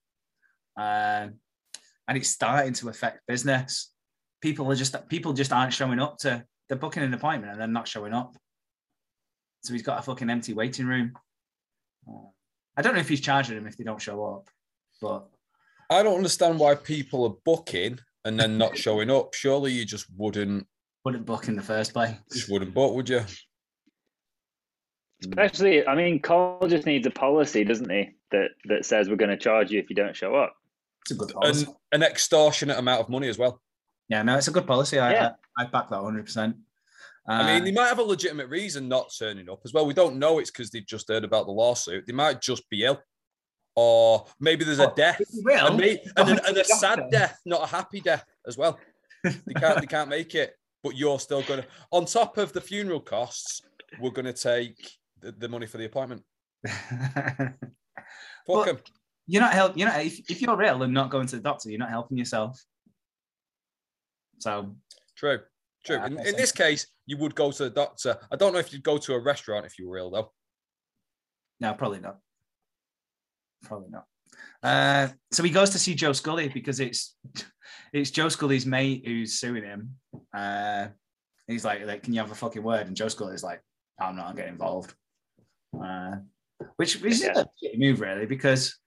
Uh, 0.78 1.28
and 2.06 2.18
it's 2.18 2.28
starting 2.28 2.74
to 2.74 2.90
affect 2.90 3.26
business. 3.26 3.90
People 4.42 4.70
are 4.70 4.74
just 4.74 4.94
people 5.08 5.32
just 5.32 5.50
aren't 5.50 5.72
showing 5.72 5.98
up 5.98 6.18
to 6.18 6.44
they're 6.68 6.76
booking 6.76 7.02
an 7.02 7.14
appointment 7.14 7.52
and 7.52 7.60
they're 7.60 7.68
not 7.68 7.88
showing 7.88 8.12
up. 8.12 8.36
So 9.62 9.72
he's 9.72 9.82
got 9.82 10.00
a 10.00 10.02
fucking 10.02 10.28
empty 10.28 10.52
waiting 10.52 10.86
room. 10.86 11.14
Uh, 12.06 12.28
I 12.76 12.82
don't 12.82 12.92
know 12.92 13.00
if 13.00 13.08
he's 13.08 13.22
charging 13.22 13.56
them 13.56 13.66
if 13.66 13.78
they 13.78 13.84
don't 13.84 14.02
show 14.02 14.22
up, 14.26 14.50
but 15.00 15.26
I 15.88 16.02
don't 16.02 16.16
understand 16.16 16.58
why 16.58 16.74
people 16.74 17.24
are 17.24 17.36
booking 17.46 17.98
and 18.26 18.38
then 18.38 18.58
not 18.58 18.76
showing 18.76 19.10
up. 19.10 19.32
Surely 19.34 19.72
you 19.72 19.84
just 19.84 20.06
wouldn't 20.16 20.66
wouldn't 21.04 21.24
book 21.24 21.46
in 21.48 21.54
the 21.56 21.62
first 21.62 21.92
place. 21.92 22.14
just 22.32 22.50
wouldn't 22.50 22.74
book, 22.74 22.92
would 22.94 23.08
you? 23.08 23.22
Actually, 25.38 25.86
I 25.86 25.94
mean, 25.94 26.20
Cole 26.20 26.66
just 26.68 26.84
needs 26.84 27.06
a 27.06 27.10
policy, 27.10 27.64
doesn't 27.64 27.88
he? 27.90 28.10
That 28.32 28.48
that 28.66 28.84
says 28.84 29.08
we're 29.08 29.16
going 29.16 29.30
to 29.30 29.36
charge 29.36 29.70
you 29.70 29.78
if 29.78 29.88
you 29.88 29.96
don't 29.96 30.14
show 30.16 30.34
up. 30.34 30.54
It's 31.02 31.12
a 31.12 31.14
good 31.14 31.30
policy. 31.30 31.66
And 31.92 32.02
an 32.02 32.10
extortionate 32.10 32.76
amount 32.78 33.00
of 33.00 33.08
money 33.08 33.28
as 33.28 33.38
well. 33.38 33.62
Yeah, 34.08 34.22
no, 34.22 34.36
it's 34.36 34.48
a 34.48 34.52
good 34.52 34.66
policy. 34.66 34.98
I 34.98 35.12
Yeah. 35.12 35.30
I, 35.56 35.62
I 35.62 35.66
back 35.66 35.88
that 35.90 36.02
100. 36.02 36.24
percent 36.24 36.56
I 37.28 37.40
Uh, 37.40 37.46
mean, 37.54 37.64
they 37.64 37.72
might 37.72 37.88
have 37.88 37.98
a 37.98 38.02
legitimate 38.04 38.48
reason 38.48 38.88
not 38.88 39.10
turning 39.16 39.48
up 39.48 39.60
as 39.64 39.72
well. 39.72 39.86
We 39.86 39.94
don't 39.94 40.18
know 40.18 40.38
it's 40.38 40.50
because 40.50 40.70
they've 40.70 40.86
just 40.86 41.08
heard 41.08 41.24
about 41.24 41.46
the 41.46 41.52
lawsuit. 41.52 42.06
They 42.06 42.12
might 42.12 42.40
just 42.40 42.68
be 42.68 42.84
ill, 42.84 43.00
or 43.76 44.26
maybe 44.40 44.64
there's 44.64 44.78
a 44.80 44.90
oh, 44.90 44.94
death, 44.96 45.20
if 45.20 45.28
and, 45.62 45.76
may- 45.76 46.02
and, 46.16 46.30
a, 46.38 46.46
and 46.48 46.56
a 46.56 46.64
sad 46.64 47.04
death, 47.10 47.38
not 47.44 47.62
a 47.62 47.66
happy 47.66 48.00
death 48.00 48.24
as 48.46 48.56
well. 48.56 48.78
They 49.22 49.54
can't, 49.54 49.80
they 49.80 49.86
can't 49.86 50.08
make 50.08 50.34
it, 50.34 50.54
but 50.82 50.96
you're 50.96 51.20
still 51.20 51.42
going 51.42 51.60
to. 51.62 51.66
On 51.90 52.04
top 52.06 52.38
of 52.38 52.52
the 52.52 52.60
funeral 52.60 53.00
costs, 53.00 53.60
we're 54.00 54.10
going 54.10 54.24
to 54.26 54.32
take 54.32 54.90
the, 55.20 55.32
the 55.32 55.48
money 55.48 55.66
for 55.66 55.78
the 55.78 55.84
appointment. 55.84 56.22
Fuck 56.66 57.54
Well, 58.48 58.68
'em. 58.68 58.78
you're 59.26 59.42
not 59.42 59.52
help. 59.52 59.76
You're 59.76 59.88
not. 59.88 60.00
If, 60.04 60.30
if 60.30 60.40
you're 60.40 60.62
ill 60.62 60.82
and 60.82 60.94
not 60.94 61.10
going 61.10 61.26
to 61.26 61.36
the 61.36 61.42
doctor, 61.42 61.68
you're 61.70 61.78
not 61.78 61.90
helping 61.90 62.16
yourself. 62.18 62.58
So 64.38 64.76
True, 65.16 65.40
true. 65.84 65.96
Yeah, 65.96 66.06
in, 66.06 66.18
in 66.20 66.36
this 66.36 66.52
case, 66.52 66.86
you 67.06 67.16
would 67.18 67.34
go 67.34 67.50
to 67.50 67.64
the 67.64 67.70
doctor. 67.70 68.16
I 68.30 68.36
don't 68.36 68.52
know 68.52 68.58
if 68.58 68.72
you'd 68.72 68.82
go 68.82 68.98
to 68.98 69.14
a 69.14 69.18
restaurant 69.18 69.66
if 69.66 69.78
you 69.78 69.88
were 69.88 69.96
ill 69.98 70.10
though. 70.10 70.30
no, 71.60 71.72
probably 71.74 72.00
not. 72.00 72.18
Probably 73.62 73.90
not. 73.90 74.04
Uh, 74.62 75.08
so 75.32 75.42
he 75.42 75.50
goes 75.50 75.70
to 75.70 75.78
see 75.78 75.94
Joe 75.94 76.12
Scully 76.12 76.48
because 76.48 76.80
it's 76.80 77.16
it's 77.92 78.10
Joe 78.10 78.28
Scully's 78.28 78.66
mate 78.66 79.02
who's 79.06 79.38
suing 79.38 79.64
him. 79.64 79.96
Uh, 80.34 80.88
he's 81.46 81.64
like, 81.64 81.84
like, 81.86 82.02
"Can 82.02 82.12
you 82.12 82.20
have 82.20 82.32
a 82.32 82.34
fucking 82.34 82.62
word?" 82.62 82.86
And 82.86 82.96
Joe 82.96 83.08
Scully's 83.08 83.44
like, 83.44 83.62
"I'm 84.00 84.16
not 84.16 84.36
getting 84.36 84.52
involved." 84.52 84.94
Uh, 85.80 86.16
which 86.76 87.00
which 87.00 87.14
is 87.14 87.24
a 87.24 87.46
shitty 87.62 87.78
move, 87.78 88.00
really, 88.00 88.26
because 88.26 88.78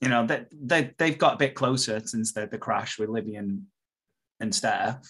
you 0.00 0.08
know 0.08 0.26
they 0.26 0.46
they 0.52 0.94
they've 0.98 1.18
got 1.18 1.34
a 1.34 1.38
bit 1.38 1.54
closer 1.54 2.00
since 2.04 2.32
the 2.32 2.46
the 2.46 2.58
crash 2.58 2.98
with 2.98 3.08
Libby 3.08 3.36
and 3.36 3.62
and 4.40 4.54
Steph, 4.54 5.06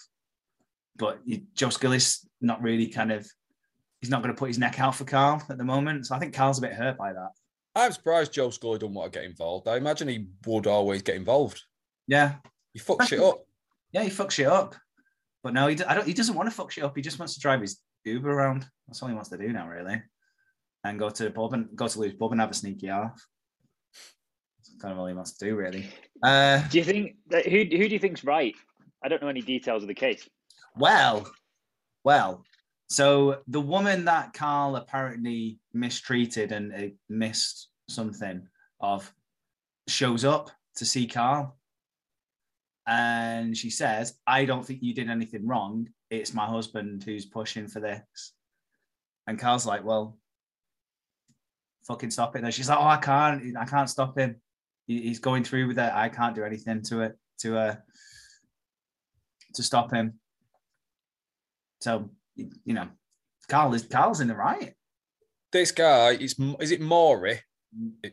but 0.97 1.21
you, 1.25 1.43
Joe 1.55 1.71
Scully's 1.71 2.27
not 2.41 2.63
really 2.63 2.87
kind 2.87 3.13
of 3.13 3.27
he's 4.01 4.11
not 4.11 4.23
going 4.23 4.35
to 4.35 4.39
put 4.39 4.49
his 4.49 4.59
neck 4.59 4.81
out 4.81 4.95
for 4.95 5.05
Karl 5.05 5.43
at 5.49 5.59
the 5.59 5.65
moment. 5.65 6.07
So 6.07 6.15
I 6.15 6.19
think 6.19 6.35
Karl's 6.35 6.59
a 6.59 6.63
bit 6.63 6.73
hurt 6.73 6.99
by 6.99 7.13
that. 7.13 7.31
I'm 7.75 7.93
surprised 7.93 8.33
Joe 8.33 8.51
Scully 8.51 8.79
don't 8.79 8.95
want 8.95 9.13
to 9.13 9.19
get 9.19 9.27
involved. 9.29 9.67
I 9.69 9.77
imagine 9.77 10.09
he 10.09 10.27
would 10.47 10.67
always 10.67 11.03
get 11.03 11.17
involved. 11.17 11.63
Yeah, 12.07 12.35
He 12.75 12.81
fucks 12.81 13.09
shit 13.09 13.21
up. 13.21 13.45
yeah, 13.93 14.03
he 14.03 14.11
fucks 14.11 14.33
shit 14.33 14.47
up, 14.47 14.75
but 15.43 15.55
no, 15.55 15.69
he 15.69 15.77
d- 15.77 15.85
I 15.85 15.95
don't. 15.95 16.07
He 16.07 16.13
doesn't 16.15 16.35
want 16.35 16.49
to 16.51 16.55
fuck 16.55 16.71
shit 16.71 16.85
up. 16.85 16.95
He 16.97 17.03
just 17.03 17.19
wants 17.19 17.35
to 17.35 17.41
drive 17.41 17.61
his 17.63 17.81
Uber 18.05 18.31
around. 18.31 18.67
That's 18.87 19.01
all 19.03 19.09
he 19.09 19.15
wants 19.15 19.31
to 19.31 19.39
do 19.39 19.53
now, 19.53 19.69
really, 19.69 20.03
and 20.85 20.99
go 20.99 21.09
to 21.09 21.25
the 21.25 21.31
pub 21.31 21.55
and 21.55 21.69
go 21.75 21.89
to 21.89 21.99
Lou's 22.01 22.13
pub 22.15 22.33
and 22.33 22.41
have 22.41 22.51
a 22.51 22.55
sneaky 22.55 22.91
off. 22.91 23.25
That's 24.59 24.75
kind 24.81 24.93
of 24.93 24.99
all 24.99 25.07
he 25.07 25.15
wants 25.15 25.33
to 25.39 25.45
do, 25.47 25.57
really. 25.57 25.87
Uh, 26.23 26.67
Do 26.69 26.79
you 26.79 26.85
think 26.85 27.17
that 27.29 27.47
who 27.47 27.59
who 27.59 27.65
do 27.89 27.95
you 27.95 27.99
think's 27.99 28.25
right? 28.25 28.55
I 29.03 29.09
don't 29.09 29.23
know 29.23 29.29
any 29.29 29.41
details 29.43 29.83
of 29.83 29.89
the 29.89 29.95
case. 29.95 30.29
Well, 30.77 31.31
well. 32.05 32.45
So 32.93 33.39
the 33.49 33.59
woman 33.59 34.05
that 34.05 34.35
Karl 34.35 34.77
apparently 34.77 35.59
mistreated 35.73 36.53
and 36.53 36.75
uh, 36.75 36.89
missed 37.09 37.69
something 37.89 38.47
of 38.83 39.11
shows 39.89 40.27
up 40.27 40.51
to 40.77 40.85
see 40.85 41.07
Karl. 41.07 41.57
And 42.87 43.57
she 43.57 43.71
says, 43.71 44.19
I 44.27 44.45
don't 44.45 44.63
think 44.63 44.83
you 44.83 44.93
did 44.93 45.09
anything 45.09 45.47
wrong. 45.47 45.89
It's 46.11 46.35
my 46.35 46.45
husband 46.45 47.03
who's 47.03 47.25
pushing 47.25 47.67
for 47.67 47.81
this. 47.81 48.35
And 49.27 49.39
Karl's 49.39 49.65
like, 49.65 49.85
Well, 49.85 50.19
fucking 51.87 52.11
stop 52.11 52.37
it. 52.37 52.45
And 52.45 52.53
she's 52.53 52.69
like, 52.69 52.79
Oh, 52.79 52.85
I 52.85 52.99
can't, 52.99 53.57
I 53.57 53.65
can't 53.65 53.89
stop 53.89 54.19
him. 54.19 54.37
He's 54.87 55.19
going 55.19 55.45
through 55.45 55.69
with 55.69 55.79
it. 55.79 55.93
I 55.95 56.11
can't 56.11 56.35
do 56.35 56.45
anything 56.45 56.83
to 56.83 57.01
it, 57.01 57.17
to 57.39 57.57
uh 57.57 57.77
to 59.55 59.63
stop 59.63 59.91
him. 59.95 60.21
So 61.81 62.11
you 62.37 62.75
know, 62.75 62.89
Karl 63.49 63.75
is 63.75 63.85
Karl's 63.85 64.21
in 64.21 64.29
the 64.29 64.35
right. 64.35 64.75
This 65.51 65.73
guy 65.73 66.13
is 66.13 66.35
is 66.61 66.71
it 66.71 66.81
Maury? 66.81 67.41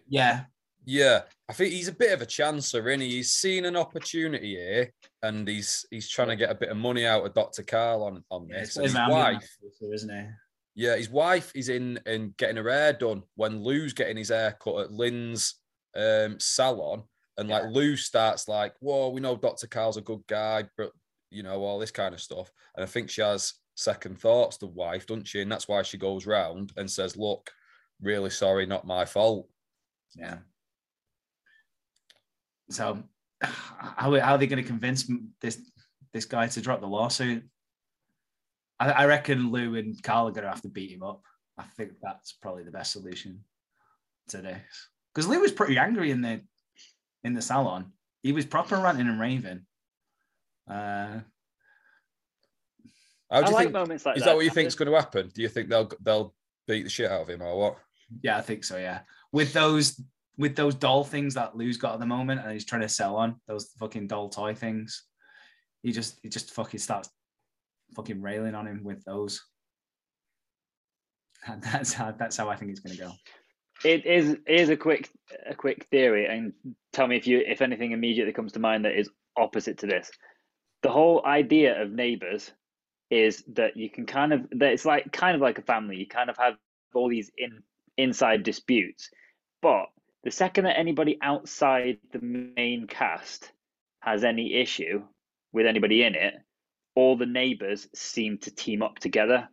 Yeah, 0.07 0.45
Yeah, 0.85 1.21
I 1.47 1.53
think 1.53 1.73
he's 1.73 1.87
a 1.87 1.93
bit 1.93 2.13
of 2.13 2.21
a 2.21 2.25
chancer, 2.25 2.93
is 2.93 3.01
he? 3.01 3.09
He's 3.09 3.31
seen 3.31 3.65
an 3.65 3.75
opportunity 3.75 4.55
here, 4.55 4.91
and 5.21 5.47
he's 5.47 5.85
he's 5.91 6.09
trying 6.09 6.29
to 6.29 6.35
get 6.35 6.51
a 6.51 6.55
bit 6.55 6.69
of 6.69 6.77
money 6.77 7.05
out 7.05 7.25
of 7.25 7.33
Doctor 7.33 7.63
Karl 7.63 8.03
on 8.03 8.23
on 8.29 8.47
yeah 8.49 8.61
this. 8.61 8.75
his 8.75 8.95
in 8.95 9.07
wife, 9.09 9.57
isn't 9.81 10.09
it? 10.09 10.29
yeah, 10.75 10.95
his 10.95 11.09
wife 11.09 11.51
is 11.55 11.69
in 11.69 11.99
and 12.05 12.35
getting 12.37 12.55
her 12.57 12.69
hair 12.69 12.93
done 12.93 13.23
when 13.35 13.61
Lou's 13.61 13.93
getting 13.93 14.17
his 14.17 14.29
hair 14.29 14.55
cut 14.61 14.85
at 14.85 14.91
Lyn's 14.91 15.55
um, 15.95 16.39
salon, 16.39 17.03
and 17.37 17.49
like 17.49 17.63
Lou 17.69 17.97
starts 17.97 18.47
like, 18.47 18.73
"Whoa, 18.79 19.09
we 19.09 19.19
know 19.19 19.35
Doctor 19.35 19.67
Karl's 19.67 19.97
a 19.97 20.01
good 20.01 20.25
guy, 20.27 20.63
but 20.77 20.91
you 21.31 21.43
know 21.43 21.61
all 21.63 21.79
this 21.79 21.91
kind 21.91 22.13
of 22.13 22.21
stuff." 22.21 22.49
And 22.75 22.83
I 22.83 22.87
think 22.87 23.09
she 23.09 23.21
has 23.21 23.53
second 23.79 24.19
thoughts, 24.19 24.57
the 24.57 24.67
wife, 24.67 25.07
doesn't 25.07 25.27
she? 25.27 25.41
And 25.41 25.51
that's 25.51 25.67
why 25.67 25.81
she 25.81 25.97
goes 25.97 26.27
round 26.27 26.73
and 26.77 26.89
says, 26.89 27.15
"Look, 27.15 27.51
really 28.01 28.29
sorry, 28.29 28.65
not 28.65 28.85
my 28.85 29.05
fault." 29.05 29.49
Yeah. 30.15 30.39
So, 32.69 33.03
how, 33.41 34.19
how 34.19 34.33
are 34.33 34.37
they 34.37 34.47
going 34.47 34.61
to 34.61 34.67
convince 34.67 35.09
this 35.41 35.61
this 36.13 36.25
guy 36.25 36.47
to 36.47 36.61
drop 36.61 36.81
the 36.81 36.87
lawsuit? 36.87 37.43
I, 38.79 38.91
I 38.91 39.05
reckon 39.05 39.51
Lou 39.51 39.75
and 39.75 40.01
Karl 40.03 40.27
are 40.27 40.31
going 40.31 40.43
to 40.43 40.49
have 40.49 40.61
to 40.63 40.69
beat 40.69 40.91
him 40.91 41.03
up. 41.03 41.23
I 41.57 41.63
think 41.63 41.93
that's 42.01 42.33
probably 42.33 42.63
the 42.63 42.71
best 42.71 42.91
solution 42.91 43.43
to 44.29 44.37
this. 44.37 44.89
Because 45.13 45.27
Lou 45.27 45.39
was 45.39 45.51
pretty 45.51 45.77
angry 45.77 46.11
in 46.11 46.21
the 46.21 46.41
in 47.23 47.33
the 47.33 47.41
salon. 47.41 47.93
He 48.23 48.33
was 48.33 48.45
proper 48.45 48.77
ranting 48.77 49.07
and 49.07 49.19
raving. 49.19 49.61
Uh, 50.69 51.19
How 53.29 53.41
do 53.41 53.45
I 53.45 53.49
you 53.49 53.55
like 53.55 53.63
think? 53.65 53.73
moments 53.73 54.05
like 54.05 54.17
Is 54.17 54.23
that. 54.23 54.29
that 54.31 54.35
what 54.35 54.45
you 54.45 54.51
think's 54.51 54.75
going 54.75 54.89
to 54.91 54.95
happen? 54.97 55.29
Do 55.33 55.41
you 55.41 55.49
think 55.49 55.69
they'll 55.69 55.91
they'll 56.01 56.33
beat 56.67 56.83
the 56.83 56.89
shit 56.89 57.11
out 57.11 57.21
of 57.21 57.29
him 57.29 57.41
or 57.41 57.57
what? 57.57 57.77
Yeah, 58.23 58.37
I 58.37 58.41
think 58.41 58.63
so. 58.63 58.77
Yeah, 58.77 58.99
with 59.31 59.53
those 59.53 60.01
with 60.37 60.55
those 60.55 60.73
doll 60.73 61.03
things 61.03 61.33
that 61.35 61.55
Lou's 61.55 61.77
got 61.77 61.93
at 61.93 61.99
the 61.99 62.05
moment, 62.05 62.41
and 62.41 62.51
he's 62.51 62.65
trying 62.65 62.81
to 62.81 62.89
sell 62.89 63.17
on 63.17 63.35
those 63.47 63.69
fucking 63.79 64.07
doll 64.07 64.29
toy 64.29 64.55
things. 64.55 65.03
He 65.83 65.91
just 65.91 66.19
he 66.23 66.29
just 66.29 66.51
fucking 66.51 66.79
starts 66.79 67.09
fucking 67.95 68.21
railing 68.21 68.55
on 68.55 68.67
him 68.67 68.83
with 68.83 69.03
those. 69.05 69.41
And 71.47 71.63
that's 71.63 71.93
how 71.93 72.11
that's 72.11 72.35
how 72.35 72.49
I 72.49 72.57
think 72.57 72.71
it's 72.71 72.81
gonna 72.81 72.97
go. 72.97 73.11
It 73.85 74.05
is 74.05 74.31
it 74.31 74.41
is 74.47 74.67
a 74.67 74.75
quick 74.75 75.09
a 75.49 75.55
quick 75.55 75.87
theory, 75.89 76.25
and 76.25 76.51
tell 76.91 77.07
me 77.07 77.15
if 77.15 77.27
you 77.27 77.39
if 77.39 77.61
anything 77.61 77.93
immediately 77.93 78.33
comes 78.33 78.51
to 78.53 78.59
mind 78.59 78.83
that 78.83 78.99
is 78.99 79.09
opposite 79.37 79.77
to 79.79 79.87
this. 79.87 80.11
The 80.83 80.89
whole 80.89 81.25
idea 81.25 81.81
of 81.81 81.91
neighbors 81.91 82.51
is 83.09 83.43
that 83.53 83.75
you 83.75 83.89
can 83.89 84.05
kind 84.05 84.33
of 84.33 84.47
that 84.51 84.73
it's 84.73 84.85
like 84.85 85.11
kind 85.11 85.35
of 85.35 85.41
like 85.41 85.57
a 85.57 85.63
family. 85.63 85.97
You 85.97 86.07
kind 86.07 86.29
of 86.29 86.37
have 86.37 86.55
all 86.93 87.09
these 87.09 87.31
in 87.37 87.63
inside 87.97 88.43
disputes, 88.43 89.09
but 89.61 89.87
the 90.23 90.31
second 90.31 90.65
that 90.65 90.77
anybody 90.77 91.17
outside 91.21 91.97
the 92.11 92.19
main 92.21 92.87
cast 92.87 93.51
has 94.01 94.23
any 94.23 94.55
issue 94.55 95.03
with 95.51 95.65
anybody 95.65 96.03
in 96.03 96.15
it, 96.15 96.35
all 96.95 97.17
the 97.17 97.25
neighbors 97.25 97.87
seem 97.95 98.37
to 98.39 98.51
team 98.51 98.81
up 98.81 98.99
together. 98.99 99.47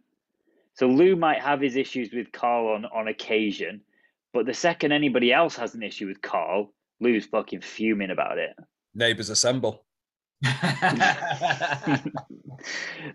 So 0.74 0.88
Lou 0.88 1.16
might 1.16 1.40
have 1.40 1.60
his 1.60 1.76
issues 1.76 2.10
with 2.12 2.32
Karl 2.32 2.74
on, 2.74 2.84
on 2.84 3.08
occasion, 3.08 3.80
but 4.34 4.44
the 4.44 4.54
second 4.54 4.92
anybody 4.92 5.32
else 5.32 5.56
has 5.56 5.74
an 5.74 5.82
issue 5.82 6.06
with 6.06 6.20
Karl, 6.20 6.72
Lou's 7.00 7.26
fucking 7.26 7.62
fuming 7.62 8.10
about 8.10 8.38
it. 8.38 8.54
Neighbors 8.94 9.30
assemble. 9.30 9.85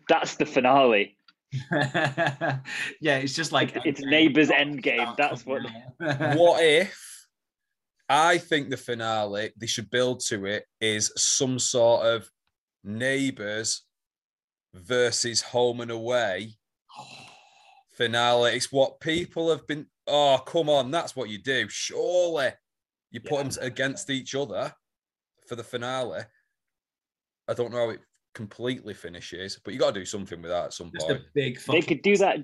That's 0.10 0.36
the 0.36 0.46
finale. 0.46 1.18
yeah, 1.72 3.18
it's 3.18 3.34
just 3.36 3.52
like 3.52 3.70
It's- 3.70 3.84
it's 3.86 4.02
neighbours 4.02 4.50
endgame, 4.50 5.16
that's 5.18 5.46
what- 5.46 5.64
what 6.00 6.64
if? 6.64 7.28
I 8.08 8.38
think 8.38 8.70
the 8.70 8.78
finale 8.78 9.52
they 9.58 9.68
should 9.68 9.90
build 9.90 10.20
to 10.28 10.46
it 10.46 10.66
is 10.82 11.12
some 11.18 11.60
sort 11.60 12.06
of 12.06 12.30
neighbors 12.84 13.84
versus 14.74 15.42
home 15.42 15.80
and 15.82 15.92
away 15.92 16.56
finale. 17.98 18.52
It's 18.56 18.72
what 18.72 19.00
people 19.00 19.50
have 19.50 19.66
been. 19.68 19.88
Oh, 20.08 20.40
come 20.46 20.70
on, 20.70 20.92
that's 20.92 21.16
what 21.16 21.30
you 21.30 21.38
do. 21.38 21.68
Surely 21.70 22.50
you 23.12 23.20
put 23.22 23.34
Yeah. 23.34 23.44
them 23.44 23.64
against 23.64 24.10
each 24.10 24.36
other 24.36 24.74
for 25.48 25.56
the 25.56 25.64
finale. 25.64 26.24
I 27.48 27.54
don't 27.54 27.72
know 27.72 27.86
how 27.86 27.90
it 27.90 28.00
completely 28.34 28.94
finishes, 28.94 29.60
but 29.64 29.74
you 29.74 29.80
got 29.80 29.94
to 29.94 30.00
do 30.00 30.06
something 30.06 30.42
with 30.42 30.52
that 30.52 30.66
at 30.66 30.74
some 30.74 30.92
just 30.94 31.08
point. 31.08 31.20
a 31.20 31.26
big. 31.34 31.60
They 31.68 31.82
could 31.82 32.02
do 32.02 32.16
that 32.18 32.38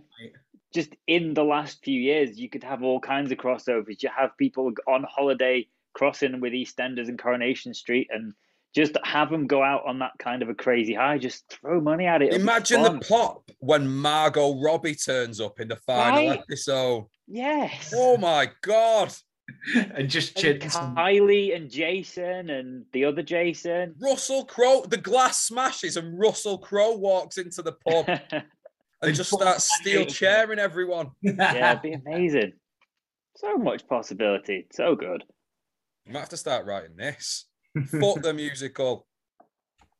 just 0.73 0.95
in 1.07 1.33
the 1.33 1.43
last 1.43 1.83
few 1.83 1.99
years. 1.99 2.37
You 2.39 2.49
could 2.49 2.63
have 2.63 2.83
all 2.83 2.99
kinds 2.99 3.31
of 3.31 3.37
crossovers. 3.37 4.01
You 4.03 4.09
have 4.15 4.37
people 4.37 4.71
on 4.87 5.05
holiday 5.09 5.67
crossing 5.93 6.39
with 6.41 6.53
EastEnders 6.53 7.07
and 7.07 7.17
Coronation 7.17 7.73
Street, 7.73 8.07
and 8.11 8.33
just 8.75 8.97
have 9.03 9.29
them 9.31 9.47
go 9.47 9.63
out 9.63 9.83
on 9.87 9.97
that 9.99 10.11
kind 10.19 10.43
of 10.43 10.49
a 10.49 10.53
crazy 10.53 10.93
high. 10.93 11.17
Just 11.17 11.49
throw 11.49 11.79
money 11.79 12.05
at 12.05 12.21
it. 12.21 12.27
It'll 12.33 12.41
Imagine 12.41 12.83
the 12.83 13.05
pop 13.07 13.49
when 13.59 13.87
Margot 13.87 14.61
Robbie 14.61 14.95
turns 14.95 15.39
up 15.39 15.59
in 15.59 15.69
the 15.69 15.77
final 15.77 16.27
Right? 16.29 16.39
episode. 16.39 17.05
Yes. 17.27 17.93
Oh 17.95 18.17
my 18.17 18.49
god! 18.61 19.13
and 19.95 20.09
just 20.09 20.35
And 20.43 20.61
chin 20.61 20.69
Kylie 20.69 21.55
and 21.55 21.69
Jason 21.69 22.49
and 22.49 22.85
the 22.91 23.05
other 23.05 23.23
Jason. 23.23 23.95
Russell 23.99 24.45
Crowe, 24.45 24.83
the 24.87 24.97
glass 24.97 25.41
smashes, 25.41 25.97
and 25.97 26.17
Russell 26.19 26.57
Crowe 26.57 26.95
walks 26.95 27.37
into 27.37 27.61
the 27.61 27.73
pub 27.73 28.05
and 28.07 28.43
And 29.01 29.15
just 29.15 29.29
full 29.29 29.39
starts 29.39 29.69
steel 29.79 30.05
chairing 30.05 30.59
everyone. 30.59 31.11
yeah, 31.21 31.71
it'd 31.71 31.81
be 31.83 31.93
amazing. 31.93 32.53
So 33.35 33.55
much 33.57 33.87
possibility. 33.87 34.67
So 34.71 34.95
good. 34.95 35.23
You 36.05 36.13
might 36.13 36.21
have 36.21 36.29
to 36.29 36.37
start 36.37 36.65
writing 36.65 36.95
this. 36.95 37.45
Fuck 37.91 38.21
the 38.21 38.33
musical. 38.33 39.05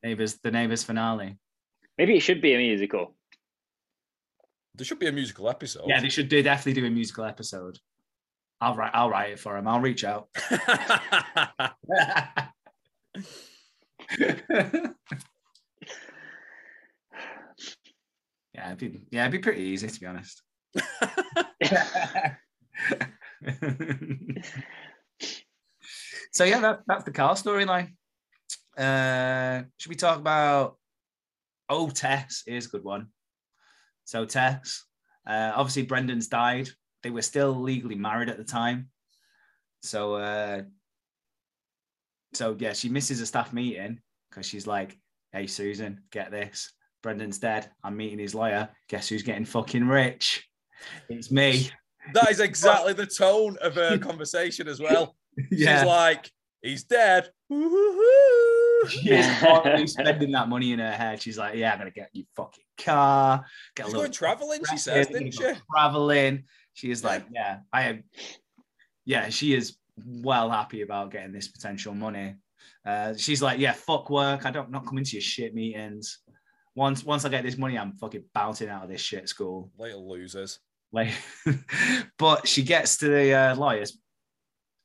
neighbors, 0.04 0.40
the 0.42 0.50
neighbors 0.50 0.84
finale. 0.84 1.38
Maybe 1.98 2.18
it 2.18 2.22
should 2.22 2.42
be 2.42 2.56
a 2.56 2.58
musical. 2.58 3.16
There 4.74 4.86
should 4.86 5.00
be 5.00 5.08
a 5.08 5.12
musical 5.12 5.50
episode. 5.50 5.86
Yeah, 5.88 6.02
they 6.02 6.10
should 6.10 6.30
do 6.30 6.42
definitely 6.42 6.82
do 6.82 6.88
a 6.88 6.90
musical 6.90 7.26
episode. 7.26 7.78
I'll 8.60 8.76
write. 8.76 8.92
I'll 8.94 9.10
write 9.10 9.32
it 9.32 9.40
for 9.40 9.56
him. 9.58 9.68
I'll 9.68 9.80
reach 9.80 10.04
out. 10.04 10.30
yeah, 18.58 18.66
it'd 18.66 18.78
be 18.78 19.02
yeah, 19.12 19.22
it'd 19.22 19.32
be 19.32 19.40
pretty 19.40 19.62
easy 19.62 19.88
to 19.88 20.00
be 20.00 20.06
honest. 20.06 20.42
so 26.32 26.44
yeah, 26.44 26.60
that, 26.60 26.82
that's 26.88 27.04
the 27.04 27.12
car 27.12 27.36
storyline. 27.36 27.94
Uh, 28.78 29.64
should 29.78 29.90
we 29.90 29.96
talk 29.96 30.18
about? 30.18 30.78
Oh, 31.70 31.90
Tess 31.90 32.44
is 32.48 32.66
a 32.68 32.70
good 32.70 32.84
one. 32.84 33.08
So 34.06 34.26
Tess, 34.26 34.86
uh, 35.28 35.52
obviously 35.56 35.84
Brendan's 35.84 36.28
died. 36.28 36.70
They 37.08 37.12
were 37.12 37.22
still 37.22 37.56
legally 37.56 37.96
married 37.96 38.28
at 38.28 38.36
the 38.36 38.44
time. 38.44 38.90
So, 39.82 40.16
uh, 40.16 40.64
so 42.34 42.58
yeah, 42.60 42.74
she 42.74 42.90
misses 42.90 43.22
a 43.22 43.26
staff 43.26 43.54
meeting 43.54 44.02
because 44.30 44.46
she's 44.46 44.68
like, 44.68 45.00
"Hey, 45.32 45.48
Susan, 45.48 46.02
get 46.12 46.32
this. 46.32 46.74
Brendan's 47.02 47.40
dead. 47.40 47.70
I'm 47.82 47.96
meeting 47.96 48.20
his 48.20 48.36
lawyer. 48.36 48.68
Guess 48.90 49.08
who's 49.08 49.24
getting 49.24 49.46
fucking 49.46 49.88
rich? 49.88 50.46
It's 51.08 51.32
me." 51.32 51.72
that 52.14 52.30
is 52.30 52.40
exactly 52.42 52.92
the 52.92 53.06
tone 53.06 53.56
of 53.62 53.76
her 53.76 53.98
conversation 53.98 54.68
as 54.68 54.82
well. 54.82 55.16
yeah. 55.50 55.80
She's 55.80 55.88
like, 55.88 56.30
he's 56.62 56.84
dead. 56.84 57.30
Woo-hoo-hoo. 57.48 58.90
She 58.90 59.12
is 59.12 59.40
totally 59.40 59.88
spending 59.88 60.34
that 60.34 60.50
money 60.50 60.74
in 60.74 60.80
her 60.80 60.92
head. 60.92 61.22
She's 61.22 61.38
like, 61.38 61.56
"Yeah, 61.56 61.72
I'm 61.72 61.78
gonna 61.78 61.92
get 61.92 62.10
you 62.12 62.26
fucking 62.36 62.66
car. 62.78 63.46
Get 63.76 63.86
She's 63.86 63.94
a 63.94 63.98
little 63.98 64.14
traveling, 64.14 64.62
she 64.70 64.78
says, 64.78 65.08
didn't 65.08 65.32
she? 65.32 65.54
Traveling. 65.72 66.44
She 66.78 66.92
is 66.92 67.04
like, 67.04 67.26
yeah, 67.32 67.62
I 67.74 67.84
am. 67.86 68.04
Yeah, 69.04 69.30
she 69.30 69.56
is 69.56 69.78
well 70.06 70.52
happy 70.52 70.84
about 70.84 71.10
getting 71.10 71.32
this 71.32 71.48
potential 71.48 71.96
money. 71.96 72.36
Uh, 72.86 73.16
she's 73.18 73.42
like, 73.42 73.58
yeah, 73.58 73.72
fuck 73.72 74.12
work. 74.12 74.46
I 74.46 74.52
don't 74.52 74.70
not 74.70 74.86
coming 74.86 75.04
to 75.04 75.12
your 75.14 75.22
shit 75.24 75.56
meetings. 75.56 76.20
Once 76.76 77.04
once 77.04 77.26
I 77.26 77.30
get 77.30 77.44
this 77.44 77.58
money, 77.58 77.80
I'm 77.80 77.94
fucking 77.94 78.26
bouncing 78.32 78.70
out 78.70 78.84
of 78.84 78.90
this 78.90 79.02
shit 79.02 79.28
school. 79.28 79.72
Little 79.80 80.08
losers. 80.08 80.60
Like, 80.92 81.10
but 82.20 82.48
she 82.48 82.62
gets 82.62 82.98
to 82.98 83.08
the 83.08 83.34
uh, 83.34 83.56
lawyers, 83.56 83.98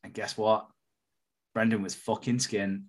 and 0.02 0.14
guess 0.14 0.34
what? 0.34 0.66
Brendan 1.52 1.82
was 1.82 1.94
fucking 1.94 2.38
skin. 2.38 2.86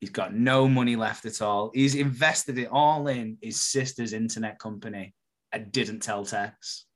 He's 0.00 0.10
got 0.10 0.32
no 0.32 0.68
money 0.68 0.94
left 0.94 1.26
at 1.26 1.42
all. 1.42 1.72
He's 1.74 1.96
invested 1.96 2.56
it 2.56 2.68
all 2.70 3.08
in 3.08 3.36
his 3.42 3.60
sister's 3.60 4.12
internet 4.12 4.60
company 4.60 5.12
and 5.50 5.72
didn't 5.72 6.04
tell 6.04 6.24
Tess. 6.24 6.86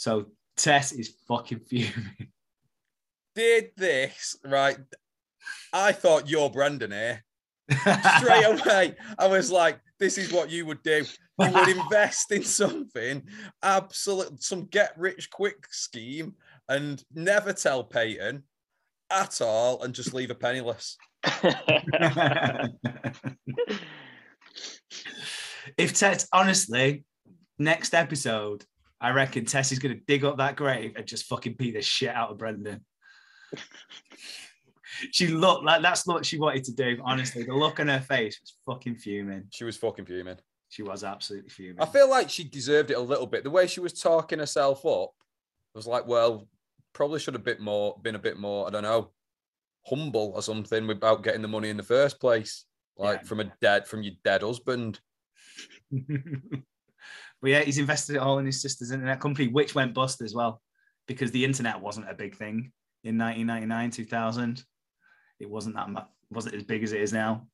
So 0.00 0.26
Tess 0.56 0.92
is 0.92 1.14
fucking 1.28 1.60
fuming. 1.68 2.30
Did 3.34 3.72
this, 3.76 4.34
right? 4.42 4.78
I 5.74 5.92
thought 5.92 6.26
you're 6.28 6.48
Brendan 6.48 6.92
here. 6.92 7.22
Straight 8.16 8.44
away, 8.46 8.96
I 9.18 9.26
was 9.26 9.50
like, 9.50 9.78
this 9.98 10.16
is 10.16 10.32
what 10.32 10.48
you 10.48 10.64
would 10.64 10.82
do. 10.82 11.04
You 11.38 11.52
would 11.52 11.68
invest 11.76 12.32
in 12.32 12.42
something, 12.42 13.22
absolute 13.62 14.42
some 14.42 14.64
get 14.64 14.96
rich 14.96 15.28
quick 15.30 15.66
scheme, 15.70 16.34
and 16.70 17.04
never 17.14 17.52
tell 17.52 17.84
Peyton 17.84 18.44
at 19.10 19.42
all, 19.42 19.82
and 19.82 19.94
just 19.94 20.14
leave 20.14 20.30
her 20.30 20.34
penniless. 20.34 20.96
if 25.76 25.92
Tess, 25.92 26.26
honestly, 26.32 27.04
next 27.58 27.92
episode, 27.92 28.64
I 29.00 29.10
reckon 29.10 29.44
Tess 29.44 29.72
is 29.72 29.78
going 29.78 29.94
to 29.96 30.02
dig 30.06 30.24
up 30.24 30.36
that 30.38 30.56
grave 30.56 30.92
and 30.96 31.06
just 31.06 31.26
fucking 31.26 31.54
beat 31.54 31.74
the 31.74 31.82
shit 31.82 32.14
out 32.14 32.30
of 32.30 32.38
Brendan. 32.38 32.84
she 35.12 35.28
looked 35.28 35.64
like 35.64 35.82
that's 35.82 36.06
what 36.06 36.26
she 36.26 36.38
wanted 36.38 36.64
to 36.64 36.72
do. 36.72 36.98
Honestly, 37.02 37.42
the 37.42 37.54
look 37.54 37.80
on 37.80 37.88
her 37.88 38.00
face 38.00 38.38
was 38.40 38.54
fucking 38.66 38.96
fuming. 38.96 39.44
She 39.50 39.64
was 39.64 39.76
fucking 39.76 40.04
fuming. 40.04 40.36
She 40.68 40.82
was 40.82 41.02
absolutely 41.02 41.50
fuming. 41.50 41.80
I 41.80 41.86
feel 41.86 42.08
like 42.10 42.28
she 42.30 42.44
deserved 42.44 42.90
it 42.90 42.96
a 42.96 43.00
little 43.00 43.26
bit. 43.26 43.42
The 43.42 43.50
way 43.50 43.66
she 43.66 43.80
was 43.80 43.92
talking 43.92 44.38
herself 44.38 44.84
up 44.84 45.12
was 45.74 45.86
like, 45.86 46.06
well, 46.06 46.46
probably 46.92 47.20
should 47.20 47.34
have 47.34 47.44
bit 47.44 47.60
more, 47.60 47.98
been 48.02 48.14
a 48.14 48.20
bit 48.20 48.38
more, 48.38 48.66
I 48.66 48.70
don't 48.70 48.82
know, 48.82 49.10
humble 49.86 50.32
or 50.34 50.42
something 50.42 50.86
without 50.86 51.24
getting 51.24 51.42
the 51.42 51.48
money 51.48 51.70
in 51.70 51.76
the 51.76 51.82
first 51.82 52.20
place. 52.20 52.66
Like 52.96 53.20
Yeah. 53.22 53.26
from 53.28 53.40
a 53.40 53.52
dead, 53.62 53.86
from 53.88 54.02
your 54.02 54.14
dead 54.24 54.42
husband. 54.42 55.00
but 57.40 57.50
yeah, 57.50 57.60
he's 57.60 57.78
invested 57.78 58.16
it 58.16 58.22
all 58.22 58.38
in 58.38 58.46
his 58.46 58.60
sister's 58.60 58.90
internet 58.90 59.20
company, 59.20 59.48
which 59.48 59.74
went 59.74 59.94
bust 59.94 60.20
as 60.20 60.34
well, 60.34 60.60
because 61.06 61.30
the 61.30 61.44
internet 61.44 61.80
wasn't 61.80 62.10
a 62.10 62.14
big 62.14 62.36
thing 62.36 62.72
in 63.04 63.18
1999, 63.18 63.90
2000. 63.90 64.64
It 65.38 65.48
wasn't 65.48 65.76
that 65.76 65.88
much, 65.88 66.06
wasn't 66.30 66.56
as 66.56 66.64
big 66.64 66.82
as 66.82 66.92
it 66.92 67.00
is 67.00 67.12
now. 67.12 67.46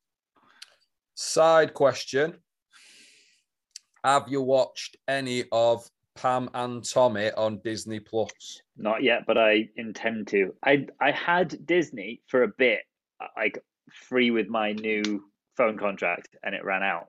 Side 1.15 1.73
question. 1.73 2.35
Have 4.03 4.27
you 4.27 4.41
watched 4.41 4.97
any 5.07 5.45
of 5.51 5.89
Pam 6.15 6.49
and 6.53 6.83
Tommy 6.83 7.31
on 7.31 7.59
Disney 7.63 7.99
Plus? 7.99 8.61
Not 8.75 9.03
yet, 9.03 9.23
but 9.25 9.37
I 9.37 9.69
intend 9.75 10.27
to. 10.29 10.53
I 10.63 10.87
I 10.99 11.11
had 11.11 11.65
Disney 11.65 12.21
for 12.27 12.43
a 12.43 12.47
bit, 12.47 12.81
like 13.35 13.57
free 13.91 14.31
with 14.31 14.47
my 14.47 14.73
new 14.73 15.23
phone 15.55 15.77
contract, 15.77 16.35
and 16.43 16.53
it 16.53 16.63
ran 16.63 16.83
out. 16.83 17.07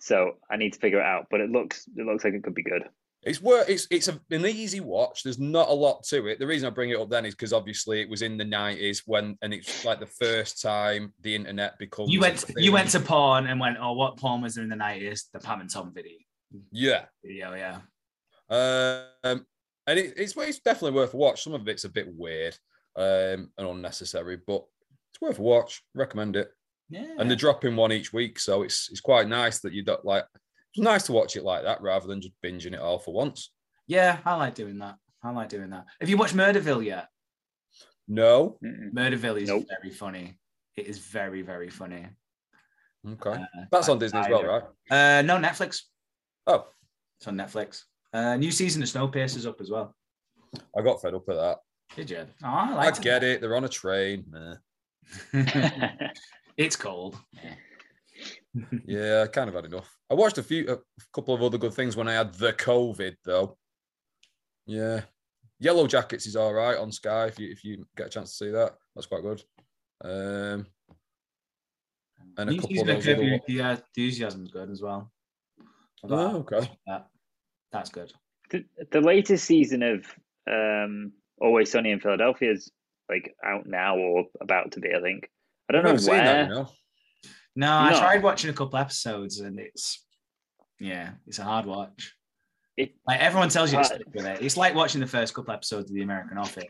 So 0.00 0.36
I 0.50 0.56
need 0.56 0.72
to 0.72 0.78
figure 0.78 1.00
it 1.00 1.06
out. 1.06 1.26
But 1.30 1.40
it 1.40 1.50
looks 1.50 1.88
it 1.96 2.04
looks 2.04 2.24
like 2.24 2.34
it 2.34 2.42
could 2.42 2.54
be 2.54 2.62
good. 2.62 2.84
It's 3.22 3.42
work. 3.42 3.68
It's 3.68 3.86
it's 3.90 4.08
a, 4.08 4.18
an 4.30 4.46
easy 4.46 4.80
watch. 4.80 5.22
There's 5.22 5.38
not 5.38 5.68
a 5.68 5.72
lot 5.72 6.04
to 6.04 6.26
it. 6.26 6.38
The 6.38 6.46
reason 6.46 6.66
I 6.66 6.70
bring 6.70 6.90
it 6.90 6.98
up 6.98 7.10
then 7.10 7.26
is 7.26 7.34
because 7.34 7.52
obviously 7.52 8.00
it 8.00 8.08
was 8.08 8.22
in 8.22 8.38
the 8.38 8.46
nineties 8.46 9.02
when, 9.04 9.36
and 9.42 9.52
it's 9.52 9.84
like 9.84 10.00
the 10.00 10.06
first 10.06 10.62
time 10.62 11.12
the 11.20 11.34
internet 11.34 11.78
becomes. 11.78 12.10
You 12.10 12.20
a 12.20 12.22
went 12.22 12.44
you 12.56 12.72
went 12.72 12.88
to 12.90 13.00
porn 13.00 13.46
and 13.46 13.60
went, 13.60 13.76
oh, 13.78 13.92
what 13.92 14.16
porn 14.16 14.40
was 14.40 14.54
there 14.54 14.64
in 14.64 14.70
the 14.70 14.76
90s? 14.76 15.24
The 15.34 15.38
Pam 15.38 15.60
and 15.60 15.70
Tom 15.70 15.92
video. 15.92 16.16
yeah. 16.72 17.04
Video, 17.22 17.54
yeah. 17.54 17.80
Um, 18.48 19.44
and 19.86 19.98
it, 19.98 20.14
it's 20.16 20.34
it's 20.36 20.60
definitely 20.60 20.96
worth 20.96 21.12
a 21.12 21.18
watch. 21.18 21.44
Some 21.44 21.52
of 21.52 21.68
it's 21.68 21.84
a 21.84 21.90
bit 21.90 22.08
weird 22.08 22.56
um, 22.96 23.50
and 23.58 23.68
unnecessary, 23.68 24.38
but 24.46 24.64
it's 25.12 25.20
worth 25.20 25.38
a 25.38 25.42
watch. 25.42 25.82
Recommend 25.94 26.36
it. 26.36 26.50
Yeah. 26.90 27.06
And 27.18 27.30
they're 27.30 27.36
dropping 27.36 27.76
one 27.76 27.92
each 27.92 28.12
week, 28.12 28.38
so 28.38 28.62
it's 28.62 28.90
it's 28.90 29.00
quite 29.00 29.28
nice 29.28 29.60
that 29.60 29.72
you 29.72 29.82
don't 29.84 30.04
like. 30.04 30.24
It's 30.74 30.82
nice 30.82 31.04
to 31.04 31.12
watch 31.12 31.36
it 31.36 31.44
like 31.44 31.62
that 31.64 31.80
rather 31.80 32.06
than 32.06 32.20
just 32.20 32.34
binging 32.44 32.74
it 32.74 32.80
all 32.80 32.98
for 32.98 33.14
once. 33.14 33.52
yeah, 33.86 34.18
I 34.24 34.34
like 34.36 34.54
doing 34.54 34.78
that. 34.80 34.96
I 35.22 35.30
like 35.30 35.48
doing 35.48 35.70
that. 35.70 35.84
Have 36.00 36.08
you 36.08 36.16
watched 36.16 36.34
Murderville 36.36 36.84
yet? 36.84 37.08
No, 38.08 38.58
Mm-mm. 38.64 38.92
Murderville 38.92 39.40
is 39.40 39.48
Nope. 39.48 39.66
very 39.80 39.92
funny. 39.94 40.38
It 40.76 40.86
is 40.86 40.98
very, 40.98 41.42
very 41.42 41.68
funny. 41.70 42.06
okay, 43.06 43.30
Uh, 43.30 43.64
that's 43.70 43.88
on 43.88 43.96
I- 43.98 44.00
Disney 44.00 44.20
as 44.20 44.28
well, 44.28 44.44
right? 44.44 44.62
Uh, 44.90 45.22
no, 45.22 45.36
Netflix. 45.36 45.82
Oh, 46.46 46.66
It's 47.18 47.28
on 47.28 47.36
Netflix. 47.36 47.84
Uh, 48.12 48.36
new 48.36 48.50
season 48.50 48.82
of 48.82 48.88
Snowpiercer's 48.88 49.46
up 49.46 49.60
as 49.60 49.70
well. 49.70 49.94
I 50.76 50.82
got 50.82 51.00
fed 51.02 51.14
up 51.14 51.28
with 51.28 51.36
that. 51.36 51.58
Did 51.94 52.10
you? 52.10 52.26
Oh, 52.42 52.46
I 52.48 52.70
I 52.70 52.74
like 52.74 53.00
get 53.02 53.22
it. 53.22 53.40
They're 53.40 53.54
on 53.56 53.64
a 53.64 53.68
train. 53.68 54.24
Meh. 54.28 54.54
it. 56.60 56.66
it's 56.66 56.76
cold. 56.76 57.16
Yeah, 58.84 59.22
I 59.22 59.26
kind 59.28 59.48
of 59.48 59.54
had 59.54 59.64
enough. 59.66 59.96
I 60.10 60.14
watched 60.14 60.36
a 60.38 60.42
few, 60.42 60.68
a 60.68 60.78
couple 61.14 61.34
of 61.34 61.42
other 61.42 61.56
good 61.56 61.72
things 61.72 61.96
when 61.96 62.08
I 62.08 62.14
had 62.14 62.34
the 62.34 62.52
COVID, 62.52 63.14
though. 63.24 63.56
Yeah, 64.66 65.02
Yellow 65.60 65.86
Jackets 65.86 66.26
is 66.26 66.34
all 66.34 66.52
right 66.52 66.76
on 66.76 66.90
Sky 66.90 67.26
if 67.26 67.38
you 67.38 67.48
if 67.50 67.62
you 67.64 67.86
get 67.96 68.08
a 68.08 68.10
chance 68.10 68.30
to 68.36 68.44
see 68.44 68.50
that. 68.50 68.74
That's 68.94 69.06
quite 69.06 69.22
good. 69.22 69.42
Um, 70.02 70.66
and 72.36 72.50
a 72.50 72.52
New 72.52 72.60
couple 72.60 72.70
season 72.70 72.90
of 72.90 72.96
of 72.96 73.04
those 73.04 73.04
Curb 73.04 73.16
other 73.18 73.24
Your 73.24 73.32
ones. 73.32 73.44
Enthusi- 73.48 73.82
Enthusiasm's 73.96 74.50
good 74.50 74.70
as 74.70 74.82
well. 74.82 75.12
I've 76.04 76.12
Oh, 76.12 76.36
okay. 76.38 76.70
That. 76.86 77.06
That's 77.72 77.90
good. 77.90 78.12
the, 78.50 78.64
the 78.90 79.00
latest 79.00 79.44
season 79.44 79.82
of 79.82 80.06
um, 80.50 81.12
Always 81.40 81.70
Sunny 81.70 81.92
in 81.92 82.00
Philadelphia 82.00 82.50
is 82.52 82.70
like 83.08 83.34
out 83.44 83.66
now 83.66 83.96
or 83.96 84.24
about 84.40 84.72
to 84.72 84.80
be. 84.80 84.92
I 84.92 85.00
think. 85.00 85.30
I 85.70 85.72
don't 85.72 85.84
know 85.84 85.90
I've 85.90 85.96
know 85.96 86.00
seen 86.02 86.14
that, 86.16 86.24
where. 86.34 86.42
you 86.42 86.48
know. 86.50 86.68
No, 87.54 87.72
I 87.72 87.90
No. 87.90 87.98
tried 87.98 88.22
watching 88.24 88.50
a 88.50 88.52
couple 88.52 88.76
episodes 88.78 89.38
and 89.38 89.58
it's 89.60 90.04
yeah, 90.80 91.12
it's 91.28 91.38
a 91.38 91.44
hard 91.44 91.64
watch. 91.66 92.14
It- 92.76 92.96
like 93.06 93.20
everyone 93.20 93.50
tells 93.50 93.70
you 93.72 93.76
to 93.76 93.80
Uh, 93.82 93.84
stick 93.84 94.06
with 94.12 94.26
it. 94.26 94.42
It's 94.42 94.56
like 94.56 94.74
watching 94.74 95.00
the 95.00 95.06
first 95.06 95.32
couple 95.34 95.52
episodes 95.54 95.88
of 95.90 95.94
The 95.94 96.02
American 96.02 96.38
Office. 96.38 96.64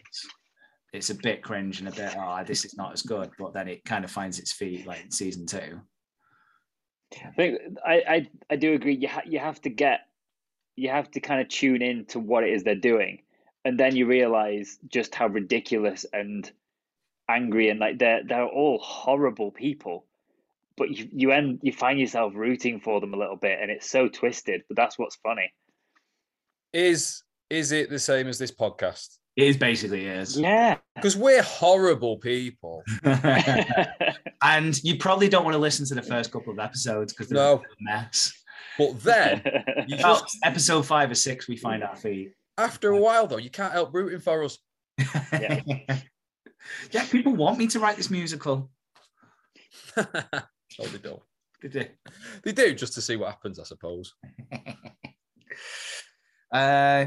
It's 0.93 1.09
a 1.09 1.15
bit 1.15 1.43
cringe 1.43 1.79
and 1.81 1.89
a 1.89 1.93
bit, 1.93 2.15
oh, 2.19 2.43
this 2.45 2.65
is 2.67 2.77
not 2.77 2.93
as 2.93 3.01
good, 3.03 3.31
but 3.39 3.55
then 3.55 3.69
it 3.69 3.85
kind 3.85 4.05
of 4.05 4.11
finds 4.11 4.39
its 4.39 4.53
feet 4.53 4.87
like 4.87 5.03
in 5.03 5.11
season 5.11 5.47
two. 5.47 5.81
I 7.25 7.31
think 7.37 7.59
I, 7.87 7.95
I 8.09 8.31
I 8.51 8.57
do 8.57 8.75
agree. 8.75 8.95
You 8.97 9.09
ha- 9.09 9.23
you 9.25 9.39
have 9.39 9.61
to 9.63 9.71
get 9.71 10.01
you 10.77 10.91
have 10.91 11.11
to 11.13 11.21
kind 11.21 11.41
of 11.41 11.49
tune 11.49 11.81
in 11.83 12.05
to 12.07 12.19
what 12.21 12.45
it 12.45 12.51
is 12.53 12.63
they're 12.63 12.75
doing, 12.75 13.23
and 13.65 13.79
then 13.79 13.95
you 13.97 14.07
realize 14.07 14.79
just 14.89 15.15
how 15.15 15.27
ridiculous 15.29 16.05
and 16.13 16.51
angry 17.31 17.68
and 17.70 17.78
like 17.81 17.99
they're 17.99 18.22
they're 18.26 18.47
all 18.47 18.78
horrible 18.78 19.51
people, 19.51 20.07
but 20.76 20.91
you 20.91 21.09
you 21.12 21.33
end 21.33 21.61
you 21.62 21.72
find 21.72 21.99
yourself 22.01 22.33
rooting 22.35 22.81
for 22.81 23.01
them 23.01 23.14
a 23.14 23.16
little 23.16 23.37
bit, 23.37 23.59
and 23.61 23.70
it's 23.70 23.89
so 23.89 24.09
twisted. 24.09 24.62
But 24.68 24.76
that's 24.76 24.99
what's 24.99 25.16
funny. 25.16 25.53
Is 26.72 27.22
is 27.49 27.72
it 27.72 27.91
the 27.91 27.99
same 27.99 28.28
as 28.28 28.39
this 28.39 28.53
podcast? 28.53 29.16
It 29.37 29.45
is 29.45 29.57
basically 29.57 30.07
is. 30.07 30.39
Yeah. 30.39 30.76
Because 30.97 31.16
we're 31.16 31.43
horrible 31.43 32.18
people. 32.18 32.83
and 34.43 34.83
you 34.85 34.97
probably 34.99 35.28
don't 35.28 35.45
want 35.45 35.55
to 35.55 35.59
listen 35.59 35.87
to 35.87 35.95
the 35.95 36.03
first 36.03 36.31
couple 36.33 36.53
of 36.53 36.59
episodes 36.59 37.12
because 37.12 37.28
they're 37.28 37.39
No. 37.39 37.55
a 37.62 37.62
mess. 37.81 38.33
But 38.78 39.01
then 39.03 39.43
you 39.87 39.97
About 39.97 40.22
just 40.22 40.39
episode 40.45 40.83
five 40.87 41.11
or 41.11 41.14
six, 41.14 41.49
we 41.49 41.57
find 41.57 41.83
our 41.83 41.97
feet. 41.97 42.33
after 42.59 42.91
a 42.91 42.99
while 42.99 43.26
though, 43.26 43.39
you 43.39 43.51
can't 43.51 43.72
help 43.72 43.95
rooting 43.95 44.20
for 44.20 44.43
us. 44.45 44.59
Yeah. 45.33 45.61
Yeah, 46.91 47.05
people 47.05 47.35
want 47.35 47.59
me 47.59 47.67
to 47.69 47.81
write 47.81 47.97
this 47.97 48.11
musical. 48.11 48.71
no, 49.97 50.05
they 50.79 50.99
don't. 50.99 51.23
Did 51.61 51.73
they? 51.73 51.91
They 52.43 52.53
do 52.53 52.75
just 52.75 52.95
to 52.95 53.03
see 53.03 53.17
what 53.17 53.29
happens, 53.31 53.59
I 53.59 53.65
suppose. 53.65 54.15
Uh, 56.53 57.07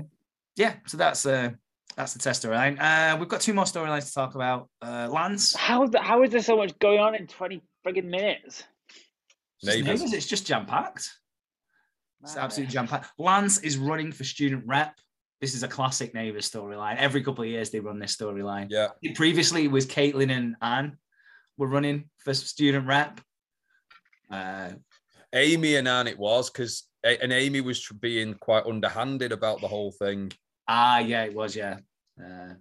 yeah, 0.55 0.75
so 0.87 0.97
that's 0.97 1.25
uh, 1.25 1.49
that's 1.97 2.13
the 2.13 2.19
Tess 2.19 2.39
storyline. 2.39 2.79
Uh, 2.79 3.17
we've 3.17 3.27
got 3.27 3.41
two 3.41 3.53
more 3.53 3.65
storylines 3.65 4.07
to 4.07 4.13
talk 4.13 4.35
about. 4.35 4.69
Uh, 4.81 5.09
Lance, 5.11 5.55
how 5.55 5.85
the, 5.85 5.99
how 5.99 6.23
is 6.23 6.31
there 6.31 6.41
so 6.41 6.55
much 6.55 6.77
going 6.79 6.99
on 6.99 7.15
in 7.15 7.27
twenty 7.27 7.61
friggin' 7.85 8.05
minutes? 8.05 8.63
Neighbours. 9.63 9.85
Neighbours, 9.85 10.13
it's 10.13 10.27
just 10.27 10.47
jam 10.47 10.65
packed. 10.65 11.09
It's 12.21 12.37
absolutely 12.37 12.71
jam 12.71 12.87
packed. 12.87 13.11
Lance 13.17 13.59
is 13.59 13.77
running 13.77 14.11
for 14.11 14.23
student 14.23 14.63
rep. 14.65 14.95
This 15.43 15.55
is 15.55 15.63
a 15.63 15.67
classic 15.67 16.13
Neighbours 16.13 16.49
storyline. 16.49 16.95
Every 16.95 17.21
couple 17.21 17.43
of 17.43 17.49
years 17.49 17.69
they 17.69 17.81
run 17.81 17.99
this 17.99 18.15
storyline. 18.15 18.67
Yeah. 18.69 18.87
Previously, 19.13 19.65
it 19.65 19.71
was 19.71 19.85
Caitlin 19.85 20.31
and 20.31 20.55
Anne 20.61 20.95
were 21.57 21.67
running 21.67 22.09
for 22.19 22.33
student 22.33 22.87
rep. 22.87 23.19
Uh, 24.31 24.69
Amy 25.33 25.75
and 25.75 25.85
Anne 25.85 26.07
it 26.07 26.17
was 26.17 26.49
because 26.49 26.83
and 27.03 27.33
Amy 27.33 27.59
was 27.59 27.85
being 27.99 28.35
quite 28.35 28.65
underhanded 28.65 29.33
about 29.33 29.59
the 29.59 29.67
whole 29.67 29.91
thing. 29.91 30.31
ah, 30.69 30.99
yeah, 30.99 31.25
it 31.25 31.33
was, 31.35 31.57
yeah. 31.57 31.79
Uh, 32.17 32.53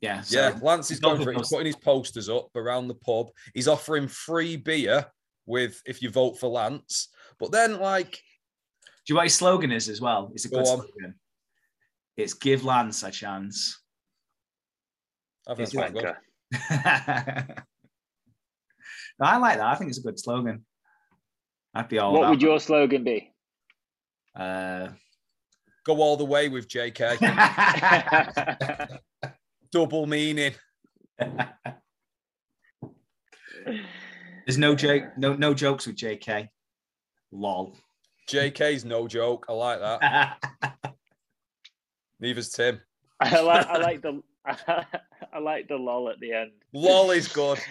yeah, 0.00 0.20
so- 0.20 0.38
yeah, 0.38 0.56
Lance 0.62 0.92
is 0.92 1.00
going 1.00 1.24
for 1.24 1.32
it. 1.32 1.38
He's 1.38 1.48
putting 1.48 1.66
his 1.66 1.74
posters 1.74 2.28
up 2.28 2.54
around 2.54 2.86
the 2.86 2.94
pub. 2.94 3.30
He's 3.52 3.66
offering 3.66 4.06
free 4.06 4.54
beer 4.54 5.06
with 5.44 5.82
if 5.86 6.02
you 6.02 6.08
vote 6.08 6.38
for 6.38 6.48
Lance. 6.48 7.08
But 7.40 7.50
then, 7.50 7.80
like, 7.80 8.22
you 9.08 9.14
know 9.14 9.18
what 9.18 9.24
his 9.24 9.34
slogan 9.34 9.72
is 9.72 9.88
as 9.88 10.00
well? 10.00 10.30
It's 10.34 10.44
a 10.44 10.48
good 10.48 10.60
on. 10.60 10.66
slogan. 10.66 11.14
It's 12.16 12.34
give 12.34 12.64
Lance 12.64 13.02
a 13.02 13.10
chance. 13.10 13.80
I 15.46 15.54
think 15.54 15.68
It's 15.68 15.72
that's 15.72 15.92
quite 15.92 16.02
good. 16.02 16.16
Wanker. 16.54 17.56
No, 19.18 19.26
I 19.26 19.36
like 19.36 19.58
that. 19.58 19.66
I 19.66 19.74
think 19.76 19.90
it's 19.90 19.98
a 19.98 20.02
good 20.02 20.18
slogan. 20.18 20.64
I'd 21.74 21.88
be 21.88 21.98
all 21.98 22.12
What 22.12 22.20
about 22.20 22.30
would 22.30 22.42
your 22.42 22.58
slogan 22.58 23.04
be? 23.04 23.32
Uh, 24.34 24.88
Go 25.84 26.00
all 26.02 26.16
the 26.16 26.24
way 26.24 26.48
with 26.48 26.66
JK. 26.68 27.18
Double 29.72 30.06
meaning. 30.06 30.52
There's 34.44 34.58
no 34.58 34.74
joke, 34.74 35.16
no 35.16 35.34
no 35.34 35.54
jokes 35.54 35.86
with 35.86 35.94
JK. 35.96 36.48
Lol. 37.30 37.76
JK's 38.28 38.84
no 38.84 39.06
joke. 39.08 39.46
I 39.48 39.52
like 39.52 39.80
that. 39.80 40.42
Neither's 42.20 42.50
Tim. 42.50 42.80
I 43.20 43.40
like 43.40 43.66
I 43.66 43.78
like 43.78 44.02
the 44.02 44.22
I 44.46 45.38
like 45.40 45.68
the 45.68 45.76
lol 45.76 46.08
at 46.10 46.18
the 46.20 46.32
end. 46.32 46.52
Lol 46.72 47.10
is 47.10 47.28
good. 47.28 47.58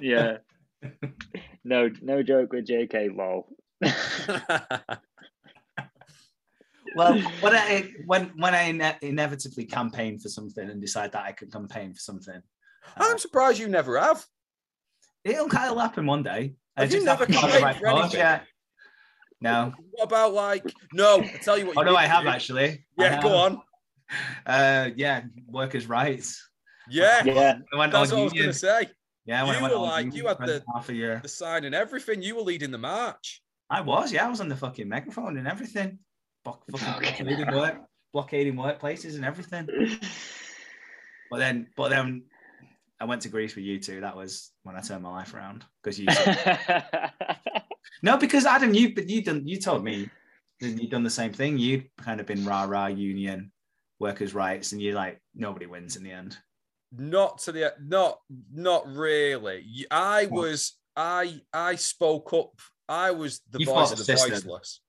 Yeah. 0.00 0.38
No 1.64 1.88
no 2.02 2.22
joke 2.22 2.52
with 2.52 2.66
JK 2.66 3.16
lol. 3.16 3.48
well, 6.94 7.18
when 7.40 7.54
I 7.54 7.90
when 8.06 8.26
when 8.36 8.54
I 8.54 8.68
ine- 8.70 8.98
inevitably 9.02 9.64
campaign 9.64 10.18
for 10.18 10.28
something 10.28 10.68
and 10.68 10.80
decide 10.80 11.12
that 11.12 11.24
I 11.24 11.32
can 11.32 11.50
campaign 11.50 11.92
for 11.94 12.00
something, 12.00 12.34
uh, 12.36 13.00
I'm 13.00 13.18
surprised 13.18 13.58
you 13.58 13.68
never 13.68 13.98
have. 13.98 14.24
it'll 15.24 15.48
kind 15.48 15.70
of 15.72 15.78
happen 15.78 16.06
one 16.06 16.22
day. 16.22 16.54
I 16.76 16.82
Have 16.82 16.92
you 16.92 17.04
never 17.04 17.24
have 17.26 17.32
to 17.34 17.40
campaigned 17.40 17.76
for 17.78 17.84
cause, 17.86 18.00
anything? 18.02 18.20
Yeah. 18.20 18.40
No. 19.40 19.72
What 19.90 20.04
about 20.04 20.32
like 20.34 20.64
no? 20.92 21.20
I 21.20 21.26
tell 21.42 21.58
you 21.58 21.66
what. 21.66 21.76
Oh 21.76 21.82
no, 21.82 21.94
I 21.96 22.06
have 22.06 22.22
do. 22.24 22.28
actually. 22.28 22.84
I 22.98 23.02
Yeah, 23.04 23.22
go 23.22 23.34
on. 23.36 23.62
Uh, 24.46 24.90
yeah, 24.96 25.22
workers' 25.48 25.86
rights. 25.88 26.48
Yeah, 26.88 27.22
Yeah. 27.24 27.58
I 27.72 27.76
went 27.76 27.92
that's 27.92 28.12
on 28.12 28.18
what 28.18 28.20
I 28.20 28.24
was 28.24 28.32
going 28.32 28.46
to 28.46 28.52
say. 28.52 28.86
Yeah, 29.24 29.42
when 29.42 29.54
I 29.54 29.56
You 29.56 29.62
went 29.62 29.74
were 29.74 29.80
on 29.80 29.88
like- 29.88 30.14
you 30.14 30.26
had 30.28 30.38
the- 30.38 30.62
half 30.72 30.88
a 30.88 30.94
year. 30.94 31.18
The 31.22 31.28
sign 31.28 31.64
and 31.64 31.74
everything. 31.74 32.22
You 32.22 32.36
were 32.36 32.42
leading 32.42 32.70
the 32.70 32.78
march. 32.78 33.42
I 33.68 33.80
was, 33.80 34.12
yeah, 34.12 34.24
I 34.24 34.28
was 34.30 34.40
on 34.40 34.48
the 34.48 34.54
fucking 34.56 34.88
megaphone 34.88 35.36
and 35.36 35.48
everything. 35.48 35.98
Block, 36.44 36.62
fucking 36.70 36.86
Fucking 36.86 37.26
blockading 37.26 37.54
work, 37.56 37.76
blockading 38.12 38.54
workplaces 38.54 39.16
and 39.16 39.24
everything. 39.24 39.68
But 41.28 41.38
then, 41.38 41.66
but 41.76 41.88
then, 41.88 42.22
I 43.00 43.04
went 43.06 43.22
to 43.22 43.28
Greece 43.28 43.56
with 43.56 43.64
you 43.64 43.80
two. 43.80 44.00
That 44.02 44.14
was 44.16 44.52
when 44.62 44.76
I 44.76 44.80
turned 44.80 45.02
my 45.02 45.10
life 45.10 45.34
around 45.34 45.64
because 45.82 45.98
you. 45.98 46.06
no, 48.02 48.16
because 48.16 48.46
Adam, 48.46 48.74
you 48.74 48.94
but 48.94 49.08
you 49.08 49.22
done 49.22 49.46
you 49.46 49.58
told 49.60 49.84
me 49.84 50.08
that 50.60 50.68
you'd 50.68 50.90
done 50.90 51.02
the 51.02 51.10
same 51.10 51.32
thing. 51.32 51.58
You'd 51.58 51.88
kind 51.98 52.20
of 52.20 52.26
been 52.26 52.44
rah 52.44 52.64
rah 52.64 52.86
union, 52.86 53.52
workers' 53.98 54.34
rights, 54.34 54.72
and 54.72 54.80
you're 54.80 54.94
like 54.94 55.20
nobody 55.34 55.66
wins 55.66 55.96
in 55.96 56.02
the 56.02 56.12
end. 56.12 56.36
Not 56.96 57.38
to 57.38 57.52
the 57.52 57.74
not 57.80 58.20
not 58.52 58.86
really. 58.86 59.86
I 59.90 60.26
was 60.26 60.78
I 60.96 61.40
I 61.52 61.74
spoke 61.76 62.32
up. 62.32 62.52
I 62.88 63.10
was 63.10 63.40
the 63.50 63.58
You 63.58 63.66
voice 63.66 63.92
of 63.92 63.98
the 63.98 64.04
system. 64.04 64.30
voiceless. 64.32 64.80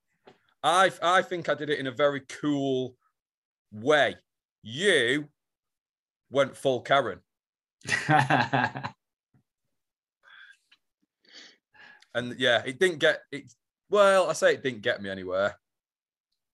I 0.63 0.91
I 1.01 1.21
think 1.21 1.49
I 1.49 1.55
did 1.55 1.69
it 1.69 1.79
in 1.79 1.87
a 1.87 1.91
very 1.91 2.21
cool 2.21 2.95
way. 3.71 4.15
You 4.63 5.29
went 6.29 6.55
full 6.57 6.81
Karen, 6.81 7.19
and 12.17 12.35
yeah, 12.39 12.63
it 12.65 12.79
didn't 12.79 12.99
get 12.99 13.21
it. 13.31 13.53
Well, 13.89 14.29
I 14.29 14.33
say 14.33 14.53
it 14.53 14.63
didn't 14.63 14.81
get 14.81 15.01
me 15.01 15.09
anywhere. 15.09 15.55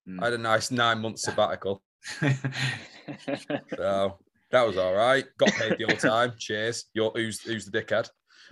Mm. 0.08 0.22
I 0.22 0.26
had 0.26 0.34
a 0.34 0.38
nice 0.38 0.72
nine 0.72 1.00
month 1.00 1.20
sabbatical, 1.26 1.82
so 2.20 2.28
that 4.52 4.68
was 4.68 4.78
all 4.78 4.94
right. 4.94 5.26
Got 5.38 5.54
paid 5.54 5.78
the 5.78 5.86
whole 5.86 5.98
time. 5.98 6.34
Cheers. 6.38 6.86
You're 6.94 7.12
who's 7.12 7.42
who's 7.42 7.66
the 7.66 7.82
dickhead? 7.82 8.10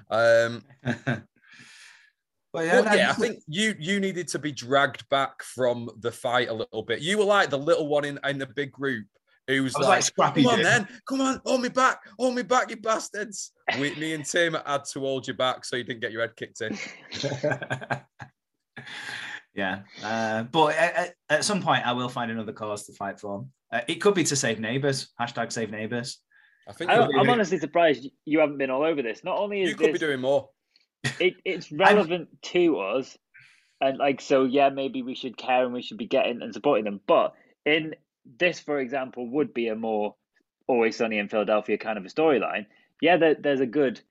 Um, 0.09 0.63
Well, 2.53 2.65
yeah, 2.65 2.81
But 2.81 2.97
yeah, 2.97 3.11
I 3.11 3.13
think 3.13 3.39
you 3.47 3.75
you 3.79 3.99
needed 4.01 4.27
to 4.29 4.39
be 4.39 4.51
dragged 4.51 5.07
back 5.09 5.41
from 5.41 5.89
the 5.99 6.11
fight 6.11 6.49
a 6.49 6.53
little 6.53 6.83
bit. 6.83 6.99
You 6.99 7.17
were 7.17 7.23
like 7.23 7.49
the 7.49 7.57
little 7.57 7.87
one 7.87 8.03
in, 8.03 8.19
in 8.25 8.39
the 8.39 8.45
big 8.45 8.71
group 8.73 9.05
who 9.57 9.63
was, 9.63 9.73
was 9.73 9.87
like, 9.87 9.97
like 9.97 10.03
Scrappy. 10.03 10.43
"Come 10.43 10.51
on, 10.53 10.57
Doo. 10.59 10.63
then, 10.63 10.87
come 11.07 11.21
on, 11.21 11.41
hold 11.45 11.61
me 11.61 11.69
back, 11.69 11.99
hold 12.19 12.35
me 12.35 12.41
back, 12.43 12.69
you 12.69 12.77
bastards." 12.77 13.51
We, 13.79 13.93
me 13.95 14.13
and 14.13 14.25
Tim 14.25 14.55
had 14.65 14.85
to 14.85 14.99
hold 14.99 15.27
you 15.27 15.33
back 15.33 15.65
so 15.65 15.75
you 15.75 15.83
didn't 15.83 16.01
get 16.01 16.11
your 16.11 16.21
head 16.21 16.35
kicked 16.35 16.61
in. 16.61 16.77
yeah, 19.53 19.81
uh, 20.03 20.43
but 20.43 20.75
at, 20.75 20.95
at- 20.95 21.13
at 21.29 21.45
some 21.45 21.61
point, 21.61 21.85
I 21.85 21.93
will 21.93 22.09
find 22.09 22.31
another 22.31 22.53
cause 22.53 22.85
to 22.85 22.93
fight 22.93 23.19
for. 23.19 23.45
Uh, 23.71 23.81
it 23.87 23.95
could 23.95 24.13
be 24.13 24.23
to 24.25 24.35
save 24.35 24.59
neighbors. 24.59 25.09
Hashtag 25.19 25.51
save 25.51 25.71
neighbors. 25.71 26.19
I 26.67 26.73
think 26.73 26.91
I, 26.91 26.95
I'm 27.01 27.09
doing- 27.11 27.29
honestly 27.29 27.57
surprised 27.57 28.07
you 28.25 28.39
haven't 28.39 28.57
been 28.57 28.69
all 28.69 28.83
over 28.83 29.01
this. 29.01 29.23
Not 29.23 29.37
only 29.37 29.61
is 29.61 29.69
you 29.69 29.75
could 29.75 29.93
be 29.93 29.99
doing 29.99 30.21
more. 30.21 30.49
it, 31.19 31.35
it's 31.45 31.71
relevant 31.71 32.29
to 32.43 32.79
us, 32.79 33.17
and 33.79 33.97
like 33.97 34.21
so, 34.21 34.43
yeah, 34.45 34.69
maybe 34.69 35.01
we 35.01 35.15
should 35.15 35.37
care 35.37 35.63
and 35.63 35.73
we 35.73 35.81
should 35.81 35.97
be 35.97 36.07
getting 36.07 36.41
and 36.41 36.53
supporting 36.53 36.85
them. 36.85 36.99
But 37.07 37.33
in 37.65 37.95
this, 38.25 38.59
for 38.59 38.79
example, 38.79 39.27
would 39.29 39.53
be 39.53 39.67
a 39.67 39.75
more 39.75 40.15
always 40.67 40.95
sunny 40.95 41.17
in 41.17 41.27
Philadelphia 41.27 41.77
kind 41.77 41.97
of 41.97 42.05
a 42.05 42.09
storyline. 42.09 42.65
Yeah, 43.01 43.17
there, 43.17 43.35
there's 43.35 43.61
a 43.61 43.65
good 43.65 44.01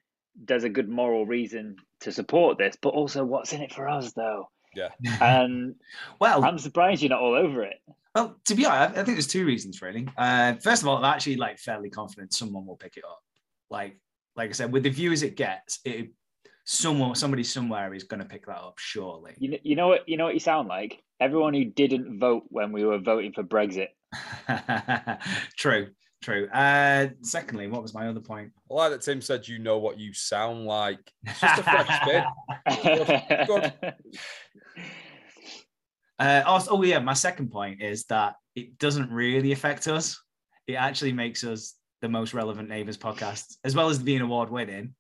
there's 0.47 0.65
a 0.65 0.69
good 0.69 0.89
moral 0.89 1.27
reason 1.27 1.77
to 2.01 2.13
support 2.13 2.59
this, 2.59 2.77
but 2.81 2.91
also 2.91 3.25
what's 3.25 3.53
in 3.53 3.63
it 3.63 3.73
for 3.73 3.89
us 3.89 4.13
though? 4.13 4.49
Yeah. 4.75 4.91
And 5.21 5.75
well, 6.21 6.45
I'm 6.45 6.59
surprised 6.59 7.03
you're 7.03 7.11
not 7.11 7.21
all 7.21 7.35
over 7.35 7.65
it. 7.65 7.81
well, 8.15 8.37
to 8.47 8.55
be 8.55 8.65
honest, 8.65 8.93
I 8.93 9.05
think 9.05 9.17
there's 9.17 9.27
two 9.27 9.45
reasons 9.45 9.83
really. 9.83 10.09
Uh, 10.17 10.55
first 10.63 10.83
of 10.83 10.89
all, 10.89 10.97
I'm 10.97 11.05
actually 11.05 11.37
like 11.37 11.59
fairly 11.59 11.91
confident 11.91 12.33
someone 12.33 12.67
will 12.67 12.77
pick 12.77 12.97
it 12.97 13.05
up. 13.05 13.23
Like, 13.71 13.99
like 14.37 14.51
I 14.51 14.53
said, 14.53 14.73
with 14.73 14.85
the 14.85 14.91
views 14.91 15.23
it 15.23 15.37
gets, 15.37 15.81
it 15.85 16.11
someone, 16.65 17.15
somebody 17.15 17.43
somewhere 17.43 17.95
is 17.95 18.05
going 18.05 18.21
to 18.21 18.27
pick 18.27 18.47
that 18.47 18.57
up, 18.57 18.79
surely. 18.79 19.35
You 19.39 19.51
know, 19.51 19.59
you 19.63 19.77
know 19.77 19.89
what 19.89 20.09
you 20.09 20.17
know 20.17 20.25
what 20.25 20.35
you 20.35 20.41
sound 20.41 20.69
like? 20.69 21.03
Everyone 21.21 21.53
who 21.53 21.65
didn't 21.65 22.19
vote 22.19 22.45
when 22.49 22.73
we 22.73 22.85
were 22.85 22.99
voting 22.99 23.33
for 23.33 23.43
Brexit. 23.43 23.89
true, 25.57 25.89
true. 26.23 26.49
Uh, 26.49 27.09
secondly, 27.23 27.69
what 27.69 27.83
was 27.83 27.95
my 27.95 28.09
other 28.09 28.21
point? 28.21 28.53
I 28.71 28.75
like 28.75 28.91
that 28.93 29.03
Tim 29.03 29.21
said, 29.21 29.47
"You 29.47 29.59
know 29.59 29.79
what 29.79 29.99
you 29.99 30.13
sound 30.13 30.67
like." 30.67 31.01
It's 31.25 31.41
just 31.41 31.61
a 31.61 31.63
fresh 31.63 32.03
spin. 32.03 32.25
Good, 32.83 33.47
good. 33.47 33.95
Uh, 36.19 36.43
also, 36.45 36.73
oh 36.73 36.83
yeah, 36.83 36.99
my 36.99 37.15
second 37.15 37.51
point 37.51 37.81
is 37.81 38.05
that 38.05 38.35
it 38.55 38.79
doesn't 38.79 39.11
really 39.11 39.53
affect 39.53 39.89
us. 39.89 40.23
It 40.67 40.75
actually 40.75 41.13
makes 41.13 41.45
us 41.45 41.75
the 42.03 42.09
most 42.09 42.35
relevant 42.35 42.69
neighbors 42.69 42.99
podcast, 42.99 43.57
as 43.65 43.75
well 43.75 43.89
as 43.89 43.99
being 43.99 44.21
award 44.21 44.51
winning. 44.51 44.95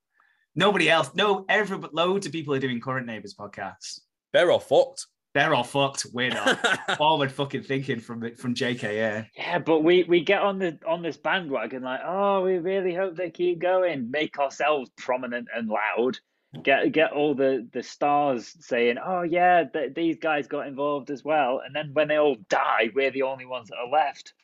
Nobody 0.54 0.90
else, 0.90 1.10
no, 1.14 1.44
every 1.48 1.78
loads 1.92 2.26
of 2.26 2.32
people 2.32 2.54
are 2.54 2.58
doing 2.58 2.80
current 2.80 3.06
neighbors 3.06 3.34
podcasts. 3.34 4.00
They're 4.32 4.50
all 4.50 4.60
fucked. 4.60 5.06
They're 5.32 5.54
all 5.54 5.62
fucked. 5.64 6.06
We're 6.12 6.30
not. 6.30 6.58
Forward 6.98 7.30
fucking 7.30 7.62
thinking 7.62 8.00
from 8.00 8.34
from 8.34 8.54
JKA. 8.54 9.26
Yeah, 9.36 9.58
but 9.60 9.80
we 9.80 10.02
we 10.04 10.22
get 10.24 10.42
on 10.42 10.58
the 10.58 10.78
on 10.86 11.02
this 11.02 11.16
bandwagon 11.16 11.82
like, 11.82 12.00
oh, 12.04 12.42
we 12.42 12.58
really 12.58 12.94
hope 12.94 13.16
they 13.16 13.30
keep 13.30 13.60
going, 13.60 14.10
make 14.10 14.38
ourselves 14.40 14.90
prominent 14.98 15.46
and 15.54 15.68
loud, 15.68 16.18
get 16.64 16.90
get 16.90 17.12
all 17.12 17.34
the 17.36 17.68
the 17.72 17.82
stars 17.82 18.56
saying, 18.58 18.96
oh 19.04 19.22
yeah, 19.22 19.64
th- 19.72 19.94
these 19.94 20.18
guys 20.18 20.48
got 20.48 20.66
involved 20.66 21.10
as 21.10 21.22
well, 21.22 21.60
and 21.64 21.74
then 21.76 21.90
when 21.92 22.08
they 22.08 22.18
all 22.18 22.36
die, 22.48 22.90
we're 22.94 23.12
the 23.12 23.22
only 23.22 23.46
ones 23.46 23.68
that 23.68 23.76
are 23.76 23.88
left. 23.88 24.34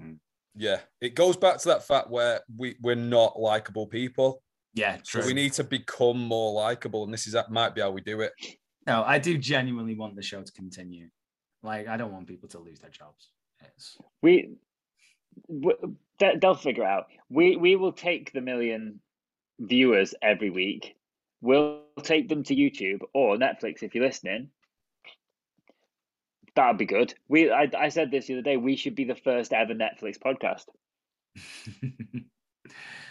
Hmm. 0.00 0.12
Yeah, 0.54 0.78
it 1.02 1.14
goes 1.14 1.36
back 1.36 1.58
to 1.58 1.68
that 1.68 1.86
fact 1.86 2.08
where 2.08 2.40
we 2.56 2.76
we're 2.80 2.94
not 2.94 3.38
likable 3.38 3.86
people. 3.86 4.42
Yeah, 4.72 4.98
So 5.04 5.20
true. 5.20 5.28
we 5.28 5.34
need 5.34 5.52
to 5.54 5.64
become 5.64 6.18
more 6.18 6.52
likable, 6.54 7.04
and 7.04 7.12
this 7.12 7.26
is 7.26 7.34
that 7.34 7.50
might 7.50 7.74
be 7.74 7.82
how 7.82 7.90
we 7.90 8.00
do 8.00 8.22
it. 8.22 8.32
No, 8.86 9.02
I 9.02 9.18
do 9.18 9.36
genuinely 9.38 9.94
want 9.94 10.16
the 10.16 10.22
show 10.22 10.42
to 10.42 10.52
continue. 10.52 11.08
Like, 11.62 11.88
I 11.88 11.96
don't 11.96 12.12
want 12.12 12.26
people 12.26 12.48
to 12.50 12.58
lose 12.58 12.78
their 12.80 12.90
jobs. 12.90 13.30
It's 13.60 13.98
We, 14.22 14.50
w- 15.48 15.96
they- 16.18 16.36
they'll 16.40 16.54
figure 16.54 16.84
out. 16.84 17.06
We 17.28 17.56
we 17.56 17.76
will 17.76 17.92
take 17.92 18.32
the 18.32 18.40
million 18.40 19.00
viewers 19.58 20.14
every 20.22 20.50
week. 20.50 20.96
We'll 21.40 21.82
take 22.02 22.28
them 22.28 22.42
to 22.44 22.54
YouTube 22.54 23.00
or 23.12 23.36
Netflix 23.36 23.82
if 23.82 23.94
you're 23.94 24.04
listening. 24.04 24.50
That'd 26.54 26.78
be 26.78 26.86
good. 26.86 27.14
We 27.28 27.50
I, 27.50 27.68
I 27.76 27.88
said 27.88 28.10
this 28.10 28.26
the 28.26 28.34
other 28.34 28.42
day. 28.42 28.56
We 28.56 28.76
should 28.76 28.94
be 28.94 29.04
the 29.04 29.14
first 29.14 29.52
ever 29.52 29.74
Netflix 29.74 30.18
podcast. 30.18 30.64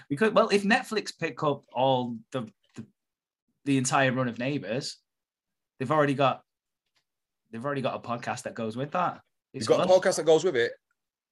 because 0.10 0.32
well, 0.32 0.50
if 0.50 0.64
Netflix 0.64 1.12
pick 1.18 1.44
up 1.44 1.64
all 1.74 2.18
the 2.32 2.48
the, 2.76 2.86
the 3.66 3.78
entire 3.78 4.12
run 4.12 4.28
of 4.28 4.40
Neighbours, 4.40 4.98
they've 5.80 5.92
already 5.92 6.14
got 6.14 6.42
they've 7.52 7.64
already 7.64 7.82
got 7.82 7.96
a 7.96 8.00
podcast 8.00 8.44
that 8.44 8.56
goes 8.56 8.76
with 8.76 8.92
that. 8.92 9.22
You've 9.54 9.62
It's 9.62 9.68
got 9.68 9.86
a 9.86 9.92
podcast 9.92 10.18
that 10.18 10.26
goes 10.26 10.44
with 10.44 10.56
it, 10.56 10.74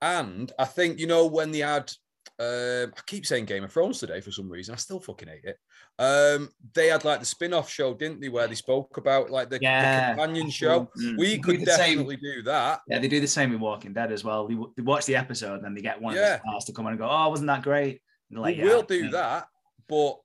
and 0.01 0.51
I 0.57 0.65
think 0.65 0.99
you 0.99 1.07
know 1.07 1.25
when 1.27 1.51
they 1.51 1.59
had. 1.59 1.91
Um, 2.39 2.91
I 2.97 3.01
keep 3.05 3.25
saying 3.25 3.45
Game 3.45 3.63
of 3.65 3.71
Thrones 3.71 3.99
today 3.99 4.19
for 4.21 4.31
some 4.31 4.49
reason. 4.49 4.73
I 4.73 4.77
still 4.77 4.99
fucking 4.99 5.27
hate 5.27 5.43
it. 5.43 5.57
Um, 5.99 6.49
they 6.73 6.87
had 6.87 7.03
like 7.03 7.19
the 7.19 7.25
spin-off 7.25 7.69
show, 7.69 7.93
didn't 7.93 8.21
they, 8.21 8.29
where 8.29 8.47
they 8.47 8.55
spoke 8.55 8.95
about 8.97 9.29
like 9.29 9.49
the, 9.49 9.59
the 9.59 10.13
companion 10.15 10.49
show. 10.49 10.89
Mm. 10.99 11.17
We 11.19 11.35
do 11.35 11.41
could 11.41 11.57
same. 11.67 11.67
definitely 11.99 12.15
do 12.17 12.41
that. 12.43 12.79
Yeah, 12.87 12.99
they 12.99 13.09
do 13.09 13.19
the 13.19 13.27
same 13.27 13.51
in 13.53 13.59
Walking 13.59 13.93
Dead 13.93 14.11
as 14.11 14.23
well. 14.23 14.47
They, 14.47 14.55
they 14.77 14.81
watch 14.83 15.05
the 15.05 15.17
episode 15.17 15.55
and 15.55 15.65
then 15.65 15.75
they 15.75 15.81
get 15.81 16.01
one 16.01 16.15
Yeah. 16.15 16.35
of 16.35 16.41
the 16.41 16.49
stars 16.49 16.65
to 16.65 16.73
come 16.73 16.85
on 16.87 16.93
and 16.93 16.99
go, 16.99 17.07
"Oh, 17.09 17.29
wasn't 17.29 17.47
that 17.47 17.61
great?" 17.61 18.01
And 18.31 18.39
like, 18.39 18.55
we 18.57 18.63
"Yeah, 18.63 18.69
will 18.69 18.83
do 18.83 19.03
yeah." 19.05 19.11
that, 19.11 19.47
but 19.89 20.15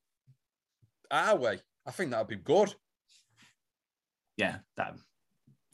our 1.11 1.37
way, 1.37 1.61
I 1.85 1.91
think 1.91 2.13
that'd 2.13 2.29
be 2.29 2.37
good. 2.37 2.75
Yeah, 4.39 4.59
that. 4.77 4.95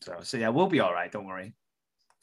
So, 0.00 0.18
so 0.22 0.36
yeah, 0.36 0.48
we'll 0.48 0.66
be 0.66 0.80
all 0.80 0.92
right. 0.92 1.12
Don't 1.12 1.26
worry. 1.26 1.54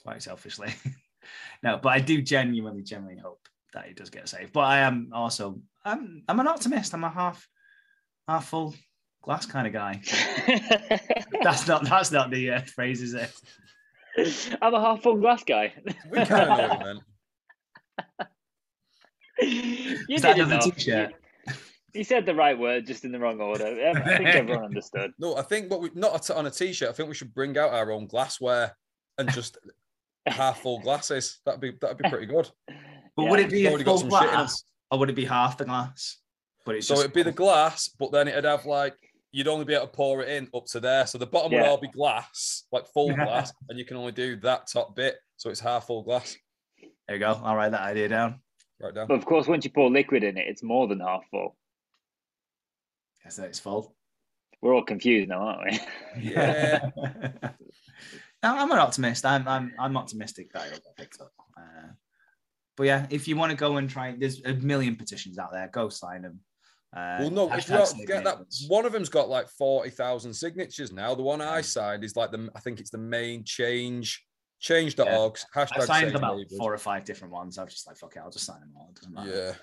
Quite 0.04 0.24
selfishly, 0.24 0.74
no, 1.64 1.80
but 1.82 1.90
I 1.90 2.00
do 2.00 2.22
genuinely, 2.24 2.82
genuinely 2.82 3.22
hope 3.22 3.48
that 3.74 3.86
he 3.86 3.94
does 3.94 4.10
get 4.10 4.28
saved. 4.28 4.52
But 4.52 4.62
I 4.62 4.80
am 4.80 5.12
also, 5.14 5.62
I'm, 5.86 6.24
I'm 6.28 6.40
an 6.40 6.48
optimist. 6.48 6.96
I'm 6.96 7.04
a 7.04 7.10
half, 7.10 7.48
half 8.28 8.48
full 8.48 8.74
glass 9.22 9.46
kind 9.46 9.68
of 9.68 9.74
guy. 9.74 10.02
That's 11.44 11.68
not, 11.68 11.84
that's 11.84 12.12
not 12.12 12.32
the 12.32 12.52
uh, 12.52 12.62
phrase, 12.62 13.02
is 13.02 13.14
it? 13.14 13.32
I'm 14.62 14.74
a 14.74 14.82
half 14.82 15.04
full 15.04 15.18
glass 15.18 15.44
guy. 15.44 15.74
We 16.10 16.26
kind 16.26 16.50
of 16.50 16.58
know 16.58 16.68
what 16.68 16.80
you 16.80 16.86
meant. 16.86 17.00
you 20.10 20.16
Is 20.16 20.22
that 20.24 20.36
did 20.36 20.46
another 20.48 20.66
enough. 20.66 20.76
t-shirt? 20.76 21.14
You, 21.94 22.00
you 22.00 22.04
said 22.04 22.26
the 22.26 22.36
right 22.36 22.58
word, 22.58 22.86
just 22.86 23.06
in 23.06 23.12
the 23.12 23.20
wrong 23.20 23.40
order. 23.40 23.66
I 23.96 24.18
think 24.18 24.30
everyone 24.30 24.66
understood. 24.66 25.12
No, 25.20 25.36
I 25.36 25.42
think 25.42 25.70
what 25.70 25.82
we 25.82 25.90
not 25.94 26.30
on 26.30 26.46
a 26.46 26.52
t-shirt. 26.52 26.90
I 26.90 26.92
think 26.94 27.10
we 27.10 27.16
should 27.16 27.34
bring 27.34 27.58
out 27.58 27.72
our 27.74 27.92
own 27.92 28.08
glassware 28.08 28.76
and 29.18 29.32
just 29.32 29.58
half 30.26 30.62
full 30.62 30.80
glasses. 30.80 31.40
That'd 31.46 31.62
be 31.62 31.72
that'd 31.82 31.98
be 31.98 32.10
pretty 32.10 32.26
good. 32.28 32.50
But 33.16 33.24
Yeah. 33.24 33.30
would 33.30 33.40
it 33.40 33.50
be 33.52 33.66
a 33.66 33.70
Already 33.70 33.84
got 33.84 34.00
full 34.00 34.10
some 34.12 34.22
shit 34.22 34.30
in 34.30 34.36
glass, 34.36 34.64
or 34.92 35.00
would 35.00 35.10
it 35.10 35.16
be 35.16 35.26
half 35.26 35.58
the 35.58 35.66
glass? 35.66 36.18
But 36.66 36.76
it's 36.76 36.88
So 36.88 36.94
just 36.96 37.06
it'd 37.06 37.14
be 37.14 37.24
the 37.24 37.32
glass, 37.32 37.90
but 37.90 38.12
then 38.12 38.28
it'd 38.28 38.46
have 38.46 38.66
like 38.66 38.96
you'd 39.32 39.48
only 39.48 39.66
be 39.66 39.74
able 39.74 39.88
to 39.88 39.92
pour 39.94 40.22
it 40.22 40.30
in 40.30 40.50
up 40.54 40.66
to 40.68 40.80
there. 40.80 41.08
So 41.08 41.18
the 41.18 41.26
bottom 41.26 41.52
would 41.54 41.62
all 41.64 41.78
be 41.78 41.88
glass, 41.88 42.66
like 42.72 42.86
full 42.88 43.14
glass, 43.16 43.52
and 43.70 43.80
you 43.80 43.86
can 43.86 43.98
only 43.98 44.12
do 44.12 44.36
that 44.38 44.68
top 44.72 44.96
bit. 44.96 45.16
So 45.38 45.50
it's 45.50 45.60
half 45.60 45.88
full 45.88 46.04
glass. 46.04 46.38
there 47.08 47.16
you 47.16 47.20
go. 47.20 47.40
I'll 47.44 47.56
write 47.56 47.72
that 47.72 47.82
idea 47.82 48.10
down. 48.10 48.42
Right 48.80 48.94
down. 48.94 49.08
But 49.08 49.16
of 49.16 49.26
course, 49.26 49.48
once 49.48 49.64
you 49.66 49.72
pour 49.72 49.90
liquid 49.90 50.24
in 50.24 50.38
it, 50.38 50.46
it's 50.48 50.64
more 50.64 50.88
than 50.88 51.00
half 51.00 51.24
full. 51.32 51.56
Yes, 53.24 53.36
that 53.38 53.48
it's 53.48 53.60
full. 53.60 53.96
We're 54.62 54.76
all 54.76 54.84
confused 54.84 55.30
now, 55.30 55.42
aren't 55.42 55.72
we? 55.72 55.80
Yeah. 56.32 56.90
No, 58.44 58.58
I'm 58.58 58.72
an 58.72 58.80
optimist. 58.80 59.24
I'm 59.24 59.48
I'm 59.48 59.72
I'm 59.78 59.96
optimistic 59.96 60.52
that 60.54 60.66
it'll 60.66 60.80
get 60.80 60.96
picked 60.98 61.22
up. 61.22 61.32
Uh, 61.56 61.90
but 62.76 62.84
yeah, 62.86 63.06
if 63.12 63.28
you 63.28 63.36
want 63.36 63.52
to 63.52 63.56
go 63.56 63.78
and 63.78 63.88
try, 63.88 64.16
there's 64.18 64.42
a 64.44 64.54
million 64.56 64.96
petitions 64.96 65.38
out 65.38 65.52
there. 65.52 65.68
Go 65.72 65.90
sign 65.90 66.24
them. 66.24 66.40
Uh, 66.92 67.18
Well, 67.20 67.30
no, 67.30 67.54
if 67.54 67.70
you 67.70 67.76
don't 67.78 68.08
get 68.08 68.24
that, 68.24 68.40
one 68.68 68.88
of 68.88 68.94
them's 68.94 69.10
got 69.10 69.30
like 69.30 69.48
forty 69.48 69.92
thousand 69.92 70.34
signatures 70.34 70.92
now. 70.92 71.14
The 71.14 71.22
one 71.22 71.40
I 71.40 71.62
signed 71.62 72.04
is 72.04 72.16
like 72.16 72.32
the, 72.32 72.50
I 72.56 72.60
think 72.62 72.80
it's 72.80 72.90
the 72.90 72.98
main 72.98 73.44
change, 73.44 74.26
change.org. 74.60 75.38
I 75.56 75.60
Hashtag 75.66 75.84
signed 75.84 76.08
save 76.08 76.16
about 76.16 76.38
neighbours. 76.38 76.58
four 76.58 76.74
or 76.74 76.80
five 76.80 77.06
different 77.06 77.32
ones. 77.36 77.60
I 77.60 77.64
was 77.66 77.74
just 77.74 77.86
like, 77.86 77.98
fuck 77.98 78.16
it, 78.16 78.20
I'll 78.24 78.32
just 78.32 78.48
sign 78.48 78.60
them 78.62 78.72
all. 78.76 78.90
It 78.90 78.96
doesn't 78.96 79.14
matter. 79.14 79.56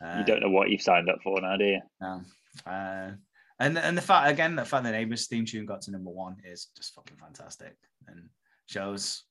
Yeah, 0.00 0.08
Uh, 0.08 0.18
you 0.18 0.24
don't 0.24 0.40
know 0.40 0.50
what 0.50 0.70
you've 0.70 0.82
signed 0.82 1.08
up 1.08 1.18
for 1.22 1.40
now, 1.40 1.56
do 1.56 1.64
you? 1.66 1.80
No. 2.00 2.20
Uh, 2.66 3.12
and 3.60 3.78
and 3.78 3.96
the 3.96 4.02
fact 4.02 4.30
again, 4.30 4.56
the 4.56 4.64
fact 4.64 4.84
that 4.84 4.92
Neighbours 4.92 5.26
theme 5.26 5.44
tune 5.44 5.66
got 5.66 5.82
to 5.82 5.90
number 5.90 6.10
one 6.10 6.36
is 6.44 6.68
just 6.76 6.94
fucking 6.94 7.16
fantastic 7.16 7.76
and 8.08 8.28
shows 8.66 9.22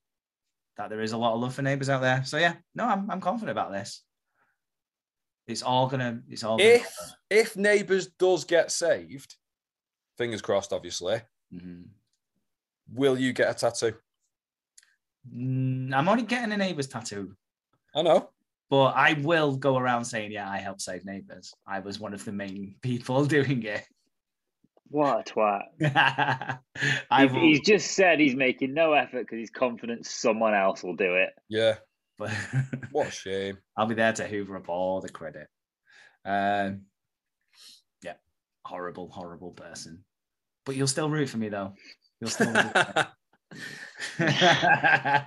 that 0.78 0.90
there 0.90 1.02
is 1.02 1.12
a 1.12 1.18
lot 1.18 1.34
of 1.36 1.42
love 1.42 1.54
for 1.54 1.62
Neighbours 1.62 1.90
out 1.90 2.02
there. 2.02 2.24
So 2.26 2.38
yeah, 2.38 2.56
no, 2.76 2.86
I'm 2.86 3.10
I'm 3.12 3.22
confident 3.22 3.52
about 3.52 3.72
this. 3.72 4.02
It's 5.46 5.62
all 5.62 5.88
gonna. 5.88 6.22
It's 6.30 6.44
all. 6.44 6.58
Gonna 6.58 6.70
if 6.70 6.98
if 7.30 7.58
neighbours 7.58 8.08
does 8.18 8.46
get 8.46 8.72
saved, 8.72 9.36
fingers 10.18 10.42
crossed, 10.42 10.72
obviously, 10.72 11.22
Mhm. 11.54 11.88
will 12.94 13.20
you 13.20 13.34
get 13.34 13.50
a 13.50 13.54
tattoo? 13.54 13.96
Mm, 15.34 15.94
I'm 15.94 16.08
only 16.10 16.24
getting 16.24 16.54
a 16.54 16.58
Neighbours 16.58 16.88
tattoo, 16.88 17.36
I 17.94 18.02
know. 18.04 18.30
But 18.70 18.96
I 18.96 19.14
will 19.14 19.56
go 19.56 19.78
around 19.78 20.06
saying, 20.06 20.32
yeah, 20.32 20.50
I 20.50 20.58
helped 20.58 20.82
save 20.82 21.06
Neighbours. 21.06 21.54
I 21.68 21.80
was 21.80 22.00
one 22.00 22.14
of 22.14 22.24
the 22.26 22.32
main 22.32 22.76
people 22.82 23.26
doing 23.26 23.64
it. 23.64 23.84
What 24.90 25.28
a 25.28 25.34
twat. 25.34 25.62
I 27.10 27.26
He- 27.26 27.34
will, 27.34 27.42
He's 27.42 27.62
just 27.62 27.92
said 27.92 28.20
he's 28.20 28.36
making 28.36 28.74
no 28.74 28.94
effort 28.94 29.22
because 29.22 29.38
he's 29.40 29.50
confident 29.50 30.06
someone 30.06 30.54
else 30.54 30.84
will 30.84 30.96
do 30.96 31.16
it. 31.16 31.30
Yeah. 31.50 31.76
but 32.18 32.32
What 32.92 33.08
a 33.08 33.12
shame. 33.12 33.58
I'll 33.76 33.88
be 33.88 33.96
there 33.96 34.14
to 34.14 34.28
hoover 34.28 34.56
up 34.58 34.70
all 34.70 35.02
the 35.02 35.10
credit. 35.10 35.48
Um, 36.26 36.82
yeah, 38.04 38.14
horrible, 38.66 39.10
horrible 39.10 39.52
person. 39.52 40.04
But 40.66 40.76
you'll 40.76 40.88
still 40.88 41.10
root 41.10 41.30
for 41.30 41.38
me 41.38 41.50
though. 41.50 41.74
You'll 42.22 42.30
still. 42.30 42.54
root 42.54 42.72
for 42.72 43.08
me. 44.24 44.26
uh, 44.26 45.22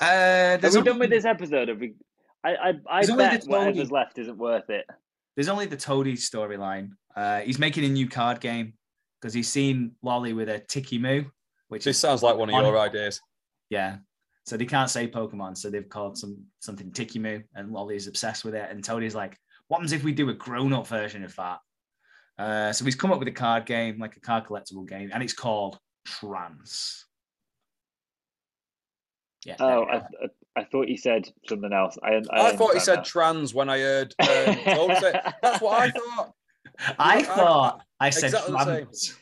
Are 0.00 0.58
we 0.60 0.66
only, 0.68 0.82
done 0.82 0.98
with 0.98 1.10
this 1.10 1.24
episode? 1.24 1.68
Have 1.68 1.78
we? 1.78 1.94
I 2.44 2.54
I, 2.54 2.72
I 2.88 3.04
There's 3.04 3.16
bet 3.16 3.42
the 3.42 3.50
whatever's 3.50 3.90
left 3.90 4.18
isn't 4.18 4.36
worth 4.38 4.68
it. 4.70 4.86
there's 5.36 5.48
only 5.48 5.66
the 5.66 5.76
Toadie 5.76 6.14
storyline. 6.14 6.90
Uh, 7.16 7.40
he's 7.40 7.58
making 7.58 7.84
a 7.84 7.88
new 7.88 8.08
card 8.08 8.40
game 8.40 8.74
because 9.20 9.34
he's 9.34 9.48
seen 9.48 9.92
Lolly 10.02 10.32
with 10.32 10.48
a 10.48 10.58
Tiki 10.58 10.98
Moo, 10.98 11.24
which 11.68 11.84
this 11.84 11.96
is 11.96 12.00
sounds 12.00 12.22
like 12.22 12.36
one 12.36 12.50
of 12.50 12.54
your 12.60 12.78
ideas. 12.78 13.20
Yeah. 13.70 13.98
So 14.44 14.56
they 14.56 14.66
can't 14.66 14.90
say 14.90 15.06
Pokemon, 15.08 15.56
so 15.56 15.70
they've 15.70 15.88
called 15.88 16.18
some 16.18 16.42
something 16.58 16.90
Tiki 16.90 17.18
Moo, 17.20 17.40
and 17.54 17.70
Lolly's 17.72 18.08
obsessed 18.08 18.44
with 18.44 18.54
it. 18.56 18.68
And 18.70 18.82
Toadie's 18.82 19.14
like, 19.14 19.38
"What 19.68 19.76
happens 19.78 19.92
if 19.92 20.02
we 20.02 20.10
do 20.12 20.28
a 20.30 20.34
grown-up 20.34 20.88
version 20.88 21.22
of 21.22 21.36
that?" 21.36 21.60
Uh, 22.38 22.72
so 22.72 22.84
he's 22.84 22.96
come 22.96 23.12
up 23.12 23.20
with 23.20 23.28
a 23.28 23.32
card 23.32 23.66
game, 23.66 24.00
like 24.00 24.16
a 24.16 24.20
card 24.20 24.44
collectible 24.46 24.88
game, 24.88 25.10
and 25.14 25.22
it's 25.22 25.32
called 25.32 25.78
Trance. 26.04 27.06
Yeah. 29.44 29.56
Oh, 29.60 29.84
I. 29.84 29.96
I 29.98 30.02
I 30.56 30.64
thought 30.64 30.86
he 30.88 30.96
said 30.96 31.30
something 31.48 31.72
else. 31.72 31.96
I 32.02 32.20
I, 32.30 32.48
I, 32.50 32.56
thought 32.56 32.74
he 32.74 32.80
said 32.80 32.96
now. 32.96 33.02
trans 33.04 33.54
when 33.54 33.70
I 33.70 33.78
heard 33.78 34.14
um, 34.20 34.26
Toad 34.28 34.96
say. 34.98 35.20
That's 35.42 35.60
what 35.62 35.80
I 35.80 35.90
thought. 35.90 36.32
I 36.98 37.16
I- 37.18 37.22
thought 37.22 37.80
I 38.00 38.10
said 38.10 38.34
exactly 38.34 38.64
tramps. 38.64 39.16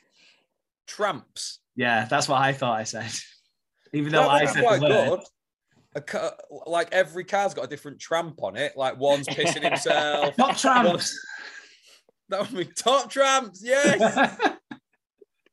Tramps. 0.87 1.59
Yeah, 1.77 2.05
that's 2.07 2.29
what 2.29 2.41
I 2.41 2.53
thought 2.53 2.79
I 2.79 2.85
said. 2.85 3.11
Even 3.93 4.13
though 4.13 4.23
That 4.23 4.29
I 4.31 4.41
would 4.45 4.49
said 4.51 4.65
quite 4.65 4.81
the 4.81 4.87
word. 4.89 5.09
good. 5.09 5.21
A 5.97 6.01
ca- 6.01 6.33
like 6.67 6.89
every 6.93 7.25
car's 7.25 7.55
got 7.55 7.65
a 7.65 7.69
different 7.69 7.99
tramp 8.01 8.43
on 8.43 8.57
it. 8.57 8.77
Like 8.77 8.99
one's 8.99 9.27
pissing 9.29 9.63
himself. 9.63 10.37
Not 10.39 10.57
tramps. 10.59 11.17
That 12.29 12.41
would 12.51 12.57
be 12.57 12.65
top 12.73 13.11
tramps. 13.11 13.61
Yes. 13.65 14.01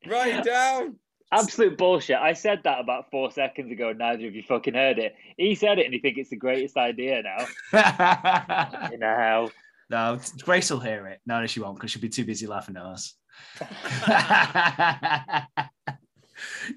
Write 0.07 0.35
it 0.35 0.43
down. 0.43 0.95
Absolute 1.31 1.77
bullshit. 1.77 2.17
I 2.17 2.33
said 2.33 2.61
that 2.63 2.79
about 2.79 3.11
four 3.11 3.31
seconds 3.31 3.71
ago. 3.71 3.89
and 3.89 3.99
Neither 3.99 4.27
of 4.27 4.35
you 4.35 4.43
fucking 4.43 4.73
heard 4.73 4.97
it. 4.97 5.13
He 5.35 5.55
said 5.55 5.77
it, 5.77 5.85
and 5.85 5.93
you 5.93 5.99
think 5.99 6.17
it's 6.17 6.29
the 6.29 6.37
greatest 6.37 6.77
idea 6.77 7.21
now. 7.23 7.45
You 8.91 8.97
know. 8.97 9.49
no, 9.89 10.19
Grace 10.43 10.69
will 10.71 10.79
hear 10.79 11.07
it. 11.07 11.19
No, 11.25 11.41
no, 11.41 11.47
she 11.47 11.59
won't 11.59 11.75
because 11.75 11.91
she'll 11.91 12.01
be 12.01 12.09
too 12.09 12.23
busy 12.25 12.47
laughing 12.47 12.77
at 12.77 12.83
us. 12.83 13.15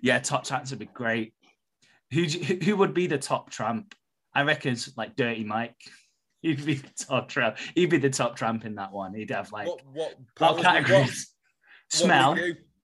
yeah, 0.03 0.18
top 0.18 0.44
tramps 0.44 0.70
would 0.70 0.78
be 0.78 0.86
great. 0.86 1.32
Who 2.12 2.24
who 2.24 2.76
would 2.76 2.94
be 2.94 3.07
the 3.07 3.18
top 3.18 3.51
tramp? 3.51 3.94
I 4.34 4.42
reckon 4.42 4.72
it's 4.72 4.96
like 4.96 5.16
Dirty 5.16 5.44
Mike. 5.44 5.76
He'd 6.42 6.64
be 6.64 6.74
the 6.74 6.90
top 6.98 7.28
tramp. 7.28 7.59
He'd 7.74 7.90
be 7.90 7.98
the 7.98 8.11
top 8.11 8.34
tramp 8.36 8.64
in 8.64 8.76
that 8.76 8.92
one. 8.92 9.14
He'd 9.14 9.30
have 9.30 9.53
like 9.53 9.68
what 9.68 9.84
what, 9.92 10.14
what 10.38 10.57
powers 10.57 10.57
we 10.57 10.62
got? 10.62 10.72
categories? 10.74 11.34
What 11.92 12.03
Smell. 12.03 12.36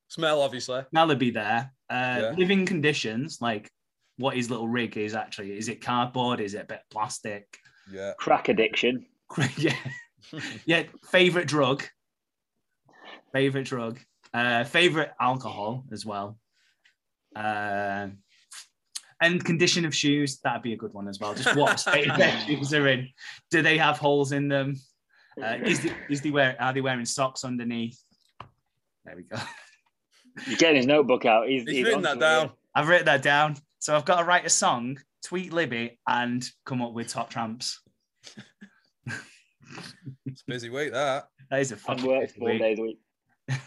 We 0.08 0.12
do? 0.12 0.14
Smell, 0.22 0.42
obviously. 0.42 0.82
Smell 0.90 1.06
would 1.08 1.18
be 1.18 1.30
there. 1.30 1.72
Uh, 1.90 2.18
Yeah. 2.20 2.34
Living 2.36 2.66
conditions, 2.66 3.38
like 3.40 3.70
what 4.18 4.36
his 4.36 4.50
little 4.50 4.68
rig 4.68 4.96
is 4.96 5.14
actually. 5.14 5.56
Is 5.56 5.68
it 5.68 5.80
cardboard? 5.80 6.40
Is 6.40 6.54
it 6.54 6.62
a 6.62 6.66
bit 6.66 6.82
plastic? 6.90 7.58
Yeah. 7.92 8.12
Crack 8.18 8.48
addiction. 8.48 9.06
yeah. 9.56 9.74
yeah. 10.64 10.84
Favorite 11.10 11.48
drug. 11.48 11.84
Favorite 13.32 13.66
drug. 13.66 13.98
Uh, 14.32 14.64
favorite 14.64 15.12
alcohol 15.20 15.84
as 15.92 16.04
well. 16.04 16.38
Uh, 17.34 18.08
and 19.20 19.44
condition 19.44 19.84
of 19.84 19.94
shoes. 19.94 20.38
That'd 20.40 20.62
be 20.62 20.72
a 20.72 20.76
good 20.76 20.92
one 20.92 21.08
as 21.08 21.20
well. 21.20 21.34
Just 21.34 21.56
what 21.56 21.78
state 21.86 22.08
their 22.16 22.38
shoes 22.40 22.72
are 22.74 22.86
in. 22.88 23.08
Do 23.50 23.62
they 23.62 23.78
have 23.78 23.98
holes 23.98 24.32
in 24.32 24.48
them? 24.48 24.76
Uh, 25.42 25.56
is 25.64 25.80
the, 25.80 25.92
is 26.08 26.20
the 26.22 26.30
wear, 26.30 26.56
are 26.58 26.72
they 26.72 26.80
wearing 26.80 27.04
socks 27.04 27.44
underneath? 27.44 28.02
There 29.04 29.16
we 29.16 29.22
go. 29.22 29.36
He's 30.44 30.58
getting 30.58 30.76
his 30.76 30.86
notebook 30.86 31.24
out. 31.24 31.48
He's, 31.48 31.64
He's 31.68 31.84
written 31.84 32.02
that 32.02 32.12
onto 32.12 32.24
it. 32.24 32.28
down. 32.28 32.50
I've 32.74 32.88
written 32.88 33.06
that 33.06 33.22
down. 33.22 33.56
So 33.78 33.96
I've 33.96 34.04
got 34.04 34.18
to 34.20 34.24
write 34.24 34.44
a 34.46 34.50
song, 34.50 34.98
tweet 35.24 35.52
Libby, 35.52 35.98
and 36.06 36.44
come 36.64 36.82
up 36.82 36.92
with 36.92 37.08
top 37.08 37.30
tramps. 37.30 37.80
It's 40.26 40.42
a 40.42 40.44
busy 40.46 40.70
week, 40.70 40.92
that. 40.92 41.28
That 41.50 41.60
is 41.60 41.70
a 41.72 41.74
And 41.74 41.82
fucking 41.82 42.06
works 42.06 42.32
busy 42.32 42.38
four 42.40 42.48
week. 42.50 42.60
days 42.60 42.78
a 42.78 42.82
week. 42.82 42.98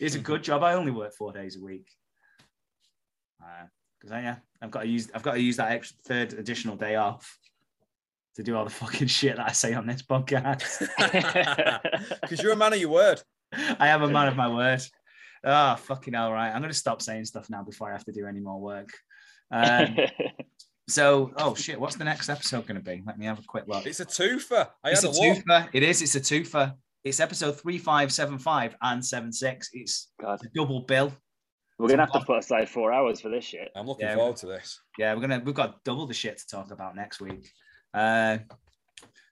It's 0.00 0.14
a 0.16 0.18
good 0.18 0.42
job. 0.42 0.62
I 0.64 0.74
only 0.74 0.90
work 0.90 1.12
four 1.14 1.32
days 1.32 1.56
a 1.56 1.60
week. 1.60 1.86
Uh, 3.40 3.66
because 4.00 4.12
I 4.12 4.22
yeah, 4.22 4.36
I've 4.60 4.70
got 4.70 4.82
to 4.82 4.88
use 4.88 5.08
I've 5.14 5.22
got 5.22 5.34
to 5.34 5.40
use 5.40 5.56
that 5.58 5.70
extra 5.72 5.96
third 6.04 6.32
additional 6.32 6.74
day 6.76 6.96
off 6.96 7.38
to 8.36 8.42
do 8.42 8.56
all 8.56 8.64
the 8.64 8.70
fucking 8.82 9.06
shit 9.06 9.36
that 9.36 9.48
I 9.48 9.52
say 9.52 9.72
on 9.74 9.86
this 9.86 10.02
podcast. 10.02 10.88
Because 12.20 12.42
you're 12.42 12.52
a 12.52 12.56
man 12.56 12.72
of 12.72 12.80
your 12.80 12.90
word. 12.90 13.22
I 13.52 13.88
am 13.88 14.02
a 14.02 14.08
man 14.08 14.26
of 14.28 14.36
my 14.36 14.48
word. 14.48 14.82
Oh 15.44 15.76
fucking 15.76 16.14
all 16.14 16.32
right. 16.32 16.50
I'm 16.50 16.60
gonna 16.62 16.72
stop 16.74 17.02
saying 17.02 17.24
stuff 17.26 17.50
now 17.50 17.62
before 17.62 17.88
I 17.90 17.92
have 17.92 18.04
to 18.06 18.12
do 18.12 18.26
any 18.26 18.40
more 18.40 18.60
work. 18.60 18.88
Um, 19.50 19.96
so 20.88 21.32
oh 21.38 21.54
shit, 21.54 21.78
what's 21.80 21.96
the 21.96 22.04
next 22.04 22.28
episode 22.28 22.66
gonna 22.66 22.80
be? 22.80 23.02
Let 23.06 23.18
me 23.18 23.26
have 23.26 23.38
a 23.38 23.42
quick 23.46 23.64
look. 23.66 23.86
It's 23.86 24.00
a 24.00 24.06
twofer. 24.06 24.68
I 24.82 24.90
It's 24.90 25.02
had 25.02 25.10
a 25.10 25.12
a 25.12 25.16
look. 25.16 25.38
twofer. 25.44 25.68
It 25.72 25.82
is. 25.82 26.02
It's 26.02 26.14
a 26.14 26.20
twofer. 26.20 26.74
It's 27.04 27.20
episode 27.20 27.60
three, 27.60 27.76
five, 27.78 28.12
seven, 28.12 28.38
five, 28.38 28.74
and 28.80 29.04
seven, 29.04 29.30
six. 29.32 29.68
It's 29.72 30.12
God, 30.20 30.40
a 30.42 30.48
double 30.54 30.80
bill. 30.80 31.12
we're 31.78 31.88
gonna 31.88 32.02
have 32.02 32.12
to 32.12 32.20
put 32.20 32.38
aside 32.38 32.68
four 32.68 32.92
hours 32.92 33.20
for 33.20 33.28
this 33.28 33.44
shit. 33.44 33.70
I'm 33.76 33.86
looking 33.86 34.06
Yeah. 34.06 34.14
forward 34.14 34.36
to 34.38 34.46
this. 34.46 34.80
Yeah, 34.98 35.14
we're 35.14 35.20
gonna 35.20 35.42
we've 35.44 35.54
got 35.54 35.82
double 35.84 36.06
the 36.06 36.14
shit 36.14 36.38
to 36.38 36.46
talk 36.46 36.70
about 36.70 36.96
next 36.96 37.20
week. 37.20 37.50
Uh, 37.92 38.38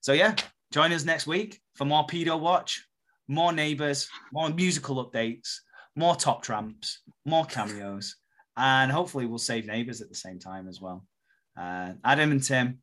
so 0.03 0.13
yeah, 0.13 0.35
join 0.73 0.93
us 0.93 1.05
next 1.05 1.27
week 1.27 1.61
for 1.75 1.85
more 1.87 2.07
pedo 2.07 2.39
watch, 2.39 2.87
more 3.29 3.53
neighbors, 3.53 4.09
more 4.33 4.51
musical 4.51 5.11
updates, 5.11 5.57
more 5.97 6.17
top 6.17 6.43
tramps, 6.43 7.01
more 7.25 7.45
cameos, 7.45 8.17
and 8.57 8.91
hopefully 8.91 9.27
we'll 9.27 9.39
save 9.39 9.67
neighbors 9.67 10.01
at 10.01 10.09
the 10.09 10.15
same 10.15 10.39
time 10.39 10.69
as 10.69 10.81
well. 10.81 11.05
Uh, 11.59 11.93
Adam 12.05 12.33
and 12.33 12.43
Tim, 12.43 12.79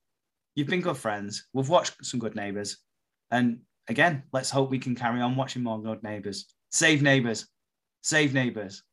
you've 0.55 0.67
been 0.67 0.81
good 0.81 0.97
friends. 0.97 1.47
We've 1.53 1.69
watched 1.69 2.05
some 2.05 2.19
good 2.19 2.35
neighbors, 2.35 2.77
and 3.31 3.59
again, 3.87 4.23
let's 4.31 4.49
hope 4.49 4.69
we 4.69 4.79
can 4.79 4.95
carry 4.95 5.21
on 5.21 5.35
watching 5.35 5.63
more 5.63 5.81
good 5.81 6.03
neighbors. 6.03 6.45
Save 6.71 7.01
neighbors, 7.01 7.47
save 8.01 8.33
neighbors, 8.33 8.83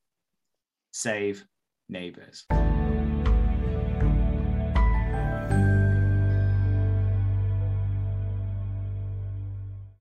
save 0.92 1.44
neighbors. 1.88 2.46